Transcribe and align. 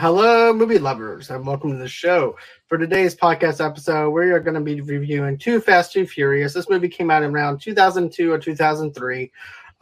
Hello, 0.00 0.50
movie 0.54 0.78
lovers, 0.78 1.28
and 1.28 1.46
welcome 1.46 1.72
to 1.72 1.76
the 1.76 1.86
show. 1.86 2.34
For 2.68 2.78
today's 2.78 3.14
podcast 3.14 3.62
episode, 3.62 4.08
we 4.08 4.30
are 4.30 4.40
going 4.40 4.54
to 4.54 4.60
be 4.62 4.80
reviewing 4.80 5.36
Too 5.36 5.60
Fast, 5.60 5.92
Too 5.92 6.06
Furious. 6.06 6.54
This 6.54 6.70
movie 6.70 6.88
came 6.88 7.10
out 7.10 7.22
in 7.22 7.34
around 7.34 7.60
2002 7.60 8.32
or 8.32 8.38
2003. 8.38 9.30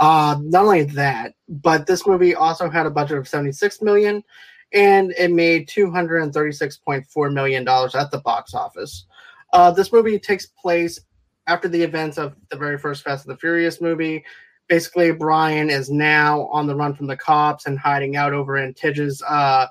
Uh, 0.00 0.36
not 0.42 0.64
only 0.64 0.82
that, 0.82 1.34
but 1.48 1.86
this 1.86 2.04
movie 2.04 2.34
also 2.34 2.68
had 2.68 2.84
a 2.84 2.90
budget 2.90 3.16
of 3.16 3.28
76 3.28 3.80
million, 3.80 4.24
and 4.72 5.12
it 5.12 5.30
made 5.30 5.68
236.4 5.68 7.32
million 7.32 7.62
dollars 7.62 7.94
at 7.94 8.10
the 8.10 8.18
box 8.18 8.54
office. 8.54 9.06
Uh, 9.52 9.70
this 9.70 9.92
movie 9.92 10.18
takes 10.18 10.46
place 10.46 10.98
after 11.46 11.68
the 11.68 11.80
events 11.80 12.18
of 12.18 12.34
the 12.50 12.56
very 12.56 12.76
first 12.76 13.04
Fast 13.04 13.24
and 13.24 13.32
the 13.32 13.38
Furious 13.38 13.80
movie. 13.80 14.24
Basically, 14.68 15.12
Brian 15.12 15.70
is 15.70 15.90
now 15.90 16.48
on 16.48 16.66
the 16.66 16.74
run 16.74 16.92
from 16.92 17.06
the 17.06 17.16
cops 17.16 17.66
and 17.66 17.78
hiding 17.78 18.16
out 18.16 18.32
over 18.32 18.56
in 18.56 18.74
Tej's 18.74 19.22
uh, 19.22 19.68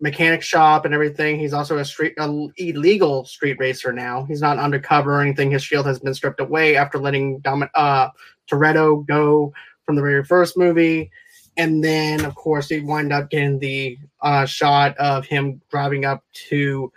mechanic 0.00 0.42
shop 0.42 0.84
and 0.84 0.94
everything. 0.94 1.38
He's 1.38 1.52
also 1.52 1.78
a 1.78 1.84
street 1.84 2.14
a 2.18 2.46
illegal 2.56 3.24
street 3.24 3.58
racer 3.58 3.92
now. 3.92 4.24
He's 4.24 4.40
not 4.40 4.58
undercover 4.58 5.16
or 5.16 5.20
anything. 5.20 5.50
His 5.50 5.62
shield 5.62 5.86
has 5.86 5.98
been 5.98 6.14
stripped 6.14 6.40
away 6.40 6.76
after 6.76 6.98
letting 6.98 7.40
Dom- 7.40 7.68
uh, 7.74 8.08
Toretto 8.50 9.06
go 9.06 9.52
from 9.84 9.96
the 9.96 10.02
very 10.02 10.24
first 10.24 10.56
movie. 10.56 11.10
And 11.56 11.84
then, 11.84 12.24
of 12.24 12.34
course, 12.34 12.68
he 12.68 12.80
wind 12.80 13.12
up 13.12 13.28
getting 13.28 13.58
the 13.58 13.98
uh, 14.22 14.46
shot 14.46 14.96
of 14.96 15.26
him 15.26 15.60
driving 15.70 16.04
up 16.04 16.24
to 16.48 16.90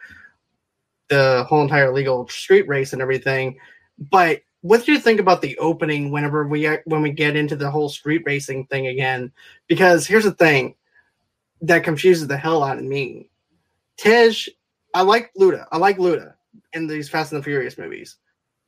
the 1.09 1.45
whole 1.49 1.61
entire 1.61 1.93
legal 1.93 2.27
street 2.29 2.67
race 2.67 2.93
and 2.93 3.01
everything. 3.01 3.57
But 3.97 4.41
what 4.61 4.85
do 4.85 4.93
you 4.93 4.99
think 4.99 5.19
about 5.19 5.41
the 5.41 5.57
opening 5.57 6.11
whenever 6.11 6.47
we 6.47 6.65
when 6.85 7.01
we 7.01 7.11
get 7.11 7.35
into 7.35 7.57
the 7.57 7.69
whole 7.69 7.89
street 7.89 8.23
racing 8.25 8.65
thing 8.67 8.87
again? 8.87 9.31
Because 9.67 10.07
here's 10.07 10.23
the 10.23 10.31
thing 10.31 10.75
that 11.63 11.83
confuses 11.83 12.27
the 12.27 12.37
hell 12.37 12.63
out 12.63 12.77
of 12.77 12.83
me. 12.83 13.29
Tej, 13.97 14.33
I 14.93 15.01
like 15.01 15.33
Luda. 15.39 15.65
I 15.71 15.77
like 15.77 15.97
Luda 15.97 16.33
in 16.73 16.87
these 16.87 17.09
Fast 17.09 17.31
and 17.31 17.41
the 17.41 17.43
Furious 17.43 17.77
movies. 17.77 18.17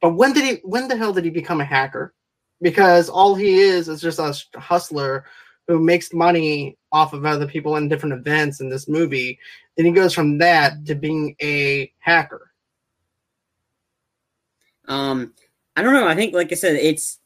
But 0.02 0.16
when 0.16 0.34
did 0.34 0.44
he 0.44 0.62
when 0.64 0.88
the 0.88 0.96
hell 0.96 1.14
did 1.14 1.26
he 1.26 1.30
become 1.30 1.62
a 1.62 1.66
hacker? 1.66 2.14
Because 2.62 3.10
all 3.10 3.36
he 3.36 3.56
is 3.56 3.90
is 3.90 4.02
just 4.02 4.20
a 4.20 4.60
hustler 4.60 5.26
who 5.68 5.80
makes 5.80 6.14
money 6.14 6.78
off 6.92 7.14
of 7.14 7.26
other 7.26 7.48
people 7.48 7.76
in 7.76 7.90
different 7.90 8.14
events 8.14 8.62
in 8.62 8.70
this 8.70 8.88
movie. 8.88 9.38
Then 9.76 9.86
he 9.86 9.92
goes 9.92 10.14
from 10.14 10.38
that 10.38 10.86
to 10.86 10.96
being 10.96 11.36
a 11.42 11.92
hacker. 12.00 12.52
Um, 14.88 15.34
I 15.76 15.82
don't 15.82 15.94
know. 15.94 16.08
I 16.08 16.16
think, 16.16 16.34
like 16.34 16.52
I 16.52 16.56
said, 16.56 16.76
it's 16.76 17.20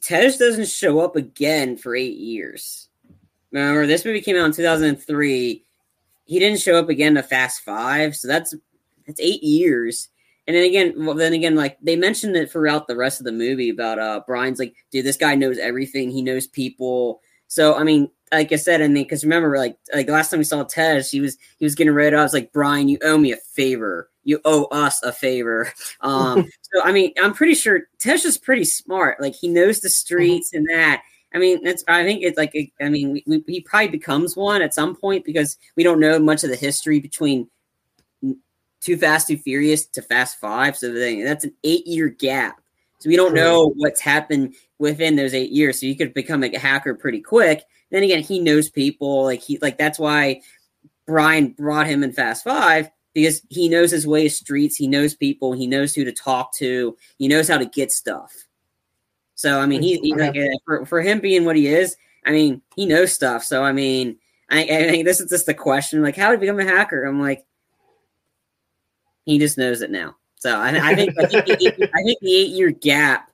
Tej 0.00 0.36
doesn't 0.36 0.68
show 0.68 1.00
up 1.00 1.16
again 1.16 1.76
for 1.76 1.94
eight 1.94 2.16
years. 2.16 2.88
Remember, 3.54 3.86
this 3.86 4.04
movie 4.04 4.20
came 4.20 4.36
out 4.36 4.46
in 4.46 4.52
2003. 4.52 5.64
He 6.24 6.38
didn't 6.40 6.60
show 6.60 6.76
up 6.76 6.88
again 6.88 7.14
to 7.14 7.22
Fast 7.22 7.60
Five, 7.60 8.16
so 8.16 8.26
that's 8.26 8.52
that's 9.06 9.20
eight 9.20 9.44
years. 9.44 10.08
And 10.48 10.56
then 10.56 10.64
again, 10.64 10.94
well, 10.96 11.14
then 11.14 11.32
again, 11.32 11.54
like 11.54 11.78
they 11.80 11.94
mentioned 11.94 12.34
it 12.34 12.50
throughout 12.50 12.88
the 12.88 12.96
rest 12.96 13.20
of 13.20 13.24
the 13.24 13.32
movie 13.32 13.70
about 13.70 14.00
uh 14.00 14.22
Brian's 14.26 14.58
like, 14.58 14.74
dude, 14.90 15.06
this 15.06 15.16
guy 15.16 15.36
knows 15.36 15.58
everything. 15.58 16.10
He 16.10 16.20
knows 16.20 16.48
people. 16.48 17.20
So 17.46 17.76
I 17.76 17.84
mean, 17.84 18.10
like 18.32 18.50
I 18.50 18.56
said, 18.56 18.82
I 18.82 18.88
mean, 18.88 19.04
because 19.04 19.22
remember, 19.22 19.56
like 19.56 19.78
like 19.94 20.08
last 20.08 20.30
time 20.30 20.38
we 20.38 20.44
saw 20.44 20.64
Tej, 20.64 21.02
he 21.02 21.20
was 21.20 21.38
he 21.58 21.64
was 21.64 21.76
getting 21.76 21.94
rid 21.94 22.12
of. 22.12 22.18
I 22.18 22.22
was 22.24 22.34
like, 22.34 22.52
Brian, 22.52 22.88
you 22.88 22.98
owe 23.04 23.18
me 23.18 23.30
a 23.30 23.36
favor. 23.36 24.10
You 24.24 24.40
owe 24.44 24.64
us 24.64 25.00
a 25.04 25.12
favor. 25.12 25.72
Um, 26.00 26.48
so 26.72 26.82
I 26.82 26.90
mean, 26.90 27.12
I'm 27.22 27.34
pretty 27.34 27.54
sure 27.54 27.82
Tej 28.00 28.14
is 28.24 28.36
pretty 28.36 28.64
smart. 28.64 29.20
Like 29.20 29.36
he 29.36 29.46
knows 29.46 29.78
the 29.78 29.90
streets 29.90 30.52
and 30.52 30.66
that. 30.70 31.04
I 31.34 31.38
mean, 31.38 31.62
that's. 31.64 31.84
I 31.88 32.04
think 32.04 32.22
it's 32.22 32.38
like. 32.38 32.54
I 32.80 32.88
mean, 32.88 33.20
we, 33.26 33.42
he 33.46 33.60
probably 33.60 33.88
becomes 33.88 34.36
one 34.36 34.62
at 34.62 34.72
some 34.72 34.94
point 34.94 35.24
because 35.24 35.58
we 35.76 35.82
don't 35.82 36.00
know 36.00 36.18
much 36.18 36.44
of 36.44 36.50
the 36.50 36.56
history 36.56 37.00
between 37.00 37.48
Too 38.80 38.96
Fast, 38.96 39.28
Too 39.28 39.36
Furious 39.36 39.86
to 39.86 40.02
Fast 40.02 40.38
Five. 40.38 40.76
So 40.76 40.92
that's 40.92 41.44
an 41.44 41.54
eight-year 41.64 42.08
gap. 42.08 42.60
So 43.00 43.08
we 43.10 43.16
don't 43.16 43.34
know 43.34 43.72
what's 43.76 44.00
happened 44.00 44.54
within 44.78 45.16
those 45.16 45.34
eight 45.34 45.50
years. 45.50 45.80
So 45.80 45.86
you 45.86 45.96
could 45.96 46.14
become 46.14 46.42
a 46.42 46.58
hacker 46.58 46.94
pretty 46.94 47.20
quick. 47.20 47.64
Then 47.90 48.02
again, 48.02 48.22
he 48.22 48.38
knows 48.38 48.70
people. 48.70 49.24
Like 49.24 49.42
he, 49.42 49.58
like 49.58 49.76
that's 49.76 49.98
why 49.98 50.40
Brian 51.06 51.48
brought 51.48 51.86
him 51.86 52.02
in 52.02 52.12
Fast 52.12 52.44
Five 52.44 52.90
because 53.12 53.42
he 53.50 53.68
knows 53.68 53.90
his 53.90 54.06
way 54.06 54.26
of 54.26 54.32
streets. 54.32 54.76
He 54.76 54.86
knows 54.86 55.14
people. 55.14 55.52
He 55.52 55.66
knows 55.66 55.94
who 55.94 56.04
to 56.04 56.12
talk 56.12 56.54
to. 56.54 56.96
He 57.18 57.28
knows 57.28 57.48
how 57.48 57.58
to 57.58 57.66
get 57.66 57.92
stuff. 57.92 58.32
So 59.34 59.60
I 59.60 59.66
mean, 59.66 59.82
he, 59.82 59.98
he 59.98 60.14
like 60.14 60.36
uh, 60.36 60.48
for 60.64 60.86
for 60.86 61.00
him 61.02 61.20
being 61.20 61.44
what 61.44 61.56
he 61.56 61.66
is, 61.66 61.96
I 62.24 62.30
mean, 62.30 62.62
he 62.76 62.86
knows 62.86 63.12
stuff. 63.12 63.44
So 63.44 63.64
I 63.64 63.72
mean, 63.72 64.16
I, 64.50 64.62
I 64.62 64.66
think 64.66 65.04
this 65.04 65.20
is 65.20 65.30
just 65.30 65.46
the 65.46 65.54
question: 65.54 66.02
like, 66.02 66.16
how 66.16 66.30
did 66.30 66.40
he 66.40 66.46
become 66.46 66.60
a 66.60 66.64
hacker? 66.64 67.04
I'm 67.04 67.20
like, 67.20 67.44
he 69.24 69.38
just 69.38 69.58
knows 69.58 69.82
it 69.82 69.90
now. 69.90 70.16
So 70.36 70.56
I, 70.56 70.90
I 70.90 70.94
think 70.94 71.18
I 71.18 71.26
think, 71.26 71.46
the, 71.46 71.90
I 71.94 72.02
think 72.02 72.20
the 72.20 72.34
eight 72.34 72.50
year 72.50 72.70
gap 72.70 73.30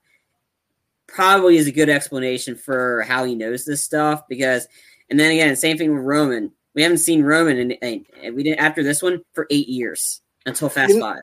probably 1.06 1.56
is 1.56 1.66
a 1.66 1.72
good 1.72 1.88
explanation 1.88 2.54
for 2.54 3.02
how 3.02 3.24
he 3.24 3.34
knows 3.34 3.64
this 3.64 3.84
stuff. 3.84 4.26
Because, 4.28 4.66
and 5.10 5.18
then 5.18 5.32
again, 5.32 5.54
same 5.56 5.76
thing 5.76 5.94
with 5.94 6.04
Roman. 6.04 6.52
We 6.74 6.82
haven't 6.82 6.98
seen 6.98 7.24
Roman, 7.24 7.72
and 7.72 8.06
we 8.34 8.42
didn't 8.44 8.60
after 8.60 8.82
this 8.82 9.02
one 9.02 9.22
for 9.32 9.46
eight 9.50 9.68
years 9.68 10.22
until 10.46 10.68
Fast 10.68 10.98
Five. 10.98 11.20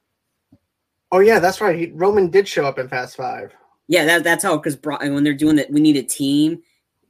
Oh 1.12 1.20
yeah, 1.20 1.40
that's 1.40 1.62
right. 1.62 1.80
He, 1.80 1.92
Roman 1.92 2.30
did 2.30 2.48
show 2.48 2.66
up 2.66 2.78
in 2.78 2.90
Fast 2.90 3.16
Five. 3.16 3.54
Yeah, 3.88 4.06
that, 4.06 4.24
that's 4.24 4.44
how 4.44 4.58
because 4.58 4.78
when 4.84 5.24
they're 5.24 5.34
doing 5.34 5.56
that, 5.58 5.72
we 5.72 5.80
need 5.80 5.98
a 5.98 6.04
team. 6.04 6.62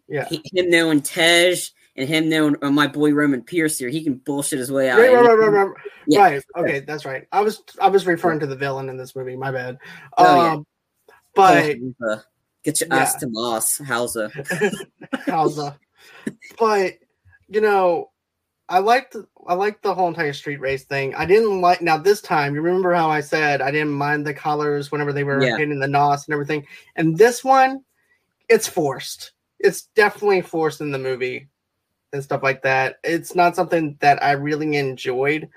Yeah, 0.08 0.28
he, 0.30 0.42
him 0.54 0.70
knowing 0.70 1.02
Tej 1.02 1.56
and 1.98 2.08
him 2.08 2.30
knowing 2.30 2.56
uh, 2.62 2.70
my 2.70 2.88
boy 2.88 3.12
Roman 3.12 3.42
Pierce 3.42 3.80
here, 3.80 3.90
he 3.90 4.04
can 4.04 4.16
bullshit 4.16 4.60
his 4.60 4.72
way 4.72 4.90
out. 4.90 5.00
Right, 5.00 5.14
right, 5.14 5.26
right, 5.26 5.36
right, 5.36 5.66
right. 5.66 5.76
Yeah. 6.06 6.22
right. 6.22 6.44
Okay, 6.56 6.80
that's 6.82 7.06
right. 7.06 7.28
I 7.32 7.42
was 7.42 7.64
I 7.82 7.90
was 7.90 8.06
referring 8.06 8.40
to 8.42 8.48
the 8.48 8.56
villain 8.56 8.90
in 8.90 8.98
this 8.98 9.16
movie. 9.16 9.36
My 9.36 9.52
bad. 9.52 9.80
Oh, 10.18 10.40
um, 10.40 10.66
yeah. 11.08 11.14
but 11.34 11.76
uh, 12.10 12.18
get 12.64 12.80
your 12.80 12.90
yeah. 12.90 12.98
ass 12.98 13.16
to 13.16 13.28
Moss, 13.30 13.80
Hauser. 13.80 14.32
Hauser. 15.26 15.76
but 16.60 16.94
you 17.50 17.62
know, 17.62 18.12
I 18.70 18.80
liked 18.80 19.16
I 19.48 19.54
like 19.54 19.82
the 19.82 19.94
whole 19.94 20.08
entire 20.08 20.34
street 20.34 20.60
race 20.60 20.84
thing. 20.84 21.16
I 21.16 21.26
didn't 21.26 21.62
like 21.62 21.82
now 21.82 21.98
this 21.98 22.22
time. 22.22 22.54
You 22.54 22.62
remember 22.62 22.94
how 22.94 23.10
I 23.10 23.22
said 23.22 23.62
I 23.62 23.72
didn't 23.72 23.94
mind 23.94 24.26
the 24.26 24.34
colors 24.34 24.92
whenever 24.92 25.14
they 25.14 25.24
were 25.24 25.42
yeah. 25.42 25.58
hitting 25.58 25.80
the 25.80 25.88
nos 25.88 26.28
and 26.28 26.34
everything. 26.34 26.66
And 26.96 27.18
this 27.18 27.44
one, 27.44 27.84
it's 28.50 28.68
forced. 28.68 29.32
It's 29.60 29.84
definitely 29.96 30.42
forced 30.42 30.82
in 30.82 30.92
the 30.92 31.00
movie 31.00 31.48
and 32.14 32.24
stuff 32.24 32.44
like 32.44 32.62
that. 32.64 32.98
It's 33.04 33.36
not 33.36 33.56
something 33.56 33.98
that 34.02 34.22
I 34.22 34.34
really 34.34 34.76
enjoyed. 34.76 35.50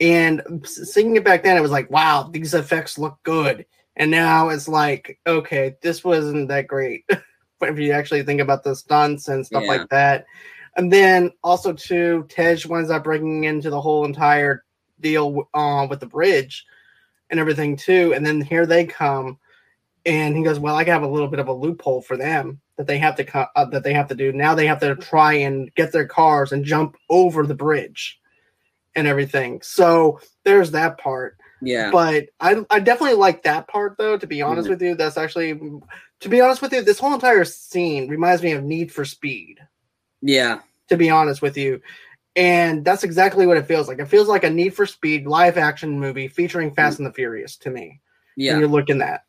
And 0.00 0.42
seeing 0.64 1.16
it 1.16 1.24
back 1.24 1.42
then, 1.42 1.56
it 1.56 1.62
was 1.62 1.70
like, 1.70 1.90
wow, 1.90 2.28
these 2.30 2.54
effects 2.54 2.98
look 2.98 3.18
good. 3.22 3.66
And 3.96 4.10
now 4.10 4.48
it's 4.48 4.68
like, 4.68 5.18
okay, 5.26 5.76
this 5.82 6.02
wasn't 6.02 6.48
that 6.48 6.66
great. 6.66 7.04
but 7.08 7.68
if 7.68 7.78
you 7.78 7.92
actually 7.92 8.22
think 8.22 8.40
about 8.40 8.64
the 8.64 8.74
stunts 8.74 9.28
and 9.28 9.46
stuff 9.46 9.62
yeah. 9.64 9.68
like 9.68 9.88
that, 9.90 10.26
and 10.76 10.92
then 10.92 11.30
also 11.42 11.72
too, 11.72 12.26
Tej 12.28 12.58
winds 12.68 12.90
up 12.90 13.04
breaking 13.04 13.44
into 13.44 13.70
the 13.70 13.80
whole 13.80 14.04
entire 14.04 14.64
deal 15.00 15.48
uh, 15.54 15.86
with 15.88 16.00
the 16.00 16.06
bridge 16.06 16.64
and 17.30 17.38
everything 17.38 17.76
too. 17.76 18.12
And 18.14 18.24
then 18.24 18.40
here 18.40 18.66
they 18.66 18.86
come, 18.86 19.38
and 20.06 20.36
he 20.36 20.42
goes, 20.42 20.58
"Well, 20.58 20.76
I 20.76 20.84
have 20.84 21.02
a 21.02 21.08
little 21.08 21.28
bit 21.28 21.40
of 21.40 21.48
a 21.48 21.52
loophole 21.52 22.02
for 22.02 22.16
them 22.16 22.60
that 22.76 22.86
they 22.86 22.98
have 22.98 23.16
to 23.16 23.50
uh, 23.56 23.64
that 23.66 23.84
they 23.84 23.92
have 23.92 24.08
to 24.08 24.14
do. 24.14 24.32
Now 24.32 24.54
they 24.54 24.66
have 24.66 24.80
to 24.80 24.96
try 24.96 25.34
and 25.34 25.72
get 25.74 25.92
their 25.92 26.06
cars 26.06 26.52
and 26.52 26.64
jump 26.64 26.96
over 27.10 27.46
the 27.46 27.54
bridge 27.54 28.20
and 28.94 29.06
everything. 29.06 29.60
So 29.62 30.20
there's 30.44 30.70
that 30.72 30.98
part. 30.98 31.36
Yeah. 31.60 31.90
But 31.90 32.26
I 32.40 32.64
I 32.70 32.80
definitely 32.80 33.16
like 33.16 33.42
that 33.44 33.68
part 33.68 33.96
though. 33.98 34.16
To 34.16 34.26
be 34.26 34.42
honest 34.42 34.64
mm-hmm. 34.64 34.72
with 34.72 34.82
you, 34.82 34.94
that's 34.94 35.16
actually 35.16 35.58
to 36.20 36.28
be 36.28 36.40
honest 36.40 36.62
with 36.62 36.72
you, 36.72 36.82
this 36.82 36.98
whole 36.98 37.14
entire 37.14 37.44
scene 37.44 38.08
reminds 38.08 38.42
me 38.42 38.52
of 38.52 38.64
Need 38.64 38.92
for 38.92 39.04
Speed. 39.04 39.58
Yeah. 40.20 40.60
To 40.92 40.98
be 40.98 41.08
honest 41.08 41.40
with 41.40 41.56
you. 41.56 41.80
And 42.36 42.84
that's 42.84 43.02
exactly 43.02 43.46
what 43.46 43.56
it 43.56 43.66
feels 43.66 43.88
like. 43.88 43.98
It 43.98 44.08
feels 44.08 44.28
like 44.28 44.44
a 44.44 44.50
Need 44.50 44.74
for 44.74 44.84
Speed 44.84 45.26
live 45.26 45.56
action 45.56 45.98
movie 45.98 46.28
featuring 46.28 46.74
Fast 46.74 46.98
and 46.98 47.06
the 47.06 47.12
Furious 47.12 47.56
to 47.58 47.70
me. 47.70 48.02
Yeah. 48.36 48.58
you're 48.58 48.68
looking 48.68 49.00
at. 49.00 49.24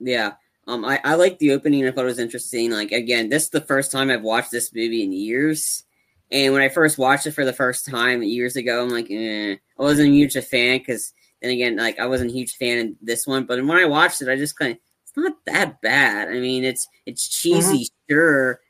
Yeah. 0.00 0.32
Um, 0.66 0.82
I, 0.82 0.98
I 1.04 1.14
like 1.16 1.38
the 1.38 1.52
opening. 1.52 1.86
I 1.86 1.90
thought 1.90 2.04
it 2.04 2.06
was 2.06 2.18
interesting. 2.18 2.70
Like 2.70 2.90
again, 2.90 3.28
this 3.28 3.44
is 3.44 3.50
the 3.50 3.60
first 3.60 3.92
time 3.92 4.10
I've 4.10 4.22
watched 4.22 4.50
this 4.50 4.74
movie 4.74 5.02
in 5.02 5.12
years. 5.12 5.84
And 6.32 6.54
when 6.54 6.62
I 6.62 6.70
first 6.70 6.96
watched 6.96 7.26
it 7.26 7.32
for 7.32 7.44
the 7.44 7.52
first 7.52 7.84
time 7.84 8.22
years 8.22 8.56
ago, 8.56 8.82
I'm 8.82 8.88
like, 8.88 9.10
eh. 9.10 9.56
I 9.78 9.82
wasn't 9.82 10.08
a 10.08 10.12
huge 10.12 10.36
a 10.36 10.42
fan 10.42 10.78
because 10.78 11.12
then 11.42 11.50
again, 11.50 11.76
like 11.76 12.00
I 12.00 12.06
wasn't 12.06 12.30
a 12.30 12.34
huge 12.34 12.56
fan 12.56 12.78
of 12.78 12.92
this 13.02 13.26
one. 13.26 13.44
But 13.44 13.62
when 13.62 13.76
I 13.76 13.84
watched 13.84 14.22
it, 14.22 14.28
I 14.28 14.36
just 14.36 14.58
kind 14.58 14.72
of 14.72 14.78
it's 15.02 15.12
not 15.16 15.36
that 15.44 15.82
bad. 15.82 16.28
I 16.28 16.40
mean, 16.40 16.64
it's 16.64 16.88
it's 17.04 17.28
cheesy, 17.28 17.84
mm-hmm. 17.84 18.12
sure, 18.14 18.60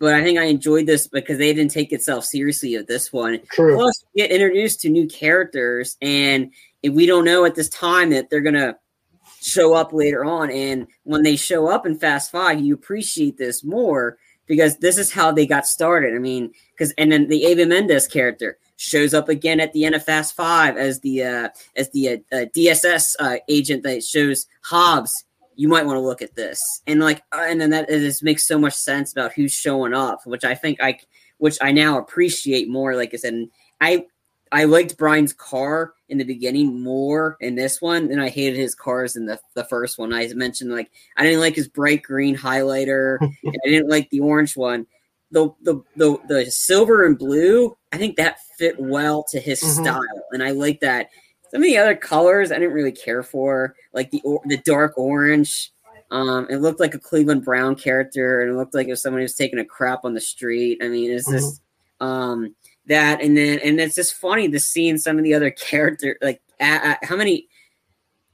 but 0.00 0.14
I 0.14 0.24
think 0.24 0.38
I 0.38 0.44
enjoyed 0.44 0.86
this 0.86 1.06
because 1.06 1.38
they 1.38 1.52
didn't 1.52 1.70
take 1.70 1.92
itself 1.92 2.24
seriously 2.24 2.74
at 2.74 2.88
this 2.88 3.12
one. 3.12 3.38
True. 3.52 3.76
Plus, 3.76 4.02
we 4.14 4.22
get 4.22 4.32
introduced 4.32 4.80
to 4.80 4.88
new 4.88 5.06
characters, 5.06 5.96
and 6.00 6.52
we 6.82 7.06
don't 7.06 7.26
know 7.26 7.44
at 7.44 7.54
this 7.54 7.68
time 7.68 8.10
that 8.10 8.30
they're 8.30 8.40
gonna 8.40 8.76
show 9.42 9.74
up 9.74 9.92
later 9.92 10.24
on. 10.24 10.50
And 10.50 10.86
when 11.04 11.22
they 11.22 11.36
show 11.36 11.68
up 11.68 11.84
in 11.86 11.98
Fast 11.98 12.32
Five, 12.32 12.60
you 12.60 12.74
appreciate 12.74 13.36
this 13.36 13.62
more 13.62 14.16
because 14.46 14.78
this 14.78 14.98
is 14.98 15.12
how 15.12 15.30
they 15.30 15.46
got 15.46 15.66
started. 15.66 16.14
I 16.14 16.18
mean, 16.18 16.50
because 16.72 16.92
and 16.96 17.12
then 17.12 17.28
the 17.28 17.42
Eva 17.42 17.66
Mendes 17.66 18.08
character 18.08 18.58
shows 18.76 19.12
up 19.12 19.28
again 19.28 19.60
at 19.60 19.74
the 19.74 19.84
end 19.84 19.94
of 19.94 20.02
Fast 20.02 20.34
Five 20.34 20.78
as 20.78 21.00
the 21.00 21.22
uh, 21.22 21.48
as 21.76 21.90
the 21.90 22.08
uh, 22.08 22.16
uh, 22.32 22.44
DSS 22.56 23.16
uh, 23.20 23.36
agent 23.48 23.82
that 23.82 24.02
shows 24.02 24.46
Hobbs. 24.64 25.24
You 25.60 25.68
might 25.68 25.84
want 25.84 25.96
to 25.96 26.00
look 26.00 26.22
at 26.22 26.34
this, 26.34 26.58
and 26.86 27.00
like, 27.00 27.22
uh, 27.32 27.44
and 27.46 27.60
then 27.60 27.68
that 27.70 27.88
this 27.88 28.22
makes 28.22 28.46
so 28.46 28.58
much 28.58 28.72
sense 28.72 29.12
about 29.12 29.34
who's 29.34 29.52
showing 29.52 29.92
up, 29.92 30.20
which 30.24 30.44
I 30.44 30.54
think 30.54 30.80
I, 30.80 30.98
which 31.36 31.58
I 31.60 31.72
now 31.72 31.98
appreciate 31.98 32.70
more. 32.70 32.96
Like 32.96 33.12
I 33.12 33.18
said, 33.18 33.46
I 33.80 34.06
I 34.52 34.64
liked 34.64 34.96
Brian's 34.96 35.32
car 35.32 35.94
in 36.08 36.18
the 36.18 36.24
beginning 36.24 36.82
more 36.82 37.36
in 37.40 37.54
this 37.54 37.80
one 37.80 38.08
than 38.08 38.18
I 38.18 38.28
hated 38.28 38.58
his 38.58 38.74
cars 38.74 39.16
in 39.16 39.26
the, 39.26 39.38
the 39.54 39.64
first 39.64 39.98
one. 39.98 40.12
I 40.12 40.26
mentioned 40.34 40.72
like 40.72 40.90
I 41.16 41.24
didn't 41.24 41.40
like 41.40 41.54
his 41.54 41.68
bright 41.68 42.02
green 42.02 42.36
highlighter 42.36 43.18
and 43.20 43.56
I 43.64 43.68
didn't 43.68 43.90
like 43.90 44.10
the 44.10 44.20
orange 44.20 44.56
one. 44.56 44.86
The, 45.30 45.50
the 45.62 45.80
the 45.94 46.18
the 46.28 46.50
silver 46.50 47.04
and 47.04 47.16
blue, 47.16 47.76
I 47.92 47.98
think 47.98 48.16
that 48.16 48.38
fit 48.58 48.80
well 48.80 49.24
to 49.30 49.38
his 49.38 49.62
mm-hmm. 49.62 49.84
style, 49.84 50.24
and 50.32 50.42
I 50.42 50.50
like 50.50 50.80
that. 50.80 51.10
Some 51.50 51.62
of 51.62 51.66
the 51.66 51.78
other 51.78 51.96
colors 51.96 52.52
I 52.52 52.58
didn't 52.58 52.74
really 52.74 52.92
care 52.92 53.22
for, 53.22 53.74
like 53.92 54.10
the 54.10 54.22
the 54.46 54.58
dark 54.58 54.96
orange. 54.96 55.72
Um, 56.12 56.48
it 56.50 56.56
looked 56.56 56.80
like 56.80 56.94
a 56.94 56.98
Cleveland 56.98 57.44
Brown 57.44 57.76
character, 57.76 58.40
and 58.40 58.50
it 58.50 58.56
looked 58.56 58.74
like 58.74 58.88
it 58.88 58.90
was 58.90 59.02
someone 59.02 59.20
who 59.20 59.24
was 59.24 59.34
taking 59.34 59.58
a 59.58 59.64
crap 59.64 60.04
on 60.04 60.14
the 60.14 60.20
street. 60.20 60.80
I 60.82 60.88
mean, 60.88 61.10
it's 61.10 61.28
mm-hmm. 61.28 61.38
just 61.38 61.62
um, 62.00 62.54
that 62.90 63.22
and 63.22 63.36
then 63.36 63.58
and 63.60 63.80
it's 63.80 63.94
just 63.94 64.14
funny 64.14 64.48
to 64.48 64.60
see 64.60 64.88
in 64.88 64.98
some 64.98 65.16
of 65.16 65.24
the 65.24 65.34
other 65.34 65.50
character 65.70 66.18
like 66.20 66.40
a, 66.60 66.64
a, 67.02 67.06
how 67.06 67.16
many 67.16 67.48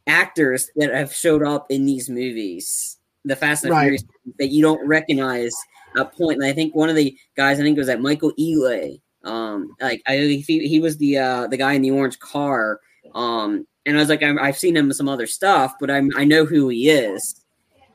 actors 0.07 0.71
that 0.77 0.93
have 0.93 1.13
showed 1.13 1.43
up 1.43 1.67
in 1.71 1.85
these 1.85 2.09
movies 2.09 2.99
the 3.25 3.37
fast 3.37 3.65
and 3.65 3.73
right. 3.73 3.83
furious 3.83 4.05
that 4.39 4.49
you 4.49 4.63
don't 4.63 4.87
recognize 4.87 5.53
a 5.97 6.05
point 6.05 6.41
and 6.41 6.45
i 6.45 6.53
think 6.53 6.75
one 6.75 6.89
of 6.89 6.97
the 6.97 7.17
guys 7.37 7.59
i 7.59 7.63
think 7.63 7.77
it 7.77 7.81
was 7.81 7.89
that 7.89 8.01
michael 8.01 8.33
Ealy. 8.39 9.01
um 9.25 9.75
like 9.81 10.01
i 10.07 10.17
he, 10.17 10.69
he 10.69 10.79
was 10.79 10.97
the 10.99 11.19
uh 11.19 11.47
the 11.49 11.57
guy 11.57 11.73
in 11.73 11.83
the 11.83 11.91
orange 11.91 12.19
car 12.21 12.81
um 13.15 13.67
and 13.85 13.97
i 13.97 14.01
was 14.01 14.09
like 14.09 14.23
i 14.23 14.47
have 14.47 14.59
seen 14.59 14.77
him 14.77 14.87
in 14.87 14.95
some 14.95 15.09
other 15.09 15.27
stuff 15.27 15.75
but 15.81 15.91
i'm 15.91 16.11
i 16.17 16.25
know 16.25 16.45
who 16.45 16.69
he 16.69 16.89
is 16.89 17.41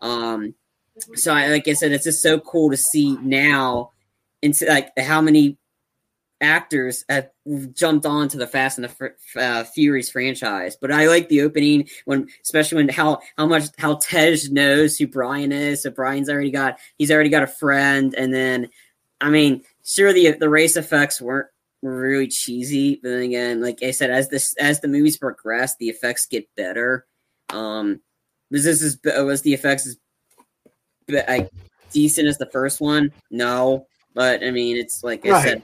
um 0.01 0.53
so 1.15 1.33
I, 1.33 1.47
like 1.47 1.67
i 1.67 1.73
said 1.73 1.91
it's 1.91 2.05
just 2.05 2.21
so 2.21 2.39
cool 2.39 2.69
to 2.69 2.77
see 2.77 3.17
now 3.17 3.91
into 4.41 4.65
like 4.65 4.97
how 4.97 5.21
many 5.21 5.57
actors 6.41 7.05
have 7.07 7.29
jumped 7.73 8.05
on 8.05 8.27
to 8.27 8.37
the 8.37 8.47
Fast 8.47 8.79
and 8.79 8.89
the 8.89 9.41
uh, 9.41 9.63
Furious 9.63 10.09
franchise. 10.09 10.75
But 10.79 10.91
I 10.91 11.07
like 11.07 11.29
the 11.29 11.41
opening 11.41 11.87
when, 12.05 12.27
especially 12.43 12.77
when 12.77 12.89
how 12.89 13.19
how 13.37 13.45
much 13.45 13.65
how 13.77 13.95
Tej 13.95 14.49
knows 14.49 14.97
who 14.97 15.07
Brian 15.07 15.51
is. 15.51 15.83
So 15.83 15.91
Brian's 15.91 16.29
already 16.29 16.51
got 16.51 16.79
he's 16.97 17.11
already 17.11 17.29
got 17.29 17.43
a 17.43 17.47
friend, 17.47 18.13
and 18.17 18.33
then 18.33 18.69
I 19.21 19.29
mean, 19.29 19.63
sure 19.85 20.11
the 20.11 20.31
the 20.31 20.49
race 20.49 20.75
effects 20.75 21.21
weren't 21.21 21.47
really 21.81 22.27
cheesy, 22.27 22.99
but 23.01 23.09
then 23.09 23.21
again, 23.21 23.61
like 23.61 23.81
I 23.83 23.91
said, 23.91 24.11
as 24.11 24.29
this 24.29 24.55
as 24.57 24.79
the 24.79 24.87
movies 24.87 25.17
progress, 25.17 25.75
the 25.77 25.89
effects 25.89 26.25
get 26.25 26.47
better. 26.55 27.05
Um, 27.49 28.01
was 28.49 28.63
this 28.63 28.81
is 28.81 28.99
was 29.03 29.41
the 29.41 29.53
effects 29.53 29.87
as 29.87 29.97
like 31.09 31.49
decent 31.91 32.27
as 32.27 32.37
the 32.37 32.45
first 32.47 32.81
one? 32.81 33.11
No, 33.29 33.87
but 34.13 34.43
I 34.43 34.51
mean, 34.51 34.77
it's 34.77 35.03
like 35.03 35.25
I 35.25 35.43
said, 35.43 35.63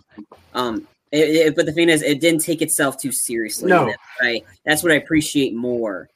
um, 0.53 0.87
it, 1.11 1.29
it, 1.29 1.55
but 1.55 1.65
the 1.65 1.71
thing 1.71 1.89
is, 1.89 2.01
it 2.01 2.19
didn't 2.19 2.41
take 2.41 2.61
itself 2.61 2.97
too 2.97 3.11
seriously. 3.11 3.69
No, 3.69 3.93
right. 4.21 4.43
That's 4.65 4.83
what 4.83 4.91
I 4.91 4.95
appreciate 4.95 5.55
more. 5.55 6.09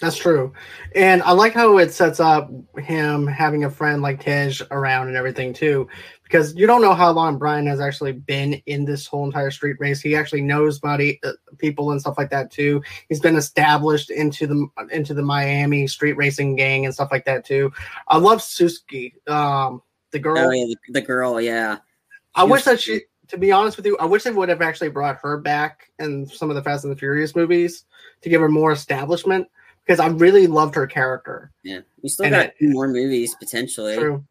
That's 0.00 0.16
true, 0.16 0.52
and 0.94 1.22
I 1.22 1.30
like 1.32 1.54
how 1.54 1.78
it 1.78 1.92
sets 1.92 2.18
up 2.20 2.50
him 2.78 3.26
having 3.26 3.64
a 3.64 3.70
friend 3.70 4.02
like 4.02 4.20
Tej 4.20 4.52
around 4.70 5.08
and 5.08 5.16
everything 5.16 5.52
too, 5.52 5.88
because 6.24 6.54
you 6.56 6.66
don't 6.66 6.82
know 6.82 6.94
how 6.94 7.12
long 7.12 7.38
Brian 7.38 7.66
has 7.68 7.80
actually 7.80 8.12
been 8.12 8.54
in 8.66 8.84
this 8.84 9.06
whole 9.06 9.24
entire 9.24 9.52
street 9.52 9.76
race. 9.78 10.00
He 10.00 10.16
actually 10.16 10.42
knows 10.42 10.80
body 10.80 11.20
uh, 11.22 11.32
people 11.58 11.92
and 11.92 12.00
stuff 12.00 12.18
like 12.18 12.30
that 12.30 12.50
too. 12.50 12.82
He's 13.08 13.20
been 13.20 13.36
established 13.36 14.10
into 14.10 14.46
the 14.48 14.68
into 14.90 15.14
the 15.14 15.22
Miami 15.22 15.86
street 15.86 16.14
racing 16.14 16.56
gang 16.56 16.84
and 16.84 16.92
stuff 16.92 17.10
like 17.12 17.24
that 17.26 17.44
too. 17.44 17.72
I 18.08 18.18
love 18.18 18.40
Suki. 18.40 19.12
Um, 19.28 19.80
the 20.10 20.18
girl. 20.18 20.38
Oh 20.38 20.50
yeah, 20.50 20.66
the, 20.66 20.92
the 20.92 21.02
girl. 21.02 21.40
Yeah. 21.40 21.78
I 22.34 22.42
wish 22.42 22.64
that 22.64 22.80
she. 22.80 23.02
To 23.28 23.38
be 23.38 23.52
honest 23.52 23.78
with 23.78 23.86
you, 23.86 23.96
I 23.98 24.04
wish 24.04 24.24
they 24.24 24.32
would 24.32 24.50
have 24.50 24.60
actually 24.60 24.90
brought 24.90 25.16
her 25.22 25.38
back 25.38 25.90
in 25.98 26.26
some 26.26 26.50
of 26.50 26.56
the 26.56 26.62
Fast 26.62 26.84
and 26.84 26.92
the 26.92 26.98
Furious 26.98 27.34
movies 27.34 27.86
to 28.20 28.28
give 28.28 28.40
her 28.40 28.50
more 28.50 28.70
establishment 28.70 29.48
because 29.84 30.00
I 30.00 30.08
really 30.08 30.46
loved 30.46 30.74
her 30.74 30.86
character. 30.86 31.52
Yeah, 31.62 31.80
we 32.02 32.08
still 32.08 32.26
and 32.26 32.34
got 32.34 32.46
it, 32.46 32.54
more 32.60 32.88
movies 32.88 33.34
potentially. 33.34 33.96
True. 33.96 34.24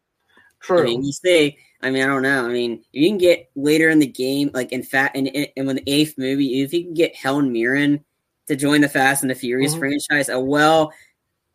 True. 0.60 0.80
I 0.80 0.84
mean, 0.84 1.04
you 1.04 1.12
say. 1.12 1.58
I 1.82 1.90
mean, 1.90 2.02
I 2.02 2.06
don't 2.06 2.22
know. 2.22 2.46
I 2.46 2.48
mean, 2.48 2.82
if 2.94 3.02
you 3.02 3.10
can 3.10 3.18
get 3.18 3.50
later 3.56 3.90
in 3.90 3.98
the 3.98 4.06
game, 4.06 4.50
like 4.54 4.72
in 4.72 4.82
fact, 4.82 5.16
and 5.16 5.28
and 5.56 5.66
when 5.66 5.76
the 5.76 5.82
eighth 5.86 6.14
movie, 6.16 6.62
if 6.62 6.72
you 6.72 6.84
can 6.84 6.94
get 6.94 7.14
Helen 7.14 7.52
Mirren 7.52 8.02
to 8.46 8.56
join 8.56 8.80
the 8.80 8.88
Fast 8.88 9.22
and 9.22 9.30
the 9.30 9.34
Furious 9.34 9.72
mm-hmm. 9.72 9.80
franchise, 9.80 10.30
a 10.30 10.40
well, 10.40 10.92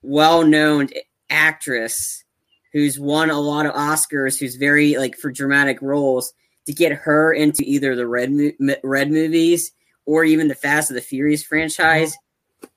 well 0.04 0.46
known 0.46 0.90
actress 1.30 2.24
who's 2.74 3.00
won 3.00 3.32
a 3.32 3.40
lot 3.40 3.66
of 3.66 3.74
Oscars, 3.74 4.40
who's 4.40 4.56
very 4.56 4.98
like 4.98 5.18
for 5.18 5.32
dramatic 5.32 5.82
roles, 5.82 6.34
to 6.68 6.74
get 6.74 6.92
her 6.92 7.34
into 7.34 7.64
either 7.66 7.96
the 7.96 8.08
Red 8.08 8.32
Red 8.84 9.12
movies 9.12 9.72
or 10.06 10.24
even 10.24 10.48
the 10.48 10.56
Fast 10.56 10.92
and 10.92 10.98
the 10.98 11.02
Furious 11.02 11.44
franchise. 11.44 12.16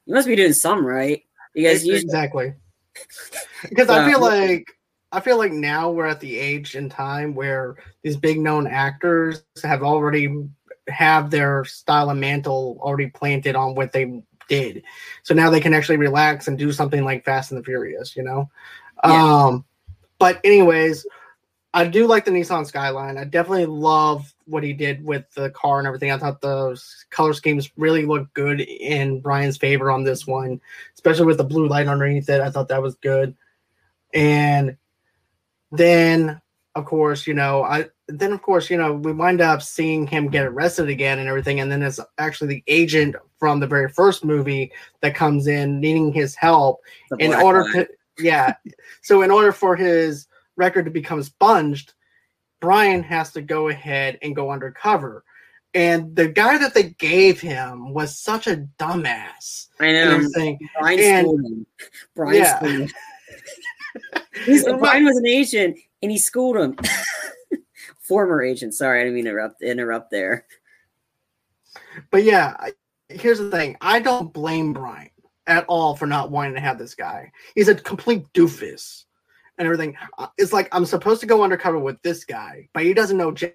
You 0.07 0.15
must 0.15 0.29
be 0.29 0.37
doing 0.37 0.53
some 0.53 0.85
right 0.85 1.23
because 1.55 1.85
you 1.85 1.95
exactly 1.95 2.55
because 3.69 3.89
I 3.89 4.09
feel 4.11 4.21
like 4.21 4.67
I 5.13 5.21
feel 5.21 5.37
like 5.37 5.53
now 5.53 5.91
we're 5.91 6.07
at 6.07 6.21
the 6.21 6.37
age 6.39 6.75
and 6.75 6.91
time 6.91 7.35
where 7.35 7.77
these 8.03 8.17
big 8.17 8.41
known 8.41 8.67
actors 8.67 9.45
have 9.63 9.83
already 9.83 10.35
have 10.89 11.31
their 11.31 11.65
style 11.65 12.11
and 12.11 12.21
mantle 12.21 12.79
already 12.81 13.09
planted 13.09 13.55
on 13.55 13.75
what 13.75 13.93
they 13.93 14.23
did. 14.49 14.83
So 15.23 15.35
now 15.35 15.51
they 15.51 15.61
can 15.61 15.75
actually 15.75 15.99
relax 15.99 16.49
and 16.49 16.59
do 16.59 16.73
something 16.73 17.05
like 17.05 17.25
Fast 17.25 17.53
and 17.53 17.61
the 17.61 17.65
Furious, 17.65 18.17
you 18.17 18.23
know? 18.23 18.51
Yeah. 19.05 19.45
Um 19.47 19.65
but 20.19 20.41
anyways, 20.45 21.07
I 21.75 21.87
do 21.87 22.07
like 22.07 22.25
the 22.25 22.31
Nissan 22.31 22.67
Skyline. 22.67 23.19
I 23.19 23.25
definitely 23.25 23.67
love 23.67 24.32
what 24.47 24.63
he 24.63 24.73
did 24.73 25.05
with 25.05 25.31
the 25.35 25.51
car 25.51 25.79
and 25.79 25.87
everything. 25.87 26.11
I 26.11 26.19
thought 26.19 26.41
the 26.41 26.81
color 27.11 27.33
schemes 27.33 27.71
really 27.77 28.05
looked 28.05 28.35
good 28.35 28.61
in 28.61 29.21
Brian's 29.21 29.57
favor 29.57 29.91
on 29.91 30.05
this 30.05 30.27
one, 30.27 30.61
especially 30.95 31.27
with 31.27 31.39
the 31.39 31.45
blue 31.45 31.69
light 31.69 31.89
underneath 31.89 32.29
it. 32.29 32.41
I 32.41 32.51
thought 32.51 32.69
that 32.69 32.83
was 32.83 32.97
good. 32.97 33.37
And 34.15 34.77
then, 35.71 36.41
of 36.75 36.85
course, 36.85 37.27
you 37.27 37.35
know, 37.35 37.63
I 37.63 37.87
then 38.09 38.33
of 38.33 38.43
course, 38.43 38.69
you 38.69 38.77
know, 38.77 38.93
we 38.93 39.13
wind 39.13 39.41
up 39.41 39.63
seeing 39.63 40.07
him 40.07 40.29
get 40.29 40.45
arrested 40.45 40.89
again 40.89 41.19
and 41.19 41.29
everything. 41.29 41.61
And 41.61 41.71
then 41.71 41.83
it's 41.83 42.01
actually 42.19 42.49
the 42.49 42.65
agent 42.67 43.17
from 43.39 43.61
the 43.61 43.67
very 43.67 43.89
first 43.89 44.25
movie 44.25 44.71
that 45.01 45.15
comes 45.15 45.47
in 45.47 45.81
needing 45.81 46.13
his 46.13 46.35
help 46.35 46.81
in 47.19 47.33
order 47.33 47.65
to 47.73 47.89
yeah. 48.19 48.55
So 49.03 49.23
in 49.23 49.31
order 49.31 49.53
for 49.53 49.77
his 49.77 50.27
record 50.57 50.85
to 50.85 50.91
become 50.91 51.23
sponged, 51.23 51.93
Brian 52.63 53.03
has 53.03 53.33
to 53.33 53.43
go 53.43 53.69
ahead 53.69 54.19
and 54.23 54.37
go 54.37 54.53
undercover. 54.53 55.25
And 55.75 56.15
the 56.15 56.29
guy 56.29 56.59
that 56.59 56.75
they 56.75 56.91
gave 56.91 57.41
him 57.41 57.93
was 57.93 58.17
such 58.17 58.47
a 58.47 58.69
dumbass. 58.79 59.67
I 59.81 59.91
know. 59.91 60.29
Brian 60.79 61.01
and, 61.01 61.27
schooled 61.27 61.45
him. 61.45 61.67
Brian 62.15 62.37
yeah. 62.37 62.57
schooled 62.57 62.73
him. 62.73 62.91
He's, 64.47 64.65
Brian 64.65 65.05
was 65.05 65.17
an 65.17 65.27
agent 65.27 65.77
and 66.03 66.11
he 66.11 66.19
schooled 66.19 66.57
him. 66.57 66.77
Former 68.01 68.43
agent. 68.43 68.75
Sorry, 68.75 69.01
I 69.01 69.05
didn't 69.05 69.17
mean 69.17 69.25
to 69.25 69.31
interrupt 69.31 69.63
interrupt 69.63 70.11
there. 70.13 70.47
But 72.13 72.23
yeah, 72.23 72.57
here's 73.09 73.39
the 73.39 73.51
thing. 73.51 73.77
I 73.81 73.99
don't 73.99 74.33
blame 74.33 74.73
Brian 74.73 75.11
at 75.49 75.65
all 75.67 75.97
for 75.97 76.07
not 76.07 76.31
wanting 76.31 76.55
to 76.55 76.61
have 76.61 76.79
this 76.79 76.95
guy. 76.95 77.33
He's 77.57 77.69
a 77.69 77.75
complete 77.75 78.33
doofus 78.33 79.05
and 79.59 79.67
everything. 79.67 79.97
Uh, 80.19 80.29
it's 80.39 80.53
like 80.53 80.69
I'm 80.73 80.85
supposed 80.85 81.21
to 81.21 81.27
go 81.27 81.43
undercover 81.43 81.79
with 81.79 82.01
this 82.03 82.25
guy, 82.25 82.69
but 82.73 82.85
he 82.85 82.95
doesn't 82.95 83.17
know 83.17 83.33
James. 83.33 83.55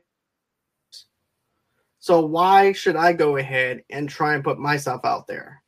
So 2.00 2.26
why 2.26 2.72
should 2.72 2.96
I 2.96 3.14
go 3.14 3.38
ahead 3.38 3.84
and 3.90 4.08
try 4.08 4.36
and 4.36 4.44
put 4.44 4.60
myself 4.60 5.04
out 5.04 5.28
there 5.28 5.62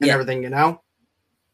and 0.00 0.06
yeah. 0.06 0.14
everything? 0.14 0.42
You 0.42 0.50
know, 0.50 0.80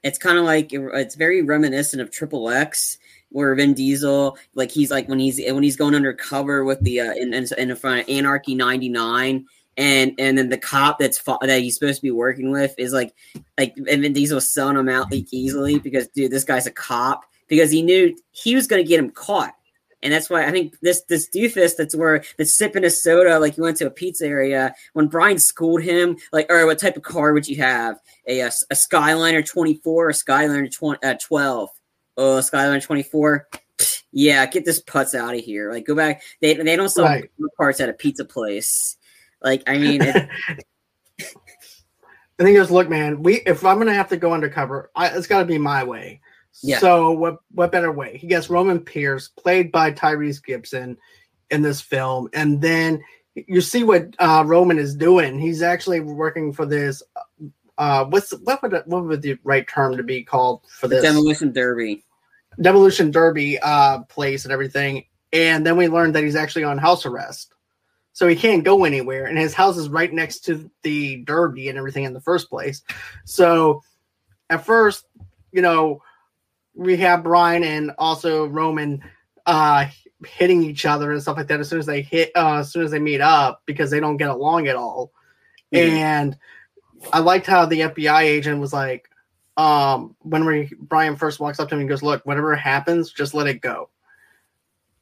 it's 0.03 0.19
kind 0.19 0.39
of 0.39 0.45
like 0.45 0.73
it's 0.73 1.15
very 1.15 1.43
reminiscent 1.43 2.01
of 2.01 2.11
Triple 2.11 2.51
X, 2.51 2.99
where 3.31 3.55
Vin 3.55 3.75
Diesel, 3.75 4.39
like 4.55 4.71
he's 4.71 4.91
like 4.91 5.09
when 5.09 5.19
he's 5.19 5.41
when 5.45 5.63
he's 5.63 5.77
going 5.77 5.95
undercover 5.95 6.65
with 6.65 6.81
the 6.83 7.01
uh, 7.01 7.15
in 7.15 7.35
in, 7.35 7.47
in 7.59 7.75
front 7.77 8.03
of 8.03 8.09
Anarchy 8.09 8.55
'99 8.55 9.47
and 9.77 10.15
and 10.19 10.39
then 10.39 10.49
the 10.49 10.59
cop 10.59 10.99
that's 10.99 11.21
that 11.23 11.61
he's 11.61 11.75
supposed 11.75 11.97
to 11.97 12.03
be 12.03 12.11
working 12.11 12.53
with 12.53 12.75
is 12.79 12.93
like 12.93 13.15
like 13.59 13.77
and 13.77 14.03
Vin 14.03 14.13
Diesel 14.13 14.41
selling 14.41 14.77
him 14.77 14.89
out 14.89 15.11
like 15.11 15.27
easily 15.33 15.79
because 15.79 16.07
dude, 16.09 16.31
this 16.31 16.45
guy's 16.45 16.67
a 16.67 16.71
cop 16.71 17.25
because 17.49 17.71
he 17.71 17.83
knew 17.83 18.17
he 18.33 18.55
was 18.55 18.67
going 18.67 18.83
to 18.83 18.89
get 18.89 18.99
him 18.99 19.11
caught. 19.11 19.55
And 20.03 20.13
that's 20.13 20.29
why 20.29 20.47
I 20.47 20.51
think 20.51 20.79
this 20.81 21.03
this 21.09 21.31
doofus 21.31 21.77
that's 21.77 21.97
where 21.97 22.23
that's 22.37 22.59
sipping 22.59 22.85
a 22.85 22.91
soda 22.91 23.39
like 23.39 23.55
he 23.55 23.63
went 23.63 23.79
to 23.79 23.87
a 23.87 23.91
pizza 23.91 24.27
area 24.27 24.75
when 24.93 25.07
Brian 25.07 25.39
schooled 25.39 25.83
him 25.83 26.19
like 26.31 26.51
or 26.53 26.67
what 26.67 26.79
type 26.79 26.99
of 26.99 27.03
car 27.03 27.33
would 27.33 27.49
you 27.49 27.57
have 27.57 27.99
a 28.29 28.41
a, 28.41 28.49
a 28.49 28.75
Skyliner 28.75 29.45
24 29.47 30.09
or 30.09 30.13
Skyliner 30.13 30.71
20, 30.71 31.03
uh, 31.03 31.15
12 31.15 31.71
oh 32.19 32.37
Skyliner 32.37 32.83
24 32.83 33.49
Yeah, 34.17 34.47
get 34.47 34.65
this 34.65 34.81
putz 34.81 35.13
out 35.19 35.35
of 35.35 35.41
here. 35.41 35.73
Like, 35.73 35.87
go 35.87 35.97
back. 35.97 36.23
They 36.41 36.55
they 36.55 36.77
don't 36.77 36.89
sell 36.89 37.07
Right. 37.07 37.29
parts 37.57 37.81
at 37.81 37.89
a 37.89 37.93
pizza 37.93 38.25
place. 38.25 38.97
Like, 39.43 39.65
I 39.67 39.77
mean, 39.77 40.03
it, 40.03 40.29
And 42.39 42.49
he 42.49 42.55
goes, 42.55 42.71
"Look, 42.71 42.89
man, 42.89 43.23
we 43.23 43.37
if 43.47 43.65
I'm 43.65 43.79
gonna 43.79 43.95
have 43.95 44.09
to 44.09 44.17
go 44.17 44.33
undercover, 44.33 44.91
I, 44.95 45.09
it's 45.09 45.27
got 45.27 45.41
to 45.41 45.45
be 45.45 45.59
my 45.59 45.85
way." 45.85 46.21
Yeah. 46.63 46.79
So 46.79 47.11
what? 47.13 47.39
What 47.53 47.73
better 47.73 47.93
way? 47.93 48.17
He 48.17 48.27
gets 48.27 48.49
Roman 48.49 48.81
Pierce, 48.81 49.29
played 49.29 49.73
by 49.73 49.93
Tyrese 49.93 50.43
Gibson, 50.43 50.97
in 51.51 51.63
this 51.63 51.81
film, 51.81 52.29
and 52.33 52.61
then 52.61 53.03
you 53.35 53.61
see 53.61 53.83
what 53.83 54.15
uh, 54.19 54.45
Roman 54.47 54.79
is 54.79 54.95
doing. 54.95 55.39
He's 55.39 55.63
actually 55.63 56.01
working 56.01 56.53
for 56.53 56.67
this. 56.67 57.03
Uh, 57.77 58.05
what's 58.05 58.31
what 58.45 58.63
would 58.63 58.83
what 58.87 59.05
would 59.05 59.23
the 59.23 59.39
right 59.45 59.67
term 59.67 59.97
to 59.97 60.03
be 60.03 60.23
called 60.23 60.63
for 60.69 60.89
the 60.89 60.97
this 60.97 61.05
demolition 61.05 61.53
derby. 61.53 62.05
Demolition 62.61 63.11
Derby 63.11 63.59
uh, 63.59 64.03
place 64.05 64.45
and 64.45 64.53
everything? 64.53 65.05
And 65.33 65.67
then 65.67 65.77
we 65.77 65.89
learned 65.89 66.15
that 66.15 66.23
he's 66.23 66.37
actually 66.37 66.63
on 66.63 66.79
house 66.79 67.05
arrest. 67.05 67.53
So 68.13 68.29
he 68.29 68.37
can't 68.37 68.63
go 68.63 68.85
anywhere, 68.85 69.27
and 69.27 69.37
his 69.37 69.55
house 69.55 69.77
is 69.77 69.89
right 69.89 70.13
next 70.13 70.45
to 70.45 70.71
the 70.83 71.17
Derby 71.25 71.69
and 71.69 71.77
everything 71.77 72.05
in 72.05 72.13
the 72.13 72.21
first 72.21 72.49
place. 72.49 72.83
So 73.25 73.83
at 74.51 74.65
first, 74.65 75.05
you 75.51 75.63
know, 75.63 76.01
we 76.75 76.97
have 76.99 77.23
Brian 77.23 77.63
and 77.65 77.93
also 77.99 78.47
Roman 78.47 79.03
uh, 79.47 79.87
hitting 80.27 80.63
each 80.63 80.87
other 80.87 81.13
and 81.13 81.21
stuff 81.23 81.37
like 81.37 81.49
that 81.49 81.61
as 81.61 81.69
soon 81.69 81.79
as 81.79 81.87
they 81.87 82.03
hit, 82.03 82.31
uh, 82.35 82.59
as 82.59 82.73
soon 82.73 82.85
as 82.85 82.91
they 82.91 82.99
meet 82.99 83.21
up 83.21 83.63
because 83.67 83.91
they 83.91 84.01
don't 84.01 84.17
get 84.17 84.31
along 84.31 84.67
at 84.69 84.77
all. 84.77 85.13
Mhm. 85.73 85.79
And 85.91 86.39
I 87.13 87.19
liked 87.19 87.47
how 87.47 87.67
the 87.67 87.83
FBI 87.83 88.23
agent 88.23 88.61
was 88.61 88.73
like, 88.73 89.09
um, 89.57 90.17
when 90.21 90.45
we, 90.47 90.71
Brian 90.81 91.17
first 91.17 91.39
walks 91.41 91.61
up 91.61 91.69
to 91.69 91.75
him 91.75 91.81
and 91.83 91.89
goes, 91.89 92.03
"Look, 92.03 92.25
whatever 92.27 92.57
happens, 92.57 93.13
just 93.13 93.35
let 93.35 93.47
it 93.47 93.61
go." 93.61 93.91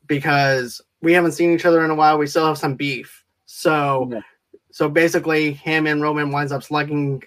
because 0.07 0.81
we 1.01 1.13
haven't 1.13 1.33
seen 1.33 1.53
each 1.53 1.65
other 1.65 1.85
in 1.85 1.91
a 1.91 1.95
while. 1.95 2.19
We 2.19 2.27
still 2.27 2.47
have 2.47 2.59
some 2.59 2.75
beef. 2.75 3.25
So 3.47 4.09
Yeah. 4.13 4.21
so 4.71 4.89
basically 4.89 5.53
him 5.53 5.87
and 5.87 6.03
Roman 6.03 6.31
winds 6.31 6.53
up 6.53 6.63
slugging 6.63 7.23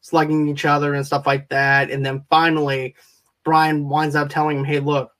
slugging 0.00 0.48
each 0.48 0.64
other 0.64 0.94
and 0.94 1.04
stuff 1.04 1.26
like 1.26 1.48
that. 1.50 1.90
And 1.90 2.06
then 2.06 2.24
finally 2.30 2.94
Brian 3.44 3.88
winds 3.88 4.14
up 4.14 4.28
telling 4.28 4.58
him, 4.58 4.64
Hey, 4.64 4.80
look, 4.80 5.12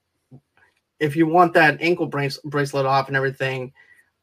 if 0.98 1.16
you 1.16 1.26
want 1.26 1.54
that 1.54 1.80
ankle 1.80 2.06
brace- 2.06 2.40
bracelet 2.44 2.86
off 2.86 3.08
and 3.08 3.16
everything, 3.16 3.72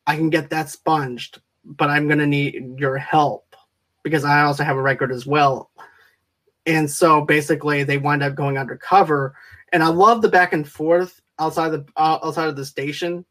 I 0.05 0.15
can 0.15 0.29
get 0.29 0.49
that 0.51 0.69
sponged, 0.69 1.39
but 1.65 1.89
I'm 1.89 2.07
gonna 2.07 2.27
need 2.27 2.79
your 2.79 2.97
help 2.97 3.55
because 4.03 4.23
I 4.23 4.43
also 4.43 4.63
have 4.63 4.77
a 4.77 4.81
record 4.81 5.11
as 5.11 5.25
well. 5.25 5.71
And 6.65 6.89
so 6.89 7.21
basically 7.21 7.83
they 7.83 7.97
wind 7.97 8.23
up 8.23 8.35
going 8.35 8.57
undercover. 8.57 9.35
And 9.71 9.81
I 9.81 9.87
love 9.87 10.21
the 10.21 10.29
back 10.29 10.53
and 10.53 10.67
forth 10.67 11.19
outside 11.39 11.69
the 11.69 11.85
uh, 11.95 12.19
outside 12.23 12.49
of 12.49 12.55
the 12.55 12.65
station. 12.65 13.25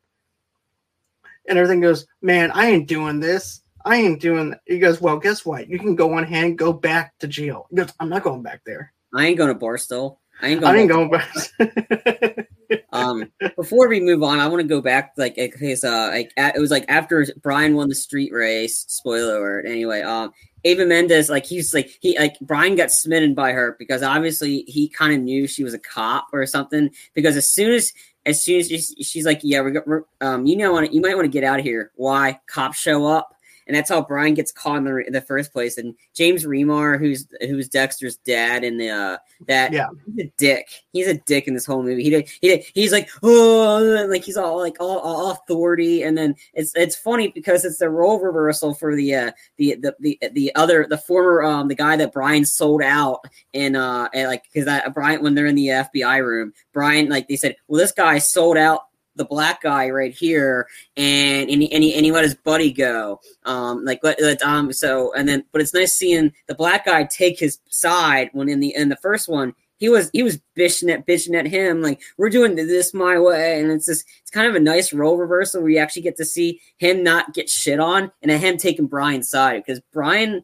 And 1.48 1.58
everything 1.58 1.80
goes, 1.80 2.06
man, 2.22 2.50
I 2.52 2.66
ain't 2.66 2.88
doing 2.88 3.20
this. 3.20 3.62
I 3.84 3.96
ain't 3.96 4.20
doing. 4.20 4.54
He 4.66 4.78
goes, 4.78 5.00
well, 5.00 5.18
guess 5.18 5.46
what? 5.46 5.68
You 5.68 5.78
can 5.78 5.94
go 5.94 6.14
on 6.14 6.24
hand, 6.24 6.58
go 6.58 6.72
back 6.72 7.16
to 7.20 7.28
jail. 7.28 7.68
He 7.70 7.76
goes, 7.76 7.92
I'm 8.00 8.08
not 8.08 8.24
going 8.24 8.42
back 8.42 8.62
there. 8.66 8.92
I 9.14 9.26
ain't 9.26 9.38
going 9.38 9.48
to 9.48 9.54
Barstow. 9.54 10.18
I 10.42 10.48
ain't 10.48 10.64
I 10.64 10.72
going. 10.72 10.80
ain't 10.80 10.90
going 10.90 11.10
back. 12.36 12.48
um 12.92 13.30
before 13.56 13.88
we 13.88 14.00
move 14.00 14.22
on 14.22 14.40
i 14.40 14.48
want 14.48 14.60
to 14.60 14.66
go 14.66 14.80
back 14.80 15.12
like 15.16 15.36
because 15.36 15.84
uh 15.84 16.08
like 16.12 16.32
at, 16.36 16.56
it 16.56 16.60
was 16.60 16.70
like 16.70 16.84
after 16.88 17.24
brian 17.40 17.74
won 17.76 17.88
the 17.88 17.94
street 17.94 18.32
race 18.32 18.84
spoiler 18.88 19.36
alert 19.38 19.66
anyway 19.66 20.02
um 20.02 20.32
eva 20.64 20.84
mendes 20.84 21.30
like 21.30 21.46
he's 21.46 21.72
like 21.72 21.96
he 22.00 22.18
like 22.18 22.36
brian 22.40 22.74
got 22.74 22.90
smitten 22.90 23.34
by 23.34 23.52
her 23.52 23.76
because 23.78 24.02
obviously 24.02 24.62
he 24.66 24.88
kind 24.88 25.14
of 25.14 25.20
knew 25.20 25.46
she 25.46 25.62
was 25.62 25.74
a 25.74 25.78
cop 25.78 26.26
or 26.32 26.44
something 26.44 26.90
because 27.14 27.36
as 27.36 27.52
soon 27.52 27.72
as 27.72 27.92
as 28.24 28.42
soon 28.42 28.58
as 28.58 28.68
she's, 28.68 28.94
she's 29.00 29.24
like 29.24 29.40
yeah 29.44 29.60
we're, 29.60 29.82
we're 29.86 30.02
um 30.20 30.44
you 30.46 30.56
know 30.56 30.80
you 30.80 31.00
might 31.00 31.14
want 31.14 31.24
to 31.24 31.30
get 31.30 31.44
out 31.44 31.60
of 31.60 31.64
here 31.64 31.92
why 31.94 32.40
cops 32.48 32.78
show 32.78 33.06
up 33.06 33.35
and 33.66 33.76
that's 33.76 33.90
how 33.90 34.02
Brian 34.02 34.34
gets 34.34 34.52
caught 34.52 34.78
in 34.78 34.84
the, 34.84 34.96
in 35.06 35.12
the 35.12 35.20
first 35.20 35.52
place. 35.52 35.78
And 35.78 35.94
James 36.14 36.44
Remar, 36.44 36.98
who's 36.98 37.26
who's 37.40 37.68
Dexter's 37.68 38.16
dad, 38.18 38.64
in 38.64 38.78
the 38.78 38.90
uh, 38.90 39.16
that 39.46 39.72
Yeah. 39.72 39.88
he's 40.14 40.26
a 40.26 40.32
dick. 40.38 40.68
He's 40.92 41.08
a 41.08 41.18
dick 41.18 41.48
in 41.48 41.54
this 41.54 41.66
whole 41.66 41.82
movie. 41.82 42.02
He 42.02 42.10
did, 42.10 42.28
he 42.40 42.48
did, 42.48 42.64
he's 42.74 42.92
like 42.92 43.08
oh, 43.22 44.06
like 44.08 44.24
he's 44.24 44.36
all 44.36 44.58
like 44.58 44.76
all, 44.80 44.98
all 44.98 45.30
authority, 45.32 46.02
and 46.02 46.16
then 46.16 46.34
it's 46.54 46.72
it's 46.76 46.96
funny 46.96 47.28
because 47.28 47.64
it's 47.64 47.78
the 47.78 47.90
role 47.90 48.20
reversal 48.20 48.74
for 48.74 48.94
the 48.94 49.14
uh, 49.14 49.32
the 49.58 49.76
the 49.80 49.94
the 50.00 50.18
the 50.32 50.54
other 50.54 50.86
the 50.88 50.98
former 50.98 51.42
um 51.42 51.68
the 51.68 51.74
guy 51.74 51.96
that 51.96 52.12
Brian 52.12 52.44
sold 52.44 52.82
out 52.82 53.20
in 53.52 53.76
uh 53.76 54.08
and 54.14 54.28
like 54.28 54.44
because 54.44 54.64
that 54.66 54.94
Brian 54.94 55.22
when 55.22 55.34
they're 55.34 55.46
in 55.46 55.54
the 55.54 55.68
FBI 55.68 56.24
room, 56.24 56.52
Brian 56.72 57.08
like 57.08 57.28
they 57.28 57.36
said, 57.36 57.56
well 57.68 57.80
this 57.80 57.92
guy 57.92 58.18
sold 58.18 58.56
out 58.56 58.82
the 59.16 59.24
black 59.24 59.62
guy 59.62 59.90
right 59.90 60.14
here 60.14 60.66
and 60.96 61.50
and 61.50 61.62
he, 61.62 61.72
and 61.72 61.82
he, 61.82 61.94
and 61.94 62.04
he 62.04 62.12
let 62.12 62.24
his 62.24 62.34
buddy 62.34 62.72
go. 62.72 63.20
Um 63.44 63.84
like 63.84 64.00
let, 64.02 64.20
let 64.20 64.40
um 64.42 64.72
so 64.72 65.12
and 65.14 65.28
then 65.28 65.44
but 65.52 65.60
it's 65.60 65.74
nice 65.74 65.96
seeing 65.96 66.32
the 66.46 66.54
black 66.54 66.86
guy 66.86 67.04
take 67.04 67.38
his 67.38 67.58
side 67.68 68.30
when 68.32 68.48
in 68.48 68.60
the 68.60 68.74
in 68.74 68.88
the 68.88 68.96
first 68.96 69.28
one 69.28 69.54
he 69.78 69.88
was 69.88 70.10
he 70.12 70.22
was 70.22 70.40
bitching 70.56 70.92
at 70.92 71.06
bitching 71.06 71.34
at 71.38 71.46
him 71.46 71.82
like 71.82 72.00
we're 72.16 72.30
doing 72.30 72.54
this 72.54 72.94
my 72.94 73.18
way. 73.18 73.60
And 73.60 73.70
it's 73.70 73.86
just 73.86 74.06
it's 74.22 74.30
kind 74.30 74.48
of 74.48 74.54
a 74.54 74.60
nice 74.60 74.92
role 74.92 75.16
reversal 75.16 75.60
where 75.62 75.70
you 75.70 75.78
actually 75.78 76.02
get 76.02 76.16
to 76.16 76.24
see 76.24 76.60
him 76.78 77.02
not 77.02 77.34
get 77.34 77.50
shit 77.50 77.78
on 77.78 78.10
and 78.22 78.30
then 78.30 78.40
him 78.40 78.56
taking 78.56 78.86
Brian's 78.86 79.28
side 79.30 79.62
because 79.64 79.80
Brian 79.92 80.42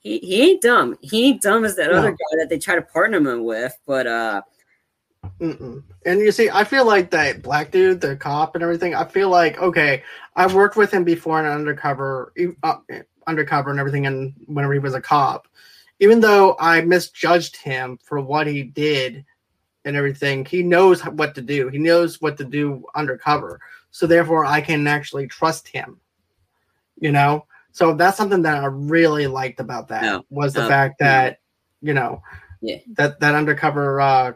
he, 0.00 0.18
he 0.18 0.42
ain't 0.50 0.62
dumb. 0.62 0.96
He 1.02 1.26
ain't 1.26 1.42
dumb 1.42 1.64
as 1.64 1.76
that 1.76 1.90
No. 1.90 1.98
other 1.98 2.10
guy 2.10 2.38
that 2.38 2.48
they 2.48 2.58
try 2.58 2.74
to 2.74 2.82
partner 2.82 3.18
him 3.18 3.44
with 3.44 3.76
but 3.86 4.06
uh 4.06 4.42
Mm-mm. 5.40 5.82
And 6.06 6.20
you 6.20 6.32
see, 6.32 6.50
I 6.50 6.64
feel 6.64 6.86
like 6.86 7.10
that 7.10 7.42
black 7.42 7.70
dude, 7.70 8.00
the 8.00 8.16
cop 8.16 8.54
and 8.54 8.62
everything. 8.62 8.94
I 8.94 9.04
feel 9.04 9.28
like 9.28 9.58
okay, 9.58 10.02
I've 10.36 10.54
worked 10.54 10.76
with 10.76 10.90
him 10.92 11.04
before 11.04 11.40
in 11.40 11.46
undercover, 11.46 12.32
uh, 12.62 12.76
undercover 13.26 13.70
and 13.70 13.78
everything, 13.80 14.06
and 14.06 14.34
whenever 14.46 14.72
he 14.72 14.78
was 14.78 14.94
a 14.94 15.00
cop. 15.00 15.48
Even 15.98 16.20
though 16.20 16.56
I 16.58 16.80
misjudged 16.80 17.56
him 17.56 17.98
for 18.02 18.20
what 18.20 18.46
he 18.46 18.62
did 18.62 19.24
and 19.84 19.96
everything, 19.96 20.44
he 20.44 20.62
knows 20.62 21.02
what 21.02 21.34
to 21.34 21.42
do. 21.42 21.68
He 21.68 21.78
knows 21.78 22.20
what 22.20 22.38
to 22.38 22.44
do 22.44 22.84
undercover. 22.94 23.60
So 23.90 24.06
therefore, 24.06 24.44
I 24.44 24.60
can 24.60 24.86
actually 24.86 25.26
trust 25.26 25.68
him. 25.68 26.00
You 26.98 27.12
know, 27.12 27.46
so 27.72 27.94
that's 27.94 28.16
something 28.16 28.42
that 28.42 28.62
I 28.62 28.66
really 28.66 29.26
liked 29.26 29.60
about 29.60 29.88
that 29.88 30.02
No. 30.02 30.24
was 30.30 30.54
the 30.54 30.62
No. 30.62 30.68
fact 30.68 30.98
that 30.98 31.40
you 31.80 31.94
know 31.94 32.22
Yeah. 32.60 32.78
that 32.96 33.20
that 33.20 33.34
undercover 33.34 34.00
uh 34.00 34.32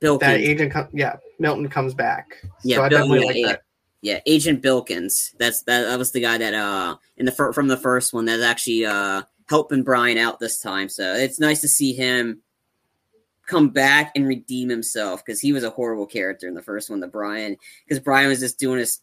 Bill 0.00 0.18
that 0.18 0.40
agent 0.40 0.72
com- 0.72 0.88
yeah 0.92 1.16
milton 1.38 1.68
comes 1.68 1.94
back 1.94 2.36
Yeah, 2.62 2.76
so 2.76 2.88
Bill- 2.88 2.98
definitely 2.98 3.20
yeah, 3.20 3.26
like 3.26 3.36
yeah. 3.36 3.46
that 3.48 3.62
Yeah, 4.02 4.20
Agent 4.26 4.62
Bilkins. 4.62 5.34
That's 5.38 5.62
that. 5.64 5.82
That 5.84 5.98
was 5.98 6.12
the 6.12 6.20
guy 6.20 6.38
that 6.38 6.54
uh 6.54 6.96
in 7.16 7.26
the 7.26 7.32
fir- 7.32 7.52
from 7.52 7.68
the 7.68 7.76
first 7.76 8.12
one 8.12 8.24
that's 8.26 8.42
actually 8.42 8.84
uh 8.86 9.22
helping 9.48 9.82
Brian 9.82 10.16
out 10.18 10.38
this 10.40 10.58
time. 10.60 10.88
So 10.88 11.14
it's 11.14 11.40
nice 11.40 11.60
to 11.62 11.68
see 11.68 11.92
him 11.92 12.40
come 13.46 13.68
back 13.70 14.12
and 14.14 14.28
redeem 14.28 14.68
himself 14.68 15.24
because 15.24 15.40
he 15.40 15.52
was 15.52 15.64
a 15.64 15.70
horrible 15.70 16.06
character 16.06 16.46
in 16.46 16.54
the 16.54 16.62
first 16.62 16.88
one. 16.88 17.00
The 17.00 17.08
Brian 17.08 17.56
because 17.86 18.00
Brian 18.02 18.28
was 18.28 18.40
just 18.40 18.58
doing 18.58 18.78
his 18.78 19.00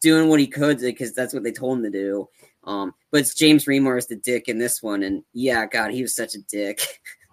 doing 0.00 0.28
what 0.28 0.38
he 0.40 0.46
could 0.46 0.78
because 0.78 1.12
that's 1.14 1.32
what 1.34 1.42
they 1.42 1.52
told 1.52 1.78
him 1.78 1.84
to 1.84 1.90
do. 1.90 2.28
Um, 2.64 2.94
but 3.10 3.20
it's 3.20 3.34
James 3.34 3.64
Remar 3.66 3.96
is 3.96 4.06
the 4.08 4.16
dick 4.16 4.48
in 4.48 4.58
this 4.58 4.82
one, 4.82 5.02
and 5.04 5.22
yeah, 5.32 5.66
God, 5.66 5.92
he 5.92 6.02
was 6.02 6.14
such 6.16 6.34
a 6.34 6.40
dick. 6.42 6.80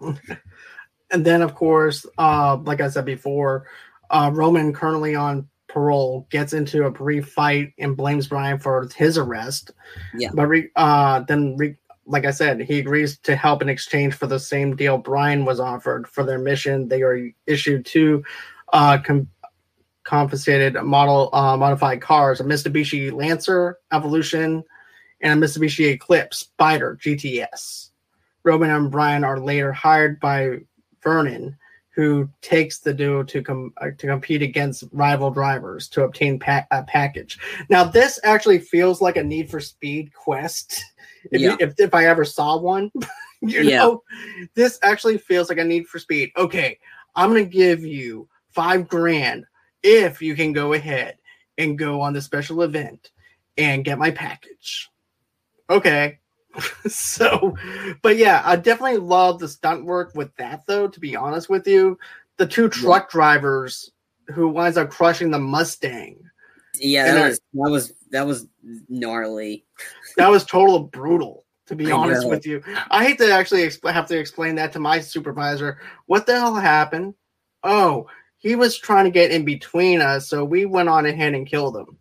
and 1.14 1.24
then 1.24 1.40
of 1.42 1.54
course 1.54 2.04
uh 2.18 2.56
like 2.64 2.80
i 2.80 2.88
said 2.88 3.04
before 3.04 3.66
uh 4.10 4.30
roman 4.34 4.72
currently 4.72 5.14
on 5.14 5.48
parole 5.68 6.26
gets 6.30 6.52
into 6.52 6.84
a 6.84 6.90
brief 6.90 7.30
fight 7.32 7.72
and 7.78 7.96
blames 7.96 8.26
brian 8.26 8.58
for 8.58 8.88
his 8.96 9.16
arrest. 9.16 9.70
Yeah. 10.14 10.30
but 10.34 10.46
re- 10.46 10.70
uh 10.76 11.20
then 11.20 11.56
re- 11.56 11.76
like 12.06 12.24
i 12.26 12.30
said 12.30 12.60
he 12.60 12.78
agrees 12.80 13.18
to 13.18 13.34
help 13.36 13.62
in 13.62 13.68
exchange 13.68 14.14
for 14.14 14.26
the 14.26 14.38
same 14.38 14.76
deal 14.76 14.98
brian 14.98 15.44
was 15.44 15.60
offered 15.60 16.06
for 16.06 16.22
their 16.24 16.38
mission. 16.38 16.88
They 16.88 17.02
are 17.02 17.30
issued 17.46 17.86
two 17.86 18.24
uh 18.72 18.98
com- 18.98 19.28
confiscated 20.02 20.74
model 20.82 21.30
uh 21.32 21.56
modified 21.56 22.00
cars 22.02 22.40
a 22.40 22.44
mitsubishi 22.44 23.12
lancer 23.12 23.78
evolution 23.92 24.62
and 25.20 25.42
a 25.42 25.46
mitsubishi 25.46 25.90
eclipse 25.90 26.48
spyder 26.58 26.98
gts 27.00 27.90
roman 28.42 28.70
and 28.70 28.90
brian 28.90 29.24
are 29.24 29.40
later 29.40 29.72
hired 29.72 30.20
by 30.20 30.58
vernon 31.04 31.56
who 31.94 32.28
takes 32.40 32.80
the 32.80 32.92
duo 32.92 33.22
to 33.22 33.40
com- 33.40 33.72
uh, 33.80 33.90
to 33.98 34.06
compete 34.08 34.42
against 34.42 34.82
rival 34.90 35.30
drivers 35.30 35.88
to 35.88 36.02
obtain 36.02 36.40
pa- 36.40 36.66
a 36.72 36.82
package. 36.82 37.38
Now, 37.68 37.84
this 37.84 38.18
actually 38.24 38.58
feels 38.58 39.00
like 39.00 39.16
a 39.16 39.22
Need 39.22 39.48
for 39.48 39.60
Speed 39.60 40.12
quest. 40.12 40.82
If, 41.30 41.40
Yeah. 41.40 41.50
you, 41.50 41.56
if 41.60 41.74
if 41.78 41.94
I 41.94 42.06
ever 42.06 42.24
saw 42.24 42.58
one, 42.58 42.90
you 43.42 43.62
Yeah. 43.62 43.78
know, 43.78 44.02
this 44.54 44.78
actually 44.82 45.18
feels 45.18 45.48
like 45.48 45.58
a 45.58 45.64
Need 45.64 45.86
for 45.86 46.00
Speed. 46.00 46.32
Okay, 46.36 46.78
I'm 47.14 47.28
gonna 47.30 47.44
give 47.44 47.84
you 47.84 48.28
five 48.50 48.88
grand 48.88 49.44
if 49.84 50.20
you 50.20 50.34
can 50.34 50.52
go 50.52 50.72
ahead 50.72 51.18
and 51.58 51.78
go 51.78 52.00
on 52.00 52.12
the 52.12 52.20
special 52.20 52.62
event 52.62 53.10
and 53.56 53.84
get 53.84 53.98
my 54.00 54.10
package. 54.10 54.90
Okay. 55.70 56.18
so, 56.86 57.56
but 58.02 58.16
yeah, 58.16 58.42
I 58.44 58.56
definitely 58.56 58.98
love 58.98 59.38
the 59.38 59.48
stunt 59.48 59.84
work 59.84 60.12
with 60.14 60.34
that, 60.36 60.64
though, 60.66 60.88
to 60.88 61.00
be 61.00 61.16
honest 61.16 61.48
with 61.48 61.66
you. 61.66 61.98
The 62.36 62.46
two 62.46 62.68
truck 62.68 63.10
drivers 63.10 63.92
who 64.32 64.48
winds 64.48 64.76
up 64.76 64.90
crushing 64.90 65.30
the 65.30 65.38
Mustang. 65.38 66.18
Yeah, 66.80 67.14
that 67.14 67.28
was 67.28 67.40
that 67.52 67.70
was 67.70 67.92
that 68.10 68.26
was 68.26 68.46
gnarly. 68.88 69.64
That 70.16 70.30
was 70.30 70.44
total 70.44 70.80
brutal, 70.80 71.44
to 71.66 71.76
be 71.76 71.92
I 71.92 71.92
honest 71.92 72.22
know. 72.22 72.28
with 72.28 72.46
you. 72.46 72.62
I 72.90 73.04
hate 73.04 73.18
to 73.18 73.32
actually 73.32 73.70
have 73.84 74.08
to 74.08 74.18
explain 74.18 74.56
that 74.56 74.72
to 74.72 74.80
my 74.80 75.00
supervisor. 75.00 75.78
What 76.06 76.26
the 76.26 76.32
hell 76.32 76.56
happened? 76.56 77.14
Oh, 77.62 78.08
he 78.38 78.56
was 78.56 78.76
trying 78.76 79.04
to 79.04 79.10
get 79.10 79.30
in 79.30 79.44
between 79.44 80.00
us, 80.00 80.28
so 80.28 80.44
we 80.44 80.66
went 80.66 80.88
on 80.88 81.06
ahead 81.06 81.34
and 81.34 81.46
killed 81.46 81.76
him. 81.76 81.96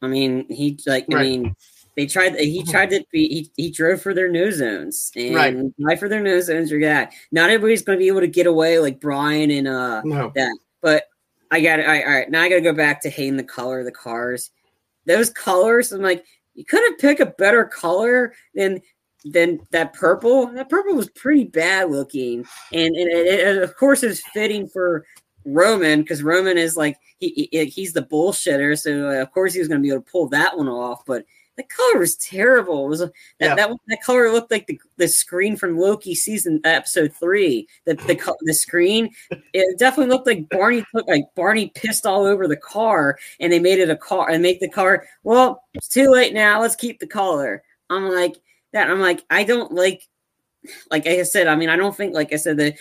I 0.00 0.06
mean, 0.06 0.46
he 0.48 0.78
like 0.86 1.06
I 1.12 1.22
mean, 1.22 1.54
they 1.98 2.06
tried. 2.06 2.36
He 2.38 2.62
tried 2.62 2.90
to 2.90 3.04
be. 3.10 3.26
He, 3.28 3.50
he 3.56 3.70
drove 3.72 4.00
for 4.00 4.14
their 4.14 4.28
no 4.30 4.50
zones 4.52 5.10
and 5.16 5.34
Right. 5.34 5.76
drive 5.80 5.98
for 5.98 6.08
their 6.08 6.22
no 6.22 6.40
zones. 6.40 6.70
Or 6.72 6.80
that. 6.80 7.12
Not 7.32 7.50
everybody's 7.50 7.82
going 7.82 7.98
to 7.98 8.02
be 8.02 8.06
able 8.06 8.20
to 8.20 8.28
get 8.28 8.46
away 8.46 8.78
like 8.78 9.00
Brian 9.00 9.50
and 9.50 9.66
uh 9.66 10.02
No. 10.04 10.30
that. 10.36 10.56
But 10.80 11.04
I 11.50 11.60
got 11.60 11.80
it. 11.80 11.86
All 11.86 11.92
right, 11.92 12.04
all 12.06 12.12
right. 12.12 12.30
Now 12.30 12.42
I 12.42 12.48
got 12.48 12.54
to 12.54 12.60
go 12.60 12.72
back 12.72 13.00
to 13.02 13.10
hating 13.10 13.36
the 13.36 13.42
color 13.42 13.80
of 13.80 13.84
the 13.84 13.90
cars. 13.90 14.50
Those 15.06 15.28
colors. 15.30 15.90
I'm 15.90 16.00
like, 16.02 16.24
you 16.54 16.64
couldn't 16.64 17.00
pick 17.00 17.18
a 17.18 17.26
better 17.26 17.64
color 17.64 18.32
than 18.54 18.80
than 19.24 19.58
that 19.72 19.92
purple. 19.92 20.46
That 20.46 20.68
purple 20.68 20.94
was 20.94 21.10
pretty 21.10 21.44
bad 21.44 21.90
looking, 21.90 22.46
and 22.72 22.94
and 22.94 23.10
it, 23.10 23.26
it- 23.26 23.62
of 23.62 23.76
course 23.76 24.04
it's 24.04 24.22
fitting 24.32 24.68
for 24.68 25.04
Roman 25.44 26.02
because 26.02 26.22
Roman 26.22 26.58
is 26.58 26.76
like 26.76 26.96
he, 27.18 27.48
he 27.50 27.64
he's 27.64 27.92
the 27.92 28.02
bullshitter, 28.02 28.78
so 28.78 29.08
uh, 29.08 29.22
of 29.22 29.32
course 29.32 29.52
he 29.52 29.58
was 29.58 29.66
going 29.66 29.80
to 29.80 29.82
be 29.82 29.92
able 29.92 30.02
to 30.04 30.10
pull 30.12 30.28
that 30.28 30.56
one 30.56 30.68
off. 30.68 31.04
But 31.06 31.24
the 31.58 31.64
color 31.64 31.98
was 31.98 32.16
terrible. 32.16 32.86
It 32.86 32.88
was 32.88 33.00
that 33.00 33.12
Yeah. 33.40 33.54
that, 33.56 33.68
one- 33.68 33.78
that 33.88 34.02
color 34.02 34.30
looked 34.32 34.50
like 34.50 34.66
the, 34.66 34.80
the 34.96 35.08
screen 35.08 35.56
from 35.56 35.76
Loki 35.78 36.14
season 36.14 36.60
episode 36.64 37.12
three. 37.12 37.68
The 37.84 37.94
the 37.94 38.34
the 38.42 38.54
screen 38.54 39.10
it 39.52 39.78
definitely 39.78 40.10
looked 40.14 40.26
like 40.26 40.48
Barney 40.48 40.84
looked 40.94 41.08
like 41.10 41.24
Barney 41.34 41.70
pissed 41.74 42.06
all 42.06 42.24
over 42.24 42.48
the 42.48 42.56
car, 42.56 43.18
and 43.40 43.52
they 43.52 43.58
made 43.58 43.78
it 43.80 43.90
a 43.90 43.96
car 43.96 44.30
and 44.30 44.42
make 44.42 44.60
the 44.60 44.70
car. 44.70 45.04
Well, 45.24 45.62
it's 45.74 45.88
too 45.88 46.10
late 46.10 46.32
now. 46.32 46.60
Let's 46.62 46.76
keep 46.76 47.00
the 47.00 47.06
color. 47.06 47.62
I'm 47.90 48.08
like 48.08 48.36
that. 48.72 48.88
I'm 48.88 49.00
like 49.00 49.24
I 49.28 49.44
don't 49.44 49.72
like 49.72 50.08
like 50.90 51.06
I 51.06 51.22
said. 51.24 51.48
I 51.48 51.56
mean 51.56 51.68
I 51.68 51.76
don't 51.76 51.96
think 51.96 52.14
like 52.14 52.32
I 52.32 52.36
said 52.36 52.56
that 52.58 52.76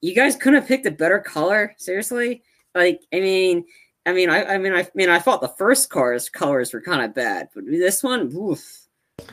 you 0.00 0.14
guys 0.14 0.36
couldn't 0.36 0.60
have 0.60 0.68
picked 0.68 0.86
a 0.86 0.90
better 0.90 1.20
color. 1.20 1.74
Seriously, 1.78 2.42
like 2.74 3.00
I 3.12 3.20
mean. 3.20 3.64
I 4.06 4.12
mean, 4.12 4.28
I, 4.30 4.44
I 4.44 4.58
mean, 4.58 4.74
I, 4.74 4.86
mean, 4.94 5.08
I 5.08 5.18
thought 5.18 5.40
the 5.40 5.48
first 5.48 5.90
cars 5.90 6.28
colors 6.28 6.72
were 6.72 6.80
kind 6.80 7.02
of 7.02 7.14
bad, 7.14 7.48
but 7.54 7.64
this 7.66 8.02
one, 8.02 8.30
oof. 8.34 8.86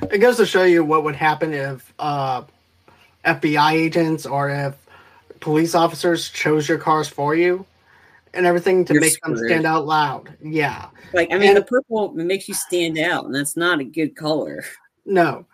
It 0.10 0.20
goes 0.20 0.38
to 0.38 0.46
show 0.46 0.64
you 0.64 0.86
what 0.86 1.04
would 1.04 1.16
happen 1.16 1.54
if 1.54 1.94
uh, 2.00 2.44
FBI 3.26 3.74
agents 3.74 4.26
or 4.26 4.50
if 4.50 4.76
police 5.40 5.76
officers 5.76 6.30
chose 6.30 6.70
your 6.70 6.78
cars 6.78 7.08
for 7.08 7.36
you 7.36 7.66
and 8.34 8.46
everything 8.46 8.86
to 8.86 8.94
You're 8.94 9.02
make 9.02 9.20
them 9.22 9.38
stand 9.38 9.66
out 9.66 9.86
loud. 9.86 10.38
Yeah. 10.42 10.88
Like, 11.14 11.34
I 11.34 11.38
mean, 11.38 11.50
And- 11.50 11.58
the 11.58 11.64
purple 11.64 12.14
makes 12.14 12.48
you 12.48 12.54
stand 12.54 12.98
out, 12.98 13.26
and 13.26 13.36
that's 13.36 13.58
not 13.58 13.80
a 13.80 13.84
good 13.84 14.16
color. 14.16 14.64
No. 15.06 15.46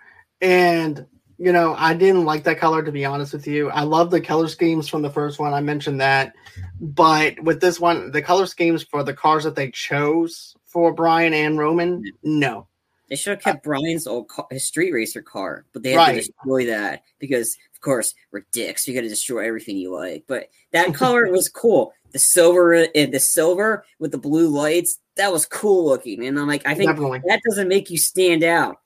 And 0.42 1.06
you 1.38 1.52
know, 1.54 1.76
I 1.78 1.94
didn't 1.94 2.26
like 2.26 2.44
that 2.44 2.60
color 2.60 2.84
to 2.84 2.92
be 2.92 3.06
honest 3.06 3.34
with 3.34 3.46
you. 3.48 3.70
I 3.70 3.84
love 3.84 4.10
the 4.12 4.22
color 4.22 4.48
schemes 4.48 4.88
from 4.88 5.02
the 5.02 5.10
first 5.10 5.40
one. 5.40 5.54
I 5.54 5.62
mentioned 5.62 6.02
that. 6.02 6.34
But 6.82 7.40
with 7.44 7.62
this 7.62 7.80
one, 7.80 8.12
the 8.12 8.22
color 8.22 8.46
schemes 8.48 8.84
for 8.84 9.04
the 9.04 9.14
cars 9.14 9.44
that 9.44 9.56
they 9.56 9.70
chose 9.72 10.56
for 10.66 10.92
Brian 10.94 11.34
and 11.34 11.58
Roman, 11.58 12.04
no. 12.24 12.68
They 13.10 13.16
should 13.16 13.32
have 13.36 13.42
kept 13.42 13.64
Brian's 13.64 14.06
old 14.06 14.28
car, 14.28 14.48
his 14.52 14.66
street 14.66 14.92
racer 14.92 15.22
car, 15.22 15.66
but 15.72 15.82
they 15.82 15.92
had 15.92 15.98
Right. 15.98 16.12
to 16.16 16.20
destroy 16.28 16.66
that 16.66 17.04
because, 17.20 17.58
of 17.74 17.80
course, 17.80 18.14
we're 18.32 18.46
dicks. 18.52 18.86
You 18.86 18.94
got 18.94 19.02
to 19.02 19.08
destroy 19.10 19.48
everything 19.48 19.78
you 19.78 19.94
like. 19.96 20.26
But 20.28 20.50
that 20.72 20.94
color 20.94 21.28
was 21.32 21.48
cool. 21.48 21.94
The 22.12 22.20
silver, 22.20 22.74
and 22.74 23.14
the 23.14 23.20
silver 23.20 23.86
with 24.00 24.12
the 24.12 24.18
blue 24.18 24.50
lights, 24.50 25.00
that 25.16 25.32
was 25.32 25.46
cool 25.46 25.86
looking. 25.86 26.26
And 26.26 26.38
I'm 26.38 26.48
like, 26.48 26.66
I 26.68 26.74
think 26.74 26.90
Definitely. 26.90 27.22
that 27.28 27.42
doesn't 27.48 27.68
make 27.70 27.90
you 27.90 27.98
stand 27.98 28.44
out. 28.44 28.78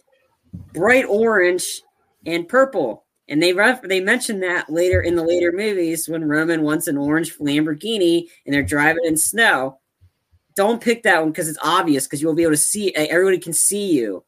Bright 0.73 1.05
orange 1.05 1.81
and 2.25 2.47
purple. 2.47 3.05
And 3.27 3.41
they 3.41 3.53
ref- 3.53 3.83
they 3.83 4.01
mentioned 4.01 4.43
that 4.43 4.69
later 4.69 5.01
in 5.01 5.15
the 5.15 5.23
later 5.23 5.51
movies 5.51 6.09
when 6.09 6.27
Roman 6.27 6.63
wants 6.63 6.87
an 6.87 6.97
orange 6.97 7.37
Lamborghini 7.37 8.27
and 8.45 8.53
they're 8.53 8.63
driving 8.63 9.05
in 9.05 9.15
snow. 9.15 9.79
Don't 10.55 10.81
pick 10.81 11.03
that 11.03 11.21
one 11.21 11.31
because 11.31 11.47
it's 11.47 11.57
obvious 11.61 12.05
because 12.05 12.21
you'll 12.21 12.35
be 12.35 12.43
able 12.43 12.51
to 12.51 12.57
see 12.57 12.93
eh, 12.93 13.07
everybody 13.09 13.37
can 13.37 13.53
see 13.53 13.93
you. 13.93 14.23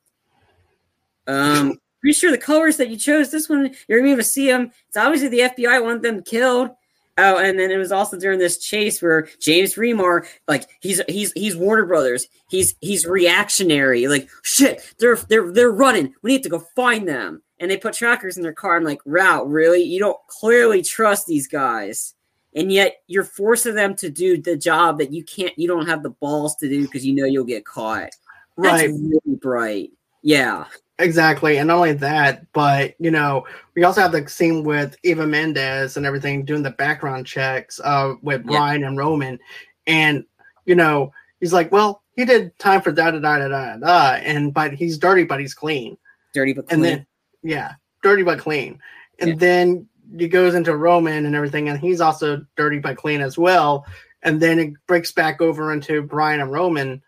Um, 1.27 1.79
pretty 2.01 2.13
sure 2.13 2.31
the 2.31 2.37
colors 2.37 2.77
that 2.77 2.89
you 2.89 2.97
chose 2.97 3.29
this 3.29 3.49
one 3.49 3.73
you're 3.87 3.99
gonna 3.99 4.07
be 4.07 4.11
able 4.11 4.21
to 4.21 4.27
see 4.27 4.47
them. 4.47 4.71
It's 4.87 4.97
obviously 4.97 5.27
the 5.27 5.39
FBI 5.39 5.83
wanted 5.83 6.01
them 6.01 6.23
killed. 6.23 6.69
Oh, 7.17 7.37
and 7.37 7.59
then 7.59 7.69
it 7.69 7.77
was 7.77 7.91
also 7.91 8.17
during 8.17 8.39
this 8.39 8.57
chase 8.57 9.01
where 9.01 9.27
James 9.39 9.75
Remar, 9.75 10.25
like 10.47 10.67
he's 10.81 11.01
he's 11.07 11.31
he's 11.33 11.55
Warner 11.55 11.85
Brothers. 11.85 12.27
He's 12.49 12.75
he's 12.81 13.05
reactionary. 13.05 14.07
Like 14.07 14.29
shit, 14.41 14.81
they're 14.97 15.17
they're 15.17 15.51
they're 15.51 15.71
running. 15.71 16.13
We 16.23 16.31
need 16.31 16.43
to 16.43 16.49
go 16.49 16.59
find 16.75 17.07
them. 17.07 17.43
And 17.63 17.71
they 17.71 17.77
put 17.77 17.93
trackers 17.93 18.35
in 18.35 18.43
their 18.43 18.51
car. 18.51 18.75
I'm 18.75 18.83
like, 18.83 18.99
wow, 19.05 19.45
really? 19.45 19.81
You 19.81 19.97
don't 19.97 20.17
clearly 20.27 20.81
trust 20.81 21.27
these 21.27 21.47
guys, 21.47 22.13
and 22.53 22.69
yet 22.69 22.97
you're 23.07 23.23
forcing 23.23 23.73
them 23.73 23.95
to 23.95 24.09
do 24.09 24.37
the 24.37 24.57
job 24.57 24.97
that 24.97 25.13
you 25.13 25.23
can't. 25.23 25.57
You 25.57 25.69
don't 25.69 25.87
have 25.87 26.03
the 26.03 26.09
balls 26.09 26.57
to 26.57 26.67
do 26.67 26.81
because 26.81 27.05
you 27.05 27.13
know 27.15 27.23
you'll 27.23 27.45
get 27.45 27.63
caught. 27.65 28.09
That's 28.57 28.81
Right. 28.83 28.89
really 28.89 29.37
bright. 29.41 29.91
Yeah. 30.23 30.65
Exactly. 30.99 31.57
And 31.57 31.69
not 31.69 31.77
only 31.77 31.93
that, 31.93 32.45
but 32.51 32.95
you 32.99 33.11
know, 33.11 33.45
we 33.75 33.85
also 33.85 34.01
have 34.01 34.11
the 34.11 34.27
scene 34.27 34.65
with 34.65 34.97
Eva 35.03 35.25
Mendes 35.25 35.95
and 35.95 36.05
everything 36.05 36.43
doing 36.43 36.63
the 36.63 36.71
background 36.71 37.25
checks 37.25 37.79
uh 37.83 38.15
with 38.21 38.41
Yeah. 38.41 38.57
Brian 38.57 38.83
and 38.83 38.97
Roman. 38.97 39.39
And 39.87 40.25
you 40.65 40.75
know, 40.75 41.13
he's 41.39 41.53
like, 41.53 41.71
Well, 41.71 42.03
he 42.17 42.25
did 42.25 42.57
time 42.59 42.81
for 42.81 42.91
da 42.91 43.09
da 43.11 43.19
da 43.19 43.37
da 43.39 43.47
da 43.47 43.77
da 43.77 44.13
and 44.17 44.53
but 44.53 44.73
he's 44.73 44.97
dirty 44.97 45.23
but 45.23 45.39
he's 45.39 45.53
clean. 45.53 45.97
Dirty 46.33 46.51
but 46.53 46.65
And 46.69 46.81
clean. 46.81 46.97
then 46.97 47.05
yeah, 47.43 47.73
dirty 48.01 48.23
but 48.23 48.39
clean. 48.39 48.79
And 49.19 49.31
Yeah. 49.31 49.35
then 49.37 49.87
he 50.17 50.27
goes 50.27 50.55
into 50.55 50.75
Roman 50.75 51.25
and 51.25 51.35
everything, 51.35 51.69
and 51.69 51.79
he's 51.79 52.01
also 52.01 52.45
dirty 52.55 52.79
but 52.79 52.97
clean 52.97 53.21
as 53.21 53.37
well. 53.37 53.85
And 54.21 54.41
then 54.41 54.59
it 54.59 54.73
breaks 54.87 55.11
back 55.11 55.41
over 55.41 55.73
into 55.73 56.01
Brian 56.01 56.39
and 56.41 56.51
Roman. 56.51 57.01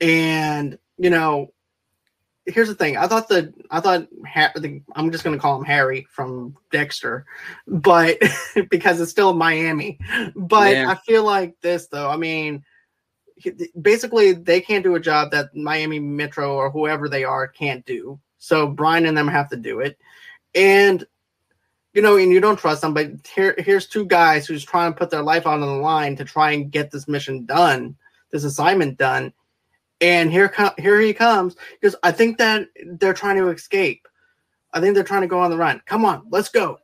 And 0.00 0.78
you 0.98 1.10
know, 1.10 1.52
here's 2.46 2.68
the 2.68 2.74
thing. 2.74 2.96
I 2.96 3.06
thought 3.06 3.28
the 3.28 3.52
I 3.70 3.80
thought 3.80 4.06
ha- 4.26 4.52
the, 4.54 4.82
I'm 4.94 5.10
just 5.10 5.24
going 5.24 5.36
to 5.36 5.40
call 5.40 5.56
him 5.58 5.64
Harry 5.64 6.06
from 6.10 6.56
Dexter, 6.70 7.24
but 7.66 8.18
because 8.70 9.00
it's 9.00 9.10
still 9.10 9.34
Miami. 9.34 9.98
But 10.36 10.72
Yeah. 10.72 10.90
I 10.90 10.94
feel 10.96 11.24
like 11.24 11.56
this 11.62 11.86
though. 11.88 12.10
I 12.10 12.16
mean, 12.16 12.62
basically 13.80 14.32
they 14.32 14.60
can't 14.60 14.84
do 14.84 14.94
a 14.94 15.00
job 15.00 15.30
that 15.32 15.54
Miami 15.54 15.98
Metro 15.98 16.54
or 16.54 16.70
whoever 16.70 17.08
they 17.08 17.24
are 17.24 17.48
can't 17.48 17.84
do. 17.86 18.20
So 18.44 18.66
Brian 18.66 19.06
and 19.06 19.16
them 19.16 19.28
have 19.28 19.48
to 19.50 19.56
do 19.56 19.80
it, 19.80 19.98
and 20.54 21.04
you 21.94 22.02
know, 22.02 22.18
and 22.18 22.30
you 22.30 22.40
don't 22.40 22.58
trust 22.58 22.82
them. 22.82 22.92
But 22.92 23.26
here, 23.34 23.54
here's 23.56 23.86
two 23.86 24.04
guys 24.04 24.46
who's 24.46 24.64
trying 24.64 24.92
to 24.92 24.98
put 24.98 25.08
their 25.08 25.22
life 25.22 25.46
on 25.46 25.60
the 25.60 25.66
line 25.66 26.14
to 26.16 26.24
try 26.24 26.50
and 26.50 26.70
get 26.70 26.90
this 26.90 27.08
mission 27.08 27.46
done, 27.46 27.96
this 28.32 28.44
assignment 28.44 28.98
done. 28.98 29.32
And 30.02 30.30
here, 30.30 30.50
co- 30.50 30.74
here 30.76 31.00
he 31.00 31.14
comes 31.14 31.56
because 31.80 31.96
I 32.02 32.12
think 32.12 32.36
that 32.36 32.66
they're 32.84 33.14
trying 33.14 33.36
to 33.36 33.48
escape. 33.48 34.06
I 34.74 34.80
think 34.80 34.94
they're 34.94 35.04
trying 35.04 35.22
to 35.22 35.28
go 35.28 35.38
on 35.38 35.50
the 35.50 35.56
run. 35.56 35.80
Come 35.86 36.04
on, 36.04 36.26
let's 36.28 36.50
go. 36.50 36.78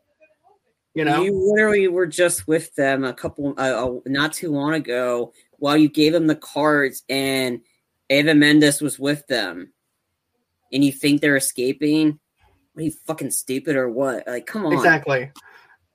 You 0.94 1.04
know, 1.04 1.22
you 1.22 1.34
literally 1.34 1.88
were 1.88 2.06
just 2.06 2.48
with 2.48 2.74
them 2.74 3.04
a 3.04 3.12
couple, 3.12 3.54
uh, 3.58 3.86
uh, 3.86 4.00
not 4.06 4.32
too 4.32 4.50
long 4.50 4.74
ago, 4.74 5.34
while 5.58 5.76
you 5.76 5.88
gave 5.88 6.12
them 6.12 6.26
the 6.26 6.36
cards, 6.36 7.02
and 7.08 7.60
Eva 8.08 8.34
Mendes 8.34 8.80
was 8.80 8.98
with 8.98 9.26
them, 9.26 9.72
and 10.72 10.84
you 10.84 10.92
think 10.92 11.20
they're 11.20 11.36
escaping? 11.36 12.18
What 12.72 12.82
are 12.82 12.84
you 12.84 12.92
fucking 12.92 13.30
stupid 13.32 13.76
or 13.76 13.90
what? 13.90 14.26
Like, 14.26 14.46
come 14.46 14.66
on. 14.66 14.72
Exactly. 14.72 15.30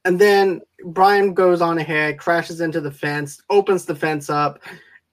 And 0.04 0.20
then 0.20 0.62
Brian 0.84 1.34
goes 1.34 1.62
on 1.62 1.78
ahead, 1.78 2.20
crashes 2.20 2.62
into 2.62 2.80
the 2.80 2.92
fence, 2.92 3.42
opens 3.50 3.86
the 3.86 3.96
fence 3.96 4.30
up, 4.30 4.60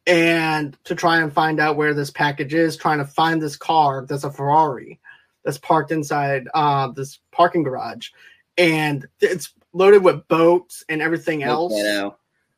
and 0.06 0.76
to 0.84 0.94
try 0.94 1.20
and 1.20 1.32
find 1.32 1.60
out 1.60 1.76
where 1.76 1.94
this 1.94 2.10
package 2.10 2.52
is, 2.52 2.76
trying 2.76 2.98
to 2.98 3.04
find 3.04 3.40
this 3.40 3.56
car 3.56 4.04
that's 4.06 4.24
a 4.24 4.30
Ferrari 4.30 5.00
that's 5.44 5.58
parked 5.58 5.92
inside 5.92 6.48
uh, 6.54 6.88
this 6.88 7.20
parking 7.30 7.62
garage. 7.62 8.10
And 8.58 9.06
it's 9.20 9.52
loaded 9.72 10.04
with 10.04 10.28
boats 10.28 10.84
and 10.88 11.00
everything 11.00 11.42
else. 11.42 11.72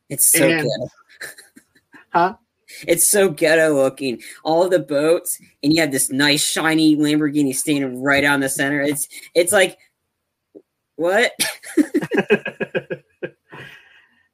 It's 0.08 0.26
so 0.26 0.48
And-. 0.48 0.68
Huh? 2.10 2.36
It's 2.86 3.08
so 3.08 3.28
ghetto 3.28 3.74
looking. 3.74 4.20
All 4.44 4.68
the 4.68 4.78
boats, 4.78 5.38
and 5.62 5.72
you 5.72 5.80
have 5.80 5.92
this 5.92 6.10
nice 6.10 6.44
shiny 6.44 6.96
Lamborghini 6.96 7.54
standing 7.54 8.02
right 8.02 8.24
on 8.24 8.40
the 8.40 8.48
center. 8.48 8.80
It's 8.80 9.06
it's 9.34 9.52
like 9.52 9.78
what? 10.96 11.32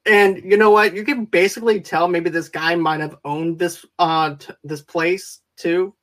and 0.06 0.42
you 0.44 0.56
know 0.56 0.70
what? 0.70 0.94
You 0.94 1.04
can 1.04 1.24
basically 1.24 1.80
tell 1.80 2.08
maybe 2.08 2.30
this 2.30 2.48
guy 2.48 2.74
might 2.74 3.00
have 3.00 3.16
owned 3.24 3.58
this 3.58 3.84
uh 3.98 4.34
t- 4.36 4.52
this 4.64 4.82
place 4.82 5.40
too. 5.56 5.94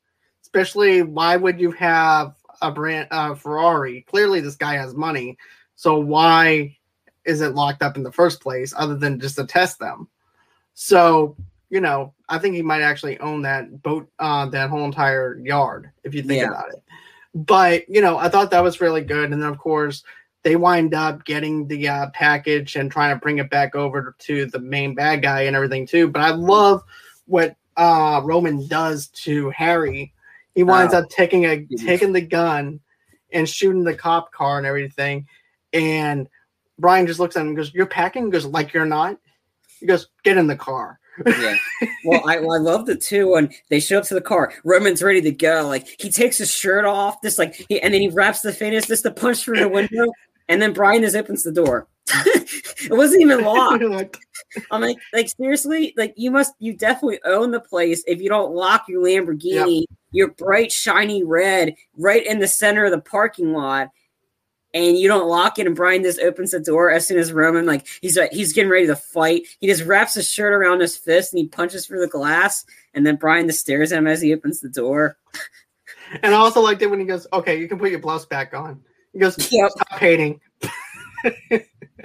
Especially, 0.42 1.02
why 1.02 1.36
would 1.36 1.60
you 1.60 1.70
have 1.72 2.34
a 2.62 2.72
brand 2.72 3.08
uh, 3.10 3.34
Ferrari? 3.34 4.02
Clearly, 4.08 4.40
this 4.40 4.56
guy 4.56 4.74
has 4.74 4.94
money. 4.94 5.36
So 5.76 5.98
why 5.98 6.76
is 7.24 7.40
it 7.40 7.54
locked 7.54 7.82
up 7.82 7.96
in 7.96 8.02
the 8.02 8.12
first 8.12 8.40
place, 8.40 8.72
other 8.76 8.96
than 8.96 9.20
just 9.20 9.36
to 9.36 9.46
test 9.46 9.78
them? 9.78 10.08
So, 10.74 11.36
you 11.70 11.80
know, 11.80 12.14
I 12.28 12.38
think 12.38 12.54
he 12.54 12.62
might 12.62 12.82
actually 12.82 13.18
own 13.20 13.42
that 13.42 13.82
boat, 13.82 14.08
uh, 14.18 14.46
that 14.46 14.70
whole 14.70 14.84
entire 14.84 15.38
yard, 15.38 15.90
if 16.04 16.14
you 16.14 16.22
think 16.22 16.40
Yeah. 16.42 16.48
about 16.48 16.70
it. 16.70 16.82
But, 17.34 17.88
you 17.88 18.00
know, 18.00 18.16
I 18.16 18.28
thought 18.28 18.50
that 18.52 18.62
was 18.62 18.80
really 18.80 19.02
good. 19.02 19.30
And 19.30 19.42
then, 19.42 19.48
of 19.48 19.58
course, 19.58 20.02
they 20.44 20.56
wind 20.56 20.94
up 20.94 21.24
getting 21.24 21.66
the 21.68 21.88
uh, 21.88 22.06
package 22.14 22.76
and 22.76 22.90
trying 22.90 23.14
to 23.14 23.20
bring 23.20 23.38
it 23.38 23.50
back 23.50 23.74
over 23.74 24.14
to 24.20 24.46
the 24.46 24.58
main 24.60 24.94
bad 24.94 25.22
guy 25.22 25.42
and 25.42 25.54
everything, 25.54 25.86
too. 25.86 26.08
But 26.08 26.22
I 26.22 26.30
love 26.30 26.82
what 27.26 27.56
uh, 27.76 28.22
Roman 28.24 28.66
does 28.66 29.08
to 29.08 29.50
Harry. 29.50 30.12
He 30.54 30.62
winds 30.62 30.94
Oh. 30.94 30.98
up 30.98 31.10
taking 31.10 31.44
a 31.44 31.64
taking 31.76 32.12
the 32.12 32.20
gun 32.22 32.80
and 33.32 33.48
shooting 33.48 33.84
the 33.84 33.94
cop 33.94 34.32
car 34.32 34.58
and 34.58 34.66
everything. 34.66 35.26
And 35.72 36.28
Brian 36.78 37.06
just 37.06 37.20
looks 37.20 37.36
at 37.36 37.42
him 37.42 37.48
and 37.48 37.56
goes, 37.56 37.72
You're 37.74 37.86
packing? 37.86 38.24
He 38.24 38.30
goes, 38.30 38.46
Like 38.46 38.72
you're 38.72 38.86
not? 38.86 39.18
He 39.78 39.86
goes, 39.86 40.08
Get 40.24 40.38
in 40.38 40.46
the 40.46 40.56
car. 40.56 40.98
Yeah. 41.26 41.56
Well, 42.04 42.22
I, 42.26 42.36
I 42.36 42.58
love 42.58 42.86
the 42.86 42.96
two 42.96 43.32
when 43.32 43.50
they 43.70 43.80
show 43.80 43.98
up 43.98 44.04
to 44.04 44.14
the 44.14 44.20
car. 44.20 44.52
Roman's 44.64 45.02
ready 45.02 45.20
to 45.22 45.30
go. 45.30 45.66
Like 45.66 45.88
he 46.00 46.10
takes 46.10 46.38
his 46.38 46.50
shirt 46.50 46.84
off, 46.84 47.20
this 47.20 47.38
like, 47.38 47.54
he, 47.68 47.80
and 47.80 47.92
then 47.92 48.00
he 48.00 48.08
wraps 48.08 48.40
the 48.40 48.52
finish 48.52 48.86
just 48.86 49.02
to 49.04 49.10
punch 49.10 49.44
through 49.44 49.60
the 49.60 49.68
window, 49.68 50.06
and 50.48 50.60
then 50.60 50.72
Brian 50.72 51.02
just 51.02 51.16
opens 51.16 51.42
the 51.42 51.52
door. 51.52 51.86
it 52.14 52.90
wasn't 52.90 53.20
even 53.20 53.44
locked. 53.44 53.82
I'm 54.70 54.80
like, 54.80 54.96
like 55.12 55.28
seriously, 55.28 55.92
like 55.96 56.14
you 56.16 56.30
must, 56.30 56.54
you 56.58 56.72
definitely 56.72 57.20
own 57.24 57.50
the 57.50 57.60
place 57.60 58.02
if 58.06 58.20
you 58.20 58.28
don't 58.28 58.54
lock 58.54 58.86
your 58.88 59.02
Lamborghini, 59.02 59.84
your 60.10 60.28
bright 60.32 60.72
shiny 60.72 61.22
red, 61.22 61.74
right 61.96 62.26
in 62.26 62.38
the 62.38 62.48
center 62.48 62.84
of 62.86 62.92
the 62.92 63.00
parking 63.00 63.52
lot, 63.52 63.90
and 64.74 64.98
you 64.98 65.08
don't 65.08 65.28
lock 65.28 65.58
it. 65.58 65.66
And 65.66 65.74
Brian 65.76 66.02
just 66.02 66.20
opens 66.20 66.50
the 66.50 66.60
door 66.60 66.90
as 66.90 67.06
soon 67.06 67.18
as 67.18 67.32
Roman, 67.32 67.66
like 67.66 67.86
he's 68.00 68.16
like 68.16 68.32
he's 68.32 68.52
getting 68.52 68.70
ready 68.70 68.86
to 68.86 68.96
fight. 68.96 69.42
He 69.60 69.66
just 69.66 69.84
wraps 69.84 70.14
his 70.14 70.30
shirt 70.30 70.52
around 70.52 70.80
his 70.80 70.96
fist 70.96 71.32
and 71.32 71.40
he 71.40 71.48
punches 71.48 71.86
through 71.86 72.00
the 72.00 72.08
glass. 72.08 72.64
And 72.94 73.06
then 73.06 73.16
Brian 73.16 73.46
just 73.46 73.60
stares 73.60 73.92
at 73.92 73.98
him 73.98 74.06
as 74.06 74.20
he 74.20 74.32
opens 74.34 74.60
the 74.60 74.68
door. 74.68 75.16
and 76.22 76.34
I 76.34 76.38
also 76.38 76.60
liked 76.60 76.82
it 76.82 76.88
when 76.90 77.00
he 77.00 77.06
goes, 77.06 77.26
Okay, 77.32 77.58
you 77.58 77.68
can 77.68 77.78
put 77.78 77.90
your 77.90 78.00
blouse 78.00 78.26
back 78.26 78.54
on. 78.54 78.80
He 79.12 79.18
goes, 79.18 79.36
Yep. 79.50 79.70
Stop 79.70 79.98
hating. 79.98 80.40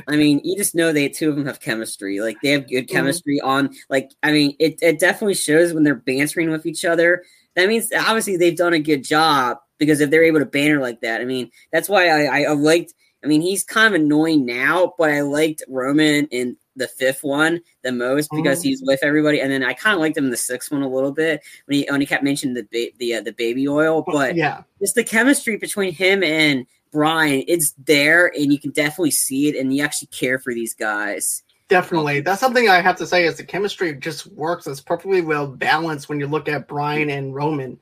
I 0.07 0.15
mean, 0.15 0.41
you 0.43 0.57
just 0.57 0.73
know 0.73 0.91
they 0.91 1.07
two 1.09 1.29
of 1.29 1.35
them 1.35 1.45
have 1.45 1.59
chemistry. 1.59 2.19
Like 2.19 2.37
they 2.41 2.49
have 2.49 2.67
good 2.67 2.87
Mhm. 2.87 2.91
chemistry 2.91 3.39
on. 3.41 3.73
Like 3.89 4.11
I 4.23 4.31
mean, 4.31 4.55
it 4.59 4.79
it 4.81 4.99
definitely 4.99 5.35
shows 5.35 5.73
when 5.73 5.83
they're 5.83 5.95
bantering 5.95 6.49
with 6.49 6.65
each 6.65 6.85
other. 6.85 7.23
That 7.55 7.67
means 7.67 7.91
obviously 7.93 8.37
they've 8.37 8.55
done 8.57 8.73
a 8.73 8.79
good 8.79 9.03
job 9.03 9.59
because 9.77 10.01
if 10.01 10.09
they're 10.09 10.23
able 10.23 10.39
to 10.39 10.45
banter 10.45 10.79
like 10.79 11.01
that, 11.01 11.21
I 11.21 11.25
mean, 11.25 11.51
that's 11.71 11.89
why 11.89 12.07
I 12.09 12.39
I, 12.39 12.43
I 12.43 12.53
liked. 12.53 12.93
I 13.23 13.27
mean, 13.27 13.41
he's 13.41 13.63
kind 13.63 13.93
of 13.95 14.01
annoying 14.01 14.45
now, 14.45 14.93
but 14.97 15.09
I 15.09 15.21
liked 15.21 15.63
Roman 15.69 16.27
in 16.27 16.57
the 16.75 16.89
fifth 16.89 17.23
one 17.23 17.61
the 17.83 17.91
most 17.91 18.29
because 18.31 18.59
Mhm. 18.59 18.63
he's 18.63 18.83
with 18.83 18.99
everybody, 19.01 19.39
and 19.39 19.49
then 19.51 19.63
I 19.63 19.73
kind 19.73 19.93
of 19.93 20.01
liked 20.01 20.17
him 20.17 20.25
in 20.25 20.31
the 20.31 20.35
sixth 20.37 20.71
one 20.71 20.81
a 20.81 20.89
little 20.89 21.11
bit 21.13 21.41
when 21.65 21.77
he 21.77 21.87
only 21.89 22.05
kept 22.05 22.23
mentioning 22.23 22.53
the 22.55 22.63
ba- 22.71 22.97
the 22.97 23.15
uh, 23.15 23.21
the 23.21 23.31
baby 23.31 23.67
oil, 23.67 24.03
but 24.05 24.35
yeah. 24.35 24.63
just 24.81 24.95
the 24.95 25.03
chemistry 25.03 25.55
between 25.57 25.93
him 25.93 26.21
and 26.23 26.65
Brian, 26.91 27.43
it's 27.47 27.73
there, 27.85 28.27
and 28.35 28.51
you 28.51 28.59
can 28.59 28.71
definitely 28.71 29.11
see 29.11 29.47
it, 29.47 29.55
and 29.55 29.73
you 29.75 29.83
actually 29.83 30.09
care 30.09 30.37
for 30.37 30.53
these 30.53 30.73
guys. 30.73 31.43
Definitely. 31.69 32.19
That's 32.19 32.41
something 32.41 32.67
I 32.69 32.81
have 32.81 32.97
to 32.97 33.07
say 33.07 33.25
is 33.25 33.37
the 33.37 33.43
chemistry 33.45 33.95
just 33.95 34.27
works. 34.33 34.67
It's 34.67 34.81
perfectly 34.81 35.21
well 35.21 35.47
balanced 35.47 36.09
when 36.09 36.19
you 36.19 36.27
look 36.27 36.47
at 36.49 36.67
Brian 36.67 37.09
and 37.09 37.33
Roman 37.33 37.79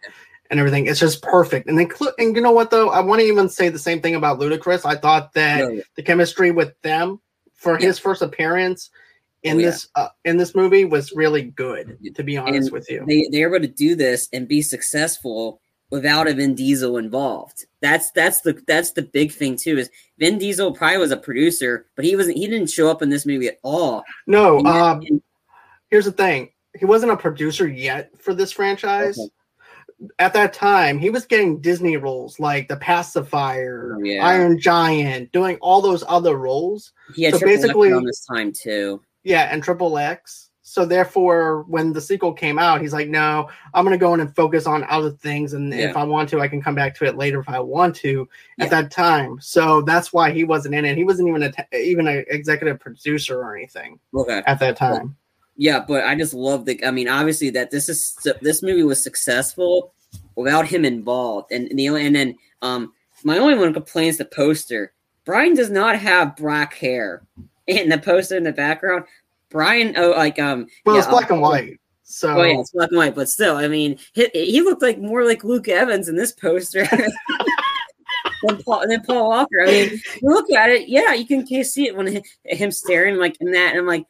and 0.51 0.59
everything. 0.59 0.85
It's 0.85 0.99
just 0.99 1.21
perfect. 1.23 1.67
And 1.67 1.79
then, 1.79 1.89
and 2.19 2.35
you 2.35 2.41
know 2.41 2.51
what 2.51 2.69
though? 2.69 2.89
I 2.89 2.99
want 2.99 3.21
to 3.21 3.25
even 3.27 3.49
say 3.49 3.69
the 3.69 3.79
same 3.79 4.01
thing 4.01 4.13
about 4.15 4.37
Ludacris. 4.39 4.85
I 4.85 4.95
thought 4.95 5.33
that 5.33 5.73
Yeah. 5.73 5.81
the 5.95 6.03
chemistry 6.03 6.51
with 6.51 6.79
them 6.83 7.19
for 7.55 7.79
Yeah. 7.79 7.87
his 7.87 7.97
first 7.97 8.21
appearance 8.21 8.89
in 9.43 9.55
Oh, 9.55 9.59
yeah. 9.59 9.65
this 9.67 9.87
uh, 9.95 10.09
in 10.25 10.37
this 10.37 10.53
movie 10.53 10.85
was 10.85 11.13
really 11.13 11.41
good. 11.43 11.97
To 12.15 12.23
be 12.23 12.37
honest 12.37 12.67
And 12.67 12.71
with 12.71 12.89
you, 12.91 13.03
They 13.07 13.27
they're 13.31 13.47
able 13.55 13.65
to 13.65 13.73
do 13.73 13.95
this 13.95 14.27
and 14.33 14.47
be 14.47 14.61
successful 14.61 15.61
without 15.89 16.27
a 16.27 16.33
Vin 16.33 16.53
Diesel 16.55 16.97
involved. 16.97 17.65
That's 17.81 18.11
that's 18.11 18.41
the 18.41 18.61
that's 18.67 18.91
the 18.91 19.01
big 19.03 19.31
thing 19.31 19.55
too. 19.55 19.77
Is 19.77 19.89
Vin 20.19 20.37
Diesel 20.37 20.73
probably 20.73 20.97
was 20.97 21.11
a 21.11 21.17
producer, 21.17 21.87
but 21.95 22.03
he 22.05 22.15
wasn't. 22.15 22.37
He 22.37 22.47
didn't 22.47 22.69
show 22.69 22.89
up 22.89 23.01
in 23.01 23.09
this 23.09 23.25
movie 23.25 23.47
at 23.47 23.57
all. 23.63 24.03
no. 24.27 24.57
And- 24.59 24.67
Um, 24.67 25.01
and- 25.09 25.21
here's 25.89 26.05
the 26.05 26.11
thing: 26.11 26.49
he 26.77 26.85
wasn't 26.85 27.11
a 27.13 27.17
producer 27.17 27.67
yet 27.67 28.11
for 28.19 28.33
this 28.33 28.51
franchise. 28.51 29.17
Okay. 29.17 29.29
At 30.19 30.33
that 30.33 30.53
time, 30.53 30.97
he 30.97 31.09
was 31.09 31.25
getting 31.25 31.59
Disney 31.61 31.95
roles 31.97 32.39
like 32.39 32.67
The 32.67 32.77
Pacifier, 32.77 33.97
Oh, 33.99 34.03
yeah. 34.03 34.25
Iron 34.25 34.59
Giant, 34.59 35.31
doing 35.31 35.57
all 35.61 35.81
those 35.81 36.03
other 36.07 36.35
roles. 36.37 36.91
he 37.15 37.23
had 37.23 37.35
So 37.35 37.41
basically- 37.45 37.91
around 37.91 38.05
this 38.05 38.25
time 38.25 38.51
too. 38.51 39.01
Yeah, 39.23 39.49
and 39.51 39.63
Triple 39.63 39.97
X. 39.97 40.47
So 40.63 40.85
therefore, 40.85 41.63
when 41.67 41.91
the 41.91 41.99
sequel 41.99 42.31
came 42.31 42.57
out, 42.57 42.79
he's 42.79 42.93
like, 42.93 43.09
"No, 43.09 43.49
I'm 43.73 43.83
going 43.83 43.93
to 43.97 44.03
go 44.03 44.13
in 44.13 44.21
and 44.21 44.33
focus 44.33 44.65
on 44.65 44.85
other 44.85 45.11
things, 45.11 45.51
and 45.51 45.73
Yeah. 45.73 45.89
if 45.89 45.97
I 45.97 46.03
want 46.05 46.29
to, 46.29 46.39
I 46.39 46.47
can 46.47 46.61
come 46.61 46.75
back 46.75 46.95
to 46.95 47.05
it 47.05 47.17
later 47.17 47.39
if 47.41 47.49
I 47.49 47.59
want 47.59 47.93
to." 47.97 48.21
At 48.57 48.65
Yeah. 48.71 48.81
that 48.81 48.91
time, 48.91 49.37
so 49.41 49.81
that's 49.81 50.13
why 50.13 50.31
he 50.31 50.45
wasn't 50.45 50.73
in 50.75 50.85
it. 50.85 50.95
He 50.95 51.03
wasn't 51.03 51.27
even 51.27 51.43
a 51.43 51.51
t- 51.51 51.63
even 51.77 52.07
an 52.07 52.23
executive 52.29 52.79
producer 52.79 53.41
or 53.41 53.53
anything 53.55 53.99
Okay. 54.15 54.41
at 54.47 54.59
that 54.61 54.77
time. 54.77 55.17
Yeah, 55.62 55.86
but 55.88 56.04
I 56.06 56.15
just 56.15 56.34
love 56.34 56.65
the. 56.65 56.84
I 56.84 56.89
mean, 56.89 57.08
obviously 57.08 57.52
that 57.52 57.69
this 57.69 57.88
is 57.88 58.17
this 58.41 58.63
movie 58.63 58.82
was 58.82 59.04
successful 59.04 59.93
without 60.36 60.67
him 60.67 60.84
involved, 60.84 61.52
and, 61.52 61.67
and 61.67 61.78
the 61.78 61.88
only 61.88 62.04
and 62.08 62.15
then 62.15 62.36
um 62.63 62.93
my 63.24 63.38
only 63.38 63.54
one 63.54 63.71
complains 63.71 64.17
the 64.17 64.26
poster. 64.26 64.91
Brian 65.24 65.54
does 65.54 65.69
not 65.69 66.00
have 66.00 66.36
black 66.36 66.74
hair 66.74 67.21
in 67.67 67.89
the 67.89 68.00
poster 68.00 68.36
in 68.36 68.43
the 68.43 68.52
background. 68.52 69.06
Brian, 69.52 69.93
oh, 69.97 70.10
like 70.10 70.39
um, 70.39 70.65
Well, 70.84 70.97
it's 70.97 71.06
black 71.06 71.30
um, 71.30 71.36
and 71.36 71.41
white. 71.43 71.80
So 72.06 72.39
Oh 72.39 72.43
yeah, 72.43 72.60
it's 72.60 72.71
black 72.71 72.89
and 72.89 72.97
white, 72.97 73.13
but 73.13 73.30
still, 73.30 73.56
I 73.56 73.67
mean, 73.67 74.00
he, 74.13 74.30
he 74.34 74.62
looked 74.62 74.82
like 74.82 74.97
more 74.97 75.26
like 75.26 75.43
Luke 75.43 75.67
Evans 75.67 76.10
in 76.10 76.15
this 76.15 76.32
poster 76.32 76.88
than 78.43 78.63
Paul 78.65 78.88
than 78.88 79.04
Paul 79.04 79.30
Walker. 79.30 79.62
I 79.62 79.67
mean, 79.67 80.02
you 80.24 80.30
look 80.30 80.52
at 80.52 80.71
it, 80.71 80.89
yeah, 80.89 81.13
you 81.13 81.28
can 81.28 81.45
see 81.63 81.86
it 81.86 81.95
when 81.95 82.24
him 82.45 82.71
staring 82.71 83.17
like 83.17 83.38
in 83.39 83.52
that, 83.52 83.74
and 83.74 83.80
I'm 83.80 83.86
like, 83.86 84.08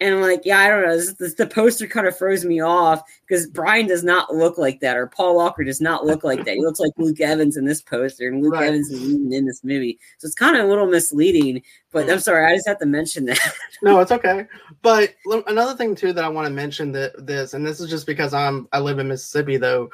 and 0.00 0.14
I'm 0.14 0.22
like, 0.22 0.42
yeah, 0.44 0.58
I 0.58 0.68
don't 0.68 0.82
know, 0.82 0.96
this, 0.96 1.12
this, 1.14 1.34
the 1.34 1.46
poster 1.46 1.86
kind 1.86 2.06
of 2.06 2.16
throws 2.16 2.44
me 2.44 2.60
off 2.60 3.02
because 3.26 3.46
Brian 3.46 3.86
does 3.86 4.02
not 4.02 4.34
look 4.34 4.56
like 4.56 4.80
that, 4.80 4.96
or 4.96 5.06
Paul 5.06 5.36
Walker 5.36 5.62
does 5.62 5.80
not 5.80 6.06
look 6.06 6.24
like 6.24 6.44
that. 6.44 6.54
He 6.54 6.62
looks 6.62 6.80
like 6.80 6.92
Luke 6.96 7.20
Evans 7.20 7.58
in 7.58 7.66
this 7.66 7.82
poster, 7.82 8.28
and 8.28 8.42
Luke 8.42 8.54
Right. 8.54 8.68
Evans 8.68 8.90
is 8.90 9.02
even 9.02 9.32
in 9.32 9.46
this 9.46 9.62
movie, 9.62 9.98
so 10.18 10.26
it's 10.26 10.34
kind 10.34 10.56
of 10.56 10.64
a 10.64 10.68
little 10.68 10.86
misleading. 10.86 11.62
But 11.92 12.06
hmm. 12.06 12.12
I'm 12.12 12.20
sorry, 12.20 12.50
I 12.50 12.56
just 12.56 12.68
have 12.68 12.78
to 12.78 12.86
mention 12.86 13.26
that. 13.26 13.38
no, 13.82 14.00
it's 14.00 14.12
okay. 14.12 14.46
But 14.80 15.14
another 15.46 15.76
thing 15.76 15.94
too 15.94 16.12
that 16.14 16.24
I 16.24 16.28
want 16.28 16.46
to 16.46 16.52
mention 16.52 16.92
that 16.92 17.26
this, 17.26 17.52
and 17.52 17.66
this 17.66 17.80
is 17.80 17.90
just 17.90 18.06
because 18.06 18.32
I'm 18.32 18.68
I 18.72 18.80
live 18.80 18.98
in 18.98 19.08
Mississippi 19.08 19.58
though, 19.58 19.90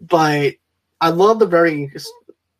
but 0.00 0.54
I 1.00 1.10
love 1.10 1.40
the 1.40 1.46
very 1.46 1.92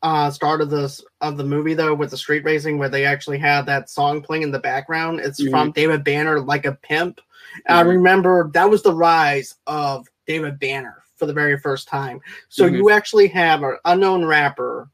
uh, 0.02 0.30
start 0.30 0.60
of 0.60 0.70
this 0.70 1.04
of 1.20 1.36
the 1.36 1.44
movie 1.44 1.74
though 1.74 1.94
with 1.94 2.10
the 2.10 2.16
street 2.16 2.44
racing 2.44 2.78
where 2.78 2.88
they 2.88 3.04
actually 3.04 3.38
had 3.38 3.66
that 3.66 3.90
song 3.90 4.22
playing 4.22 4.42
in 4.44 4.52
the 4.52 4.58
background. 4.58 5.20
It's 5.20 5.40
from 5.50 5.72
David 5.72 6.04
Banner, 6.04 6.40
like 6.40 6.66
a 6.66 6.72
pimp. 6.72 7.20
And 7.66 7.76
I 7.78 7.82
Mhm. 7.82 7.88
remember 7.88 8.50
that 8.54 8.70
was 8.70 8.82
the 8.82 8.94
rise 8.94 9.56
of 9.66 10.06
David 10.26 10.58
Banner 10.60 11.02
for 11.16 11.26
the 11.26 11.32
very 11.32 11.58
first 11.58 11.88
time. 11.88 12.20
So 12.48 12.64
Mhm. 12.68 12.76
you 12.76 12.90
actually 12.90 13.26
have 13.28 13.62
an 13.64 13.76
unknown 13.86 14.24
rapper 14.24 14.88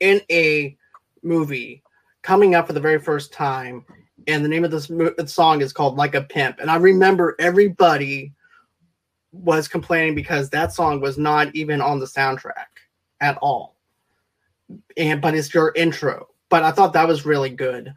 in 0.00 0.22
a 0.30 0.76
movie 1.22 1.82
coming 2.22 2.54
up 2.54 2.66
for 2.66 2.72
the 2.72 2.80
very 2.80 2.98
first 2.98 3.32
time 3.32 3.84
and 4.26 4.44
the 4.44 4.48
name 4.48 4.64
of 4.64 4.70
this 4.70 4.88
mo- 4.90 5.14
song 5.26 5.60
is 5.60 5.72
called 5.72 5.96
like 5.96 6.14
a 6.14 6.22
pimp 6.22 6.58
and 6.58 6.70
i 6.70 6.76
remember 6.76 7.36
everybody 7.38 8.32
was 9.32 9.68
complaining 9.68 10.14
because 10.14 10.50
that 10.50 10.72
song 10.72 11.00
was 11.00 11.18
not 11.18 11.54
even 11.54 11.80
on 11.80 11.98
the 11.98 12.06
soundtrack 12.06 12.66
at 13.20 13.36
all 13.38 13.75
and 14.96 15.20
but 15.20 15.34
it's 15.34 15.52
your 15.54 15.72
intro 15.74 16.28
but 16.48 16.62
i 16.62 16.70
thought 16.70 16.92
that 16.92 17.08
was 17.08 17.26
really 17.26 17.50
good 17.50 17.92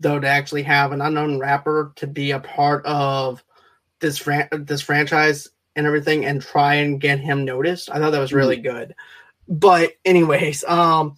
though 0.00 0.18
to 0.18 0.28
actually 0.28 0.62
have 0.62 0.92
an 0.92 1.00
unknown 1.00 1.38
rapper 1.38 1.92
to 1.96 2.06
be 2.06 2.30
a 2.30 2.40
part 2.40 2.84
of 2.86 3.44
this 4.00 4.18
fran- 4.18 4.48
this 4.52 4.80
franchise 4.80 5.48
and 5.76 5.86
everything 5.86 6.24
and 6.24 6.42
try 6.42 6.74
and 6.74 7.00
get 7.00 7.20
him 7.20 7.44
noticed 7.44 7.90
i 7.90 7.98
thought 7.98 8.10
that 8.10 8.20
was 8.20 8.32
really 8.32 8.56
good 8.56 8.94
but 9.48 9.92
anyways 10.04 10.64
um 10.64 11.16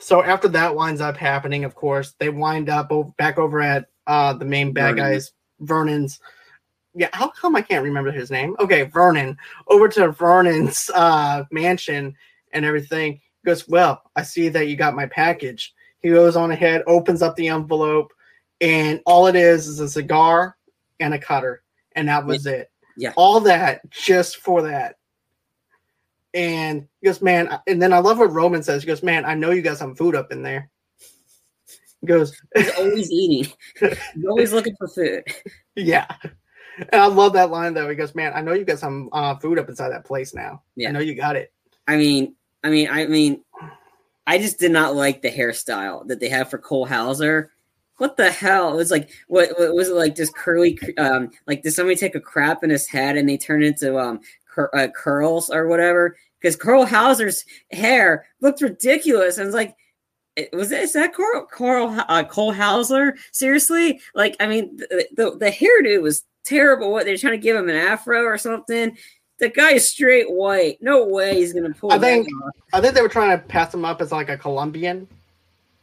so 0.00 0.22
after 0.22 0.48
that 0.48 0.74
winds 0.74 1.02
up 1.02 1.16
happening, 1.16 1.64
of 1.64 1.74
course, 1.74 2.14
they 2.18 2.30
wind 2.30 2.70
up 2.70 2.90
back 3.16 3.38
over 3.38 3.60
at 3.60 3.86
uh 4.06 4.32
the 4.32 4.46
main 4.46 4.72
bad 4.72 4.96
Vernon. 4.96 5.12
guys, 5.12 5.32
Vernon's. 5.60 6.20
Yeah, 6.94 7.10
how 7.12 7.28
come 7.28 7.54
I 7.54 7.60
can't 7.60 7.84
remember 7.84 8.10
his 8.10 8.30
name? 8.30 8.56
Okay, 8.58 8.82
Vernon. 8.82 9.36
Over 9.68 9.88
to 9.88 10.10
Vernon's 10.10 10.90
uh 10.94 11.44
mansion 11.50 12.16
and 12.52 12.64
everything. 12.64 13.20
He 13.42 13.50
goes, 13.50 13.68
Well, 13.68 14.02
I 14.16 14.22
see 14.22 14.48
that 14.50 14.68
you 14.68 14.76
got 14.76 14.94
my 14.94 15.06
package. 15.06 15.74
He 16.00 16.10
goes 16.10 16.36
on 16.36 16.50
ahead, 16.50 16.82
opens 16.86 17.22
up 17.22 17.36
the 17.36 17.48
envelope, 17.48 18.12
and 18.60 19.00
all 19.06 19.26
it 19.26 19.36
is 19.36 19.66
is 19.66 19.80
a 19.80 19.88
cigar 19.88 20.56
and 20.98 21.14
a 21.14 21.18
cutter. 21.18 21.62
And 21.96 22.08
that 22.08 22.24
was 22.24 22.46
it. 22.46 22.70
Yeah. 22.96 23.12
All 23.16 23.40
that 23.40 23.88
just 23.90 24.38
for 24.38 24.62
that. 24.62 24.96
And 26.32 26.86
he 27.00 27.06
goes, 27.06 27.20
man, 27.20 27.58
and 27.66 27.82
then 27.82 27.92
I 27.92 27.98
love 27.98 28.18
what 28.18 28.32
Roman 28.32 28.62
says. 28.62 28.82
He 28.82 28.86
goes, 28.86 29.02
man, 29.02 29.24
I 29.24 29.34
know 29.34 29.50
you 29.50 29.62
got 29.62 29.78
some 29.78 29.96
food 29.96 30.14
up 30.14 30.30
in 30.30 30.42
there. 30.42 30.70
He 32.00 32.06
goes, 32.06 32.40
He's 32.56 32.70
always 32.78 33.10
eating. 33.10 33.52
He's 33.78 34.24
always 34.26 34.52
looking 34.52 34.76
for 34.76 34.88
food. 34.88 35.24
yeah. 35.76 36.06
And 36.78 37.02
I 37.02 37.06
love 37.06 37.32
that 37.34 37.50
line 37.50 37.74
though. 37.74 37.88
He 37.90 37.94
goes, 37.94 38.14
"Man, 38.14 38.32
I 38.34 38.40
know 38.40 38.54
you 38.54 38.64
got 38.64 38.78
some 38.78 39.10
uh, 39.12 39.36
food 39.36 39.58
up 39.58 39.68
inside 39.68 39.90
that 39.90 40.06
place 40.06 40.34
now. 40.34 40.62
Yeah. 40.76 40.88
I 40.88 40.92
know 40.92 41.00
you 41.00 41.14
got 41.14 41.36
it." 41.36 41.52
I 41.86 41.96
mean, 41.96 42.34
I 42.62 42.70
mean, 42.70 42.88
I 42.90 43.06
mean, 43.06 43.42
I 44.26 44.38
just 44.38 44.58
did 44.58 44.72
not 44.72 44.94
like 44.94 45.22
the 45.22 45.30
hairstyle 45.30 46.06
that 46.08 46.20
they 46.20 46.28
have 46.28 46.50
for 46.50 46.58
Cole 46.58 46.86
Hauser. 46.86 47.52
What 47.96 48.16
the 48.16 48.30
hell? 48.30 48.72
It 48.72 48.76
was 48.76 48.90
like, 48.90 49.10
what, 49.28 49.50
what 49.58 49.74
was 49.74 49.88
it 49.88 49.94
like? 49.94 50.14
Just 50.14 50.34
curly, 50.34 50.78
um, 50.98 51.30
like 51.46 51.62
did 51.62 51.72
somebody 51.72 51.96
take 51.96 52.14
a 52.14 52.20
crap 52.20 52.62
in 52.64 52.70
his 52.70 52.86
head 52.86 53.16
and 53.16 53.28
they 53.28 53.36
turn 53.36 53.62
into 53.62 53.98
um 53.98 54.20
cur- 54.48 54.70
uh, 54.74 54.88
curls 54.88 55.50
or 55.50 55.68
whatever? 55.68 56.16
Because 56.40 56.56
Cole 56.56 56.86
Hauser's 56.86 57.44
hair 57.72 58.26
looked 58.40 58.62
ridiculous, 58.62 59.36
and 59.36 59.46
it's 59.46 59.54
like, 59.54 59.76
was 60.52 60.72
it 60.72 60.80
is 60.80 60.94
that 60.94 61.14
Coral 61.14 61.44
Coral 61.44 61.94
uh, 62.08 62.24
Cole 62.24 62.52
Hauser? 62.52 63.16
Seriously? 63.32 64.00
Like, 64.14 64.36
I 64.40 64.46
mean, 64.46 64.76
the, 64.76 65.06
the 65.16 65.36
the 65.36 65.50
hairdo 65.50 66.00
was 66.00 66.24
terrible. 66.44 66.92
What 66.92 67.04
they're 67.04 67.18
trying 67.18 67.34
to 67.34 67.42
give 67.42 67.56
him 67.56 67.68
an 67.68 67.76
afro 67.76 68.22
or 68.22 68.38
something? 68.38 68.96
The 69.40 69.48
guy 69.48 69.72
is 69.72 69.88
straight 69.88 70.30
white. 70.30 70.78
No 70.80 71.04
way 71.06 71.34
he's 71.36 71.52
gonna 71.52 71.74
pull. 71.74 71.92
I 71.92 71.98
think-. 71.98 72.28
I 72.72 72.80
think 72.80 72.94
they 72.94 73.02
were 73.02 73.08
trying 73.08 73.36
to 73.38 73.44
pass 73.44 73.72
him 73.74 73.84
up 73.84 74.00
as 74.00 74.12
like 74.12 74.28
a 74.28 74.36
Colombian. 74.36 75.08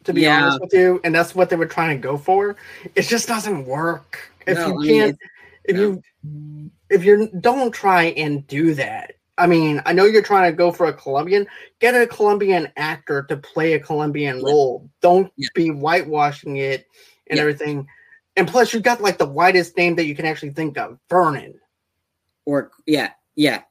To 0.03 0.13
be 0.13 0.21
Yeah. 0.21 0.43
honest 0.43 0.61
with 0.61 0.73
you, 0.73 1.01
and 1.03 1.13
that's 1.13 1.35
what 1.35 1.49
they 1.49 1.57
were 1.57 1.65
trying 1.65 1.97
to 1.97 2.01
go 2.01 2.15
for. 2.17 2.55
It 2.95 3.01
just 3.01 3.27
doesn't 3.27 3.65
work 3.65 4.31
if 4.45 4.57
No, 4.57 4.79
you 4.79 4.87
can't. 4.89 5.09
it's- 5.09 5.29
if 5.65 5.75
no. 5.75 5.81
you 5.81 6.71
if 6.89 7.03
you 7.03 7.29
don't 7.41 7.73
try 7.73 8.05
and 8.15 8.47
do 8.47 8.73
that. 8.75 9.15
I 9.37 9.45
mean, 9.47 9.81
I 9.85 9.91
know 9.91 10.05
you're 10.05 10.21
trying 10.21 10.49
to 10.49 10.55
go 10.55 10.71
for 10.71 10.85
a 10.85 10.93
Colombian. 10.93 11.45
Get 11.79 11.93
a 11.93 12.07
Colombian 12.07 12.69
actor 12.77 13.23
to 13.23 13.35
play 13.35 13.73
a 13.73 13.79
Colombian 13.79 14.37
Yeah. 14.37 14.43
role. 14.45 14.89
Don't 15.01 15.31
Yeah. 15.35 15.49
be 15.53 15.67
whitewashing 15.69 16.55
it 16.57 16.85
and 17.29 17.37
everything. 17.39 17.87
And 18.37 18.47
plus, 18.47 18.73
you've 18.73 18.83
got 18.83 19.01
like 19.01 19.17
the 19.17 19.25
whitest 19.27 19.75
name 19.75 19.95
that 19.97 20.05
you 20.05 20.15
can 20.15 20.25
actually 20.25 20.51
think 20.51 20.77
of, 20.77 20.97
Vernon. 21.09 21.59
or 22.45 22.71
yeah, 22.85 23.09
yeah. 23.37 23.61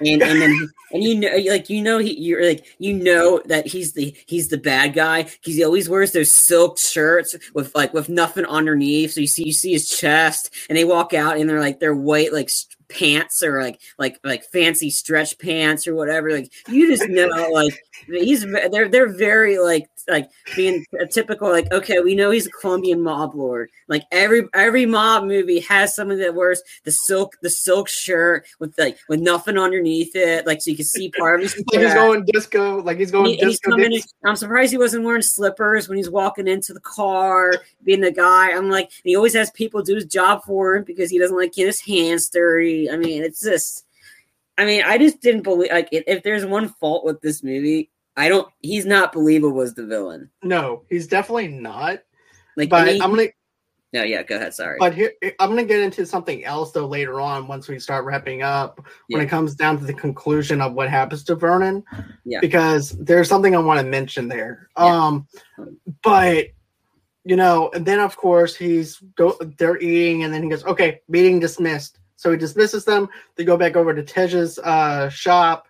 And 0.00 0.22
and 0.22 0.42
then 0.42 0.68
and 0.92 1.02
you 1.02 1.14
know 1.14 1.30
like 1.50 1.70
you 1.70 1.82
know 1.82 1.98
he 1.98 2.18
you're 2.18 2.46
like 2.46 2.66
you 2.78 2.92
know 2.92 3.40
that 3.46 3.66
he's 3.66 3.94
the 3.94 4.14
he's 4.26 4.48
the 4.48 4.58
bad 4.58 4.94
guy 4.94 5.22
because 5.22 5.54
he 5.54 5.64
always 5.64 5.88
wears 5.88 6.12
those 6.12 6.30
silk 6.30 6.78
shirts 6.78 7.34
with 7.54 7.74
like 7.74 7.94
with 7.94 8.10
nothing 8.10 8.44
underneath 8.44 9.12
so 9.12 9.22
you 9.22 9.26
see 9.26 9.44
you 9.46 9.54
see 9.54 9.72
his 9.72 9.88
chest 9.88 10.50
and 10.68 10.76
they 10.76 10.84
walk 10.84 11.14
out 11.14 11.38
and 11.38 11.48
they're 11.48 11.60
like 11.60 11.80
they're 11.80 11.94
white 11.94 12.32
like 12.32 12.50
pants 12.88 13.42
or 13.42 13.60
like 13.62 13.80
like 13.98 14.18
like 14.24 14.44
fancy 14.44 14.90
stretch 14.90 15.38
pants 15.38 15.86
or 15.86 15.94
whatever 15.94 16.30
like 16.32 16.52
you 16.68 16.88
just 16.94 17.08
know 17.08 17.26
like 17.52 17.74
he's 18.06 18.44
they're 18.70 18.88
they're 18.88 19.08
very 19.12 19.58
like 19.58 19.88
like 20.08 20.30
being 20.54 20.84
a 21.00 21.06
typical 21.06 21.50
like 21.50 21.70
okay 21.72 21.98
we 21.98 22.14
know 22.14 22.30
he's 22.30 22.46
a 22.46 22.50
Colombian 22.50 23.02
mob 23.02 23.34
lord 23.34 23.68
like 23.88 24.04
every 24.12 24.44
every 24.54 24.86
mob 24.86 25.24
movie 25.24 25.58
has 25.60 25.96
somebody 25.96 26.20
that 26.20 26.34
wears 26.34 26.62
the 26.84 26.92
silk 26.92 27.36
the 27.42 27.50
silk 27.50 27.88
shirt 27.88 28.46
with 28.60 28.72
like 28.78 28.96
with 29.08 29.18
nothing 29.20 29.58
underneath 29.58 30.14
it 30.14 30.46
like 30.46 30.62
so 30.62 30.70
you 30.70 30.76
can 30.76 30.84
see 30.84 31.10
part 31.18 31.40
of 31.42 31.52
his 31.52 31.56
Like 31.72 31.82
he's 31.82 31.94
going 31.94 32.24
disco. 32.26 32.80
Like 32.82 32.98
he's 32.98 33.10
going 33.10 33.26
He- 33.26 33.36
he's 33.38 33.58
disco. 33.58 33.70
coming 33.72 33.92
in, 33.92 34.00
I'm 34.24 34.36
surprised 34.36 34.70
he 34.70 34.78
wasn't 34.78 35.04
wearing 35.04 35.22
slippers 35.22 35.88
when 35.88 35.96
he's 35.96 36.08
walking 36.10 36.46
into 36.46 36.72
the 36.72 36.80
car, 36.80 37.52
being 37.82 38.00
the 38.00 38.12
guy. 38.12 38.52
I'm 38.52 38.70
like, 38.70 38.90
he 39.02 39.16
always 39.16 39.34
has 39.34 39.50
people 39.50 39.82
do 39.82 39.94
his 39.96 40.04
job 40.04 40.44
for 40.44 40.76
him 40.76 40.84
because 40.84 41.10
he 41.10 41.18
doesn't 41.18 41.36
like 41.36 41.52
get 41.52 41.66
his 41.66 41.80
hands 41.80 42.28
dirty. 42.28 42.75
I 42.90 42.96
mean, 42.96 43.22
it's 43.22 43.40
just, 43.40 43.84
I 44.58 44.64
mean, 44.64 44.82
I 44.84 44.98
just 44.98 45.20
didn't 45.20 45.42
believe. 45.42 45.70
Like, 45.70 45.88
if, 45.92 46.04
if 46.06 46.22
there's 46.22 46.44
one 46.44 46.68
fault 46.68 47.04
with 47.04 47.20
this 47.20 47.42
movie, 47.42 47.90
I 48.16 48.28
don't. 48.28 48.48
He's 48.60 48.86
not 48.86 49.12
believable 49.12 49.60
as 49.62 49.74
the 49.74 49.86
villain. 49.86 50.30
No, 50.42 50.84
he's 50.88 51.06
definitely 51.06 51.48
not. 51.48 52.00
Like, 52.56 52.70
But 52.70 52.88
he- 52.88 53.00
I'm 53.00 53.10
gonna 53.10 53.28
no, 53.92 54.02
yeah, 54.02 54.22
go 54.24 54.36
ahead. 54.36 54.52
Sorry. 54.52 54.76
But 54.78 54.94
here, 54.94 55.12
I'm 55.38 55.48
going 55.50 55.56
to 55.56 55.64
get 55.64 55.80
into 55.80 56.04
something 56.04 56.44
else 56.44 56.72
though 56.72 56.86
later 56.86 57.18
on 57.20 57.46
once 57.46 57.66
we 57.68 57.78
start 57.78 58.04
wrapping 58.04 58.42
up. 58.42 58.84
When 59.08 59.22
it 59.22 59.28
comes 59.28 59.54
down 59.54 59.78
to 59.78 59.84
the 59.84 59.94
conclusion 59.94 60.60
of 60.60 60.74
what 60.74 60.90
happens 60.90 61.24
to 61.24 61.34
Vernon, 61.34 61.82
Yeah. 62.24 62.40
because 62.40 62.90
there's 62.90 63.28
something 63.28 63.54
I 63.54 63.58
want 63.58 63.80
to 63.80 63.86
mention 63.86 64.28
there. 64.28 64.68
Yeah. 64.76 64.84
Um, 64.84 65.28
but 66.02 66.48
you 67.24 67.36
know, 67.36 67.70
and 67.74 67.86
then 67.86 67.98
of 68.00 68.16
course 68.16 68.54
he's 68.54 68.98
go. 69.16 69.36
They're 69.56 69.78
eating, 69.78 70.24
and 70.24 70.34
then 70.34 70.42
he 70.42 70.48
goes, 70.50 70.64
"Okay, 70.64 71.00
meeting 71.08 71.40
dismissed." 71.40 71.98
So 72.16 72.30
he 72.30 72.36
dismisses 72.36 72.84
them. 72.84 73.08
They 73.36 73.44
go 73.44 73.56
back 73.56 73.76
over 73.76 73.94
to 73.94 74.02
Tej's 74.02 74.58
uh, 74.58 75.08
shop 75.10 75.68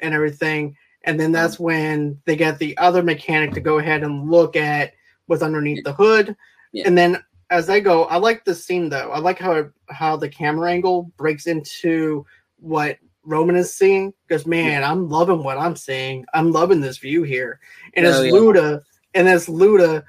and 0.00 0.14
everything, 0.14 0.76
and 1.04 1.18
then 1.18 1.32
that's 1.32 1.58
when 1.58 2.20
they 2.24 2.36
get 2.36 2.58
the 2.58 2.76
other 2.78 3.02
mechanic 3.02 3.52
to 3.54 3.60
go 3.60 3.78
ahead 3.78 4.02
and 4.02 4.30
look 4.30 4.56
at 4.56 4.92
what's 5.26 5.42
underneath 5.42 5.84
the 5.84 5.92
hood. 5.92 6.36
Yeah. 6.72 6.84
And 6.86 6.96
then 6.96 7.22
as 7.50 7.66
they 7.66 7.80
go, 7.80 8.04
I 8.04 8.16
like 8.16 8.44
this 8.44 8.64
scene 8.64 8.88
though. 8.88 9.10
I 9.10 9.18
like 9.18 9.38
how 9.38 9.68
how 9.88 10.16
the 10.16 10.28
camera 10.28 10.70
angle 10.70 11.10
breaks 11.16 11.46
into 11.46 12.26
what 12.60 12.98
Roman 13.24 13.56
is 13.56 13.74
seeing. 13.74 14.12
Because 14.26 14.46
man, 14.46 14.84
I'm 14.84 15.08
loving 15.08 15.42
what 15.42 15.58
I'm 15.58 15.76
seeing. 15.76 16.26
I'm 16.34 16.52
loving 16.52 16.80
this 16.80 16.98
view 16.98 17.22
here, 17.22 17.60
and 17.94 18.06
Oh, 18.06 18.10
it's 18.10 18.26
yeah. 18.26 18.32
Luda, 18.32 18.82
and 19.14 19.28
it's 19.28 19.48
Luda 19.48 20.04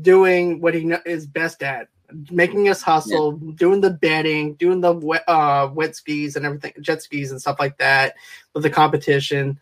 doing 0.00 0.60
what 0.60 0.74
he 0.74 0.92
is 1.04 1.26
best 1.26 1.62
at, 1.62 1.88
making 2.30 2.68
us 2.68 2.82
hustle, 2.82 3.32
doing 3.32 3.80
the 3.80 3.90
betting, 3.90 4.54
doing 4.54 4.80
the 4.80 4.92
wet, 4.92 5.24
uh, 5.28 5.68
wet 5.72 5.96
skis 5.96 6.36
and 6.36 6.44
everything, 6.46 6.72
jet 6.80 7.02
skis 7.02 7.30
and 7.30 7.40
stuff 7.40 7.56
like 7.58 7.78
that 7.78 8.14
with 8.54 8.62
the 8.62 8.70
competition. 8.70 9.58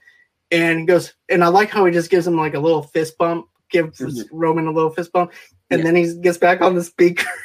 And 0.51 0.81
he 0.81 0.87
goes, 0.87 1.15
and 1.29 1.43
I 1.43 1.49
like 1.49 1.71
how 1.71 1.85
he 1.85 1.93
just 1.93 2.11
gives 2.11 2.27
him 2.27 2.37
like 2.37 2.55
a 2.55 2.61
little 2.61 2.83
fist 2.83 3.17
bump, 3.19 3.49
gives 3.71 3.99
Mhm. 4.01 4.29
Roman 4.31 4.67
a 4.67 4.73
little 4.73 4.91
fist 4.91 5.13
bump, 5.13 5.33
and 5.71 5.79
Yeah. 5.81 5.85
then 5.85 5.97
he 5.97 6.15
gets 6.21 6.39
back 6.39 6.61
on 6.61 6.75
the 6.75 6.85
speaker. 6.85 7.27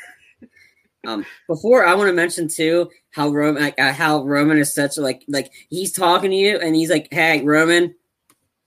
Um, 1.06 1.26
before 1.48 1.86
I 1.86 1.94
want 1.94 2.10
to 2.10 2.14
mention 2.14 2.50
too 2.50 2.90
how 3.12 3.30
Roman, 3.30 3.62
like, 3.64 3.80
uh, 3.80 3.94
how 3.94 4.24
Roman 4.26 4.58
is 4.58 4.74
such 4.74 4.98
a, 4.98 5.02
like, 5.02 5.24
like 5.30 5.54
he's 5.70 5.94
talking 5.94 6.32
to 6.32 6.36
you 6.36 6.58
and 6.60 6.76
he's 6.76 6.90
like, 6.90 7.08
"Hey, 7.12 7.42
Roman, 7.46 7.96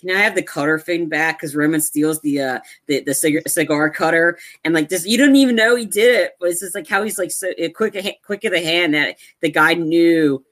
can 0.01 0.17
I 0.17 0.21
have 0.21 0.35
the 0.35 0.43
cutter 0.43 0.79
thing 0.79 1.09
back?" 1.09 1.39
Because 1.39 1.55
Roman 1.55 1.81
steals 1.81 2.21
the 2.21 2.41
uh 2.41 2.61
the 2.87 3.03
the 3.03 3.15
cigar, 3.15 3.43
cigar 3.47 3.91
cutter 3.91 4.39
and 4.65 4.75
like 4.75 4.89
this, 4.89 5.07
you 5.07 5.19
don't 5.19 5.37
even 5.37 5.57
know 5.57 5.77
he 5.77 5.87
did 5.87 6.15
it, 6.15 6.33
but 6.41 6.51
it's 6.51 6.61
just 6.61 6.75
like 6.75 6.89
how 6.89 7.03
he's 7.03 7.19
like 7.19 7.31
so 7.31 7.51
uh, 7.51 7.69
quick, 7.75 7.95
quick 8.25 8.45
of 8.45 8.53
the 8.53 8.61
hand 8.61 8.95
that 8.95 9.17
the 9.41 9.51
guy 9.51 9.75
knew 9.75 10.45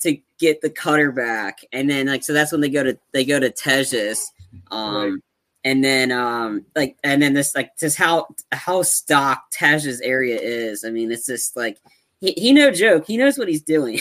to 0.00 0.18
get 0.38 0.60
the 0.60 0.70
cutter 0.70 1.12
back, 1.12 1.60
and 1.72 1.88
then 1.88 2.06
like 2.06 2.24
so 2.24 2.32
that's 2.32 2.52
when 2.52 2.60
they 2.60 2.68
go 2.68 2.82
to 2.82 2.98
they 3.12 3.24
go 3.24 3.40
to 3.40 3.50
Tej's, 3.50 4.30
um. 4.70 4.94
Right. 4.94 5.12
And 5.64 5.82
then, 5.82 6.12
um, 6.12 6.64
like, 6.76 6.96
and 7.02 7.20
then 7.20 7.34
this, 7.34 7.56
like, 7.56 7.76
just 7.76 7.96
how 7.96 8.28
how 8.52 8.82
stock 8.82 9.50
Tej's 9.50 10.00
area 10.00 10.38
is. 10.40 10.84
I 10.84 10.90
mean, 10.90 11.10
it's 11.10 11.26
just 11.26 11.56
like 11.56 11.78
he, 12.20 12.32
he 12.32 12.52
no 12.52 12.70
joke. 12.70 13.06
He 13.06 13.16
knows 13.16 13.38
what 13.38 13.48
he's 13.48 13.62
doing. 13.62 14.00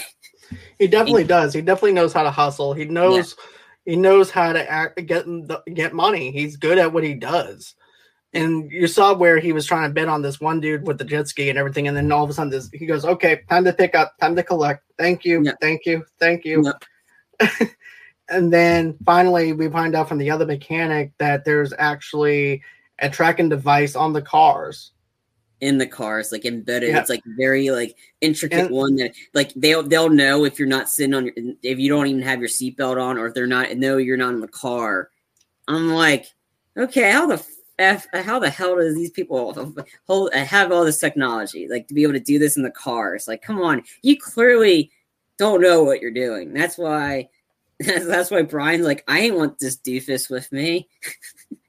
He 0.79 0.87
definitely 0.87 1.23
does. 1.37 1.53
He 1.53 1.61
definitely 1.61 1.93
knows 1.93 2.13
how 2.13 2.23
to 2.23 2.31
hustle. 2.31 2.73
He 2.73 2.85
knows 2.85 3.35
he 3.85 3.95
knows 3.95 4.31
how 4.31 4.51
to 4.53 4.69
act, 4.69 5.05
get 5.05 5.25
get 5.73 5.93
money. 5.93 6.31
He's 6.31 6.57
good 6.57 6.77
at 6.77 6.91
what 6.91 7.03
he 7.03 7.13
does. 7.13 7.75
And 8.33 8.69
you 8.69 8.87
saw 8.87 9.13
where 9.13 9.39
he 9.39 9.53
was 9.53 9.65
trying 9.65 9.87
to 9.87 9.93
bet 9.93 10.09
on 10.09 10.21
this 10.21 10.41
one 10.41 10.59
dude 10.59 10.85
with 10.85 10.97
the 10.97 11.05
jet 11.05 11.27
ski 11.29 11.49
and 11.49 11.57
everything, 11.57 11.87
and 11.87 11.95
then 11.95 12.11
all 12.11 12.23
of 12.25 12.29
a 12.29 12.33
sudden 12.33 12.49
this, 12.49 12.69
he 12.73 12.85
goes, 12.85 13.05
"Okay, 13.05 13.41
time 13.49 13.63
to 13.63 13.71
pick 13.71 13.95
up, 13.95 14.13
time 14.19 14.35
to 14.35 14.43
collect. 14.43 14.83
Thank 14.97 15.23
you, 15.23 15.41
Yeah. 15.43 15.53
thank 15.61 15.85
you, 15.85 16.03
thank 16.19 16.43
you." 16.43 16.65
Yeah. 17.39 17.49
and 18.29 18.51
then 18.51 18.97
finally, 19.05 19.53
we 19.53 19.69
find 19.69 19.95
out 19.95 20.09
from 20.09 20.17
the 20.17 20.31
other 20.31 20.45
mechanic 20.45 21.11
that 21.19 21.45
there's 21.45 21.73
actually 21.77 22.61
a 22.99 23.09
tracking 23.09 23.49
device 23.49 23.95
on 23.95 24.13
the 24.13 24.21
cars. 24.21 24.91
In 25.61 25.77
the 25.77 25.87
cars, 25.87 26.31
like 26.31 26.45
embedded. 26.45 26.89
Yeah. 26.89 26.99
It's 26.99 27.09
like 27.09 27.23
very 27.37 27.69
like 27.71 27.97
intricate 28.21 28.65
And- 28.65 28.69
one 28.69 28.95
that 28.97 29.13
like 29.33 29.53
they'll 29.55 29.83
they'll 29.83 30.09
know 30.09 30.45
if 30.45 30.59
you're 30.59 30.67
not 30.67 30.89
sitting 30.89 31.13
on 31.13 31.25
your 31.25 31.33
if 31.63 31.79
you 31.79 31.89
don't 31.89 32.07
even 32.07 32.21
have 32.21 32.39
your 32.39 32.49
seatbelt 32.49 33.01
on 33.01 33.17
or 33.17 33.27
if 33.27 33.33
they're 33.33 33.47
not 33.47 33.75
know 33.77 33.97
you're 33.97 34.17
not 34.17 34.33
in 34.33 34.41
the 34.41 34.47
car. 34.47 35.09
I'm 35.67 35.89
like, 35.89 36.27
okay, 36.77 37.11
how 37.11 37.27
the 37.27 37.43
f 37.79 38.07
how 38.13 38.39
the 38.39 38.49
hell 38.49 38.75
does 38.75 38.95
these 38.95 39.11
people 39.11 39.53
hold 40.07 40.33
have 40.33 40.71
all 40.71 40.85
this 40.85 40.99
technology 40.99 41.67
like 41.69 41.87
to 41.87 41.93
be 41.93 42.03
able 42.03 42.13
to 42.13 42.19
do 42.19 42.37
this 42.39 42.57
in 42.57 42.63
the 42.63 42.71
cars? 42.71 43.27
Like, 43.27 43.41
come 43.41 43.61
on, 43.61 43.83
you 44.01 44.17
clearly 44.17 44.91
don't 45.37 45.61
know 45.61 45.83
what 45.83 46.01
you're 46.01 46.11
doing. 46.11 46.53
That's 46.53 46.77
why. 46.77 47.29
That's 47.79 48.31
why 48.31 48.41
Brian's 48.43 48.85
like, 48.85 49.03
I 49.05 49.19
ain't 49.19 49.35
want 49.35 49.59
this 49.59 49.75
doofus 49.75 50.29
with 50.29 50.49
me. 50.51 50.87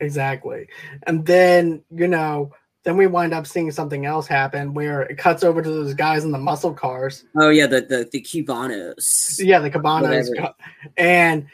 Exactly. 0.00 0.68
And 1.06 1.26
then, 1.26 1.82
you 1.90 2.08
know, 2.08 2.52
then 2.88 2.96
we 2.96 3.06
wind 3.06 3.34
up 3.34 3.46
seeing 3.46 3.70
something 3.70 4.06
else 4.06 4.26
happen 4.26 4.72
where 4.72 5.02
it 5.02 5.18
cuts 5.18 5.44
over 5.44 5.60
to 5.60 5.68
those 5.68 5.92
guys 5.92 6.24
in 6.24 6.32
the 6.32 6.38
muscle 6.38 6.72
cars. 6.72 7.26
Oh 7.36 7.50
yeah, 7.50 7.66
the 7.66 7.82
the, 7.82 8.08
the 8.10 8.22
Cubanos. 8.22 9.38
Yeah, 9.38 9.58
the. 9.58 9.68
Whatever. 9.78 10.54
And 10.96 11.46